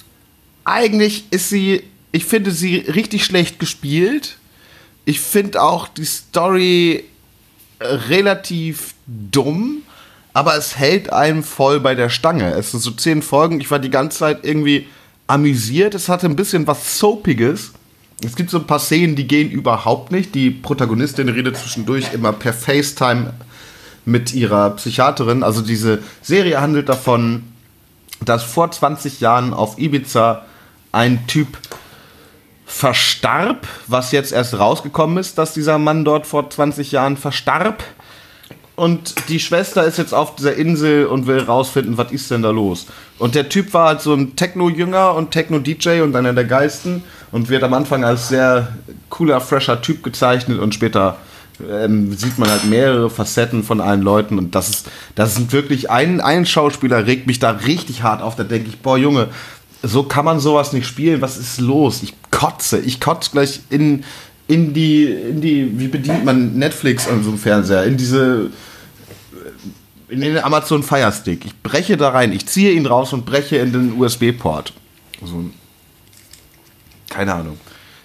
eigentlich 0.63 1.25
ist 1.32 1.49
sie, 1.49 1.84
ich 2.11 2.25
finde 2.25 2.51
sie 2.51 2.77
richtig 2.77 3.25
schlecht 3.25 3.59
gespielt. 3.59 4.38
Ich 5.05 5.19
finde 5.19 5.61
auch 5.61 5.88
die 5.88 6.05
Story 6.05 7.03
relativ 7.82 8.93
dumm, 9.07 9.82
aber 10.34 10.55
es 10.55 10.77
hält 10.77 11.11
einem 11.11 11.43
voll 11.43 11.79
bei 11.79 11.95
der 11.95 12.09
Stange. 12.09 12.53
Es 12.53 12.71
sind 12.71 12.82
so 12.82 12.91
zehn 12.91 13.21
Folgen, 13.21 13.59
ich 13.59 13.71
war 13.71 13.79
die 13.79 13.89
ganze 13.89 14.19
Zeit 14.19 14.45
irgendwie 14.45 14.88
amüsiert. 15.27 15.95
Es 15.95 16.09
hatte 16.09 16.27
ein 16.27 16.36
bisschen 16.36 16.67
was 16.67 16.99
Soapiges. 16.99 17.71
Es 18.23 18.36
gibt 18.36 18.51
so 18.51 18.59
ein 18.59 18.67
paar 18.67 18.79
Szenen, 18.79 19.15
die 19.15 19.27
gehen 19.27 19.49
überhaupt 19.49 20.11
nicht. 20.11 20.36
Die 20.36 20.51
Protagonistin 20.51 21.29
redet 21.29 21.57
zwischendurch 21.57 22.13
immer 22.13 22.34
per 22.34 22.53
FaceTime 22.53 23.34
mit 24.05 24.34
ihrer 24.34 24.71
Psychiaterin. 24.71 25.41
Also 25.41 25.61
diese 25.61 25.99
Serie 26.21 26.61
handelt 26.61 26.89
davon, 26.89 27.43
dass 28.26 28.43
vor 28.43 28.72
20 28.72 29.19
Jahren 29.19 29.53
auf 29.53 29.78
Ibiza 29.78 30.45
ein 30.91 31.26
Typ 31.28 31.57
verstarb, 32.65 33.67
was 33.88 34.11
jetzt 34.11 34.32
erst 34.32 34.57
rausgekommen 34.57 35.17
ist, 35.17 35.38
dass 35.38 35.53
dieser 35.53 35.78
Mann 35.78 36.05
dort 36.05 36.26
vor 36.26 36.49
20 36.49 36.91
Jahren 36.91 37.17
verstarb. 37.17 37.84
Und 38.76 39.30
die 39.30 39.39
Schwester 39.39 39.84
ist 39.84 39.97
jetzt 39.97 40.13
auf 40.13 40.36
dieser 40.36 40.55
Insel 40.55 41.05
und 41.05 41.28
will 41.28 41.39
rausfinden, 41.39 41.97
was 41.97 42.11
ist 42.11 42.32
denn 42.32 42.41
da 42.41 42.49
los. 42.49 42.88
Und 43.19 43.36
der 43.36 43.49
Typ 43.49 43.74
war 43.74 43.89
halt 43.89 44.01
so 44.01 44.13
ein 44.13 44.36
Techno-Jünger 44.36 45.13
und 45.13 45.32
Techno-DJ 45.32 46.01
und 46.01 46.15
einer 46.15 46.34
der 46.34 46.45
Geisten 46.45 47.03
und 47.32 47.49
wird 47.49 47.63
am 47.63 47.74
Anfang 47.74 48.03
als 48.03 48.30
sehr 48.30 48.69
cooler, 49.09 49.41
fresher 49.41 49.82
Typ 49.82 50.03
gezeichnet 50.03 50.59
und 50.59 50.74
später 50.74 51.17
ähm, 51.70 52.16
sieht 52.16 52.38
man 52.38 52.49
halt 52.49 52.66
mehrere 52.66 53.09
Facetten 53.09 53.64
von 53.64 53.82
allen 53.82 54.01
Leuten 54.01 54.38
und 54.38 54.55
das 54.55 54.70
ist, 54.70 54.91
das 55.16 55.36
sind 55.36 55.51
wirklich, 55.53 55.89
ein, 55.89 56.22
ein 56.22 56.45
Schauspieler 56.45 57.05
regt 57.05 57.28
mich 57.28 57.39
da 57.39 57.51
richtig 57.51 58.03
hart 58.03 58.22
auf, 58.22 58.36
da 58.36 58.43
denke 58.43 58.70
ich, 58.70 58.80
boah 58.80 58.97
Junge, 58.97 59.30
so 59.84 60.03
kann 60.03 60.26
man 60.26 60.39
sowas 60.39 60.74
nicht 60.74 60.88
spielen, 60.88 61.22
was 61.22 61.38
ist 61.38 61.59
los? 61.59 62.03
Ich 62.03 62.14
kotze, 62.32 62.80
ich 62.80 62.99
kotze 62.99 63.32
gleich 63.32 63.62
in, 63.70 64.03
in 64.47 64.74
die, 64.74 65.05
in 65.05 65.41
die, 65.41 65.80
wie 65.80 65.88
bedient 65.88 66.26
man 66.26 66.57
Netflix 66.57 67.07
an 67.07 67.24
so 67.24 67.30
einem 67.30 67.39
Fernseher, 67.39 67.84
in 67.86 67.97
diese, 67.97 68.51
in 70.09 70.22
den 70.22 70.38
Amazon 70.38 70.84
Fire 70.84 71.12
Stick. 71.12 71.45
Ich 71.45 71.57
breche 71.62 71.97
da 71.97 72.09
rein, 72.09 72.32
ich 72.32 72.45
ziehe 72.45 72.72
ihn 72.72 72.86
raus 72.86 73.14
und 73.14 73.26
breche 73.26 73.57
in 73.57 73.72
den 73.72 73.93
USB-Port. 73.93 74.74
So, 75.24 75.45
keine 77.09 77.34
Ahnung. 77.34 77.57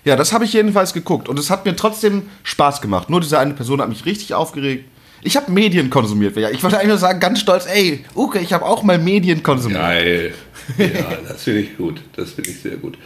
Ja, 0.06 0.14
das 0.14 0.32
habe 0.32 0.44
ich 0.44 0.52
jedenfalls 0.52 0.92
geguckt 0.92 1.28
und 1.28 1.36
es 1.36 1.50
hat 1.50 1.64
mir 1.64 1.74
trotzdem 1.74 2.22
Spaß 2.44 2.80
gemacht. 2.80 3.10
Nur 3.10 3.20
diese 3.20 3.40
eine 3.40 3.54
Person 3.54 3.80
hat 3.80 3.88
mich 3.88 4.06
richtig 4.06 4.34
aufgeregt. 4.34 4.84
Ich 5.22 5.36
habe 5.36 5.50
Medien 5.50 5.90
konsumiert. 5.90 6.36
Ja, 6.36 6.48
Ich 6.48 6.62
wollte 6.62 6.76
eigentlich 6.76 6.90
nur 6.90 6.98
sagen, 6.98 7.18
ganz 7.18 7.40
stolz, 7.40 7.66
ey, 7.66 8.04
Uke, 8.14 8.38
ich 8.38 8.52
habe 8.52 8.64
auch 8.64 8.84
mal 8.84 9.00
Medien 9.00 9.42
konsumiert. 9.42 9.80
Geil. 9.80 10.34
Ja, 10.78 10.86
das 11.28 11.42
finde 11.42 11.62
ich 11.62 11.76
gut. 11.76 12.00
Das 12.14 12.30
finde 12.30 12.50
ich 12.50 12.60
sehr 12.60 12.76
gut. 12.76 12.96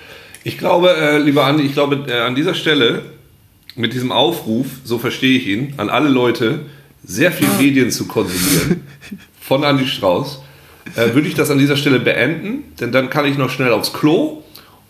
Ich 0.45 0.59
glaube, 0.59 0.95
äh, 0.95 1.17
lieber 1.17 1.47
Andi, 1.47 1.65
ich 1.65 1.73
glaube, 1.73 2.05
äh, 2.07 2.21
an 2.21 2.35
dieser 2.35 2.53
Stelle 2.53 3.01
mit 3.77 3.95
diesem 3.95 4.13
Aufruf, 4.13 4.67
so 4.85 4.99
verstehe 4.99 5.39
ich 5.39 5.47
ihn, 5.47 5.73
an 5.79 5.89
alle 5.89 6.11
Leute, 6.11 6.67
sehr 7.03 7.33
viel 7.33 7.49
Medien 7.59 7.91
zu 7.91 8.09
konsumieren 8.09 8.83
von 9.41 9.65
Andi 9.65 9.87
Strauß, 9.87 10.43
äh, 10.97 11.15
würde 11.15 11.29
ich 11.29 11.35
das 11.35 11.51
an 11.51 11.59
dieser 11.59 11.79
Stelle 11.79 11.99
beenden, 11.99 12.65
denn 12.79 12.93
dann 12.93 13.09
kann 13.09 13.25
ich 13.25 13.39
noch 13.39 13.49
schnell 13.49 13.73
aufs 13.73 13.95
Klo 13.95 14.43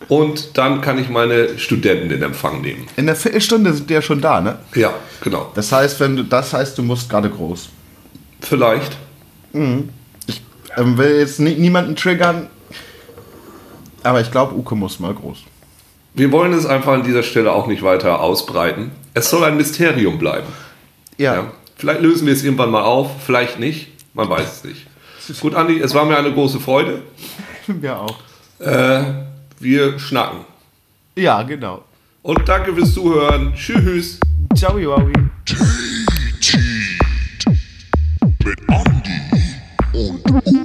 und 0.08 0.58
dann 0.58 0.80
kann 0.80 0.98
ich 0.98 1.08
meine 1.08 1.58
Studenten 1.58 2.10
in 2.10 2.22
Empfang 2.22 2.60
nehmen. 2.60 2.86
In 2.96 3.06
der 3.06 3.16
Viertelstunde 3.16 3.72
sind 3.72 3.88
die 3.90 3.94
ja 3.94 4.02
schon 4.02 4.20
da, 4.20 4.40
ne? 4.40 4.58
Ja, 4.74 4.92
genau. 5.22 5.50
Das 5.54 5.70
heißt, 5.70 6.00
wenn 6.00 6.16
du, 6.16 6.24
das 6.24 6.52
heißt, 6.52 6.76
du 6.78 6.82
musst 6.82 7.08
gerade 7.08 7.30
groß. 7.30 7.68
Vielleicht. 8.40 8.96
Ich 10.26 10.42
ähm, 10.76 10.96
will 10.98 11.18
jetzt 11.18 11.40
nie, 11.40 11.54
niemanden 11.54 11.96
triggern, 11.96 12.48
aber 14.02 14.20
ich 14.20 14.30
glaube, 14.30 14.54
Uke 14.54 14.74
muss 14.74 14.98
mal 14.98 15.14
groß. 15.14 15.38
Wir 16.14 16.32
wollen 16.32 16.52
es 16.52 16.66
einfach 16.66 16.92
an 16.92 17.02
dieser 17.04 17.22
Stelle 17.22 17.52
auch 17.52 17.66
nicht 17.66 17.82
weiter 17.82 18.20
ausbreiten. 18.20 18.90
Es 19.14 19.30
soll 19.30 19.44
ein 19.44 19.56
Mysterium 19.56 20.18
bleiben. 20.18 20.46
Ja. 21.18 21.34
Ja. 21.34 21.52
Vielleicht 21.76 22.00
lösen 22.02 22.26
wir 22.26 22.34
es 22.34 22.42
irgendwann 22.42 22.70
mal 22.70 22.82
auf, 22.82 23.10
vielleicht 23.24 23.58
nicht. 23.58 23.88
Man 24.12 24.28
weiß 24.28 24.56
es 24.56 24.64
nicht. 24.64 24.86
Gut, 25.40 25.54
Andi, 25.54 25.80
es 25.80 25.94
war 25.94 26.04
mir 26.04 26.16
eine 26.16 26.32
große 26.32 26.60
Freude. 26.60 27.02
Ja, 27.80 27.98
auch. 27.98 28.16
Äh, 28.58 29.02
wir 29.60 29.98
schnacken. 29.98 30.46
Ja, 31.16 31.42
genau. 31.42 31.84
Und 32.22 32.48
danke 32.48 32.74
fürs 32.74 32.94
Zuhören. 32.94 33.52
Tschüss. 33.54 34.18
Ciao, 34.56 34.78
Joaui. 34.78 35.12
Mit 38.42 38.58
Andi 38.68 39.20
und 39.92 40.59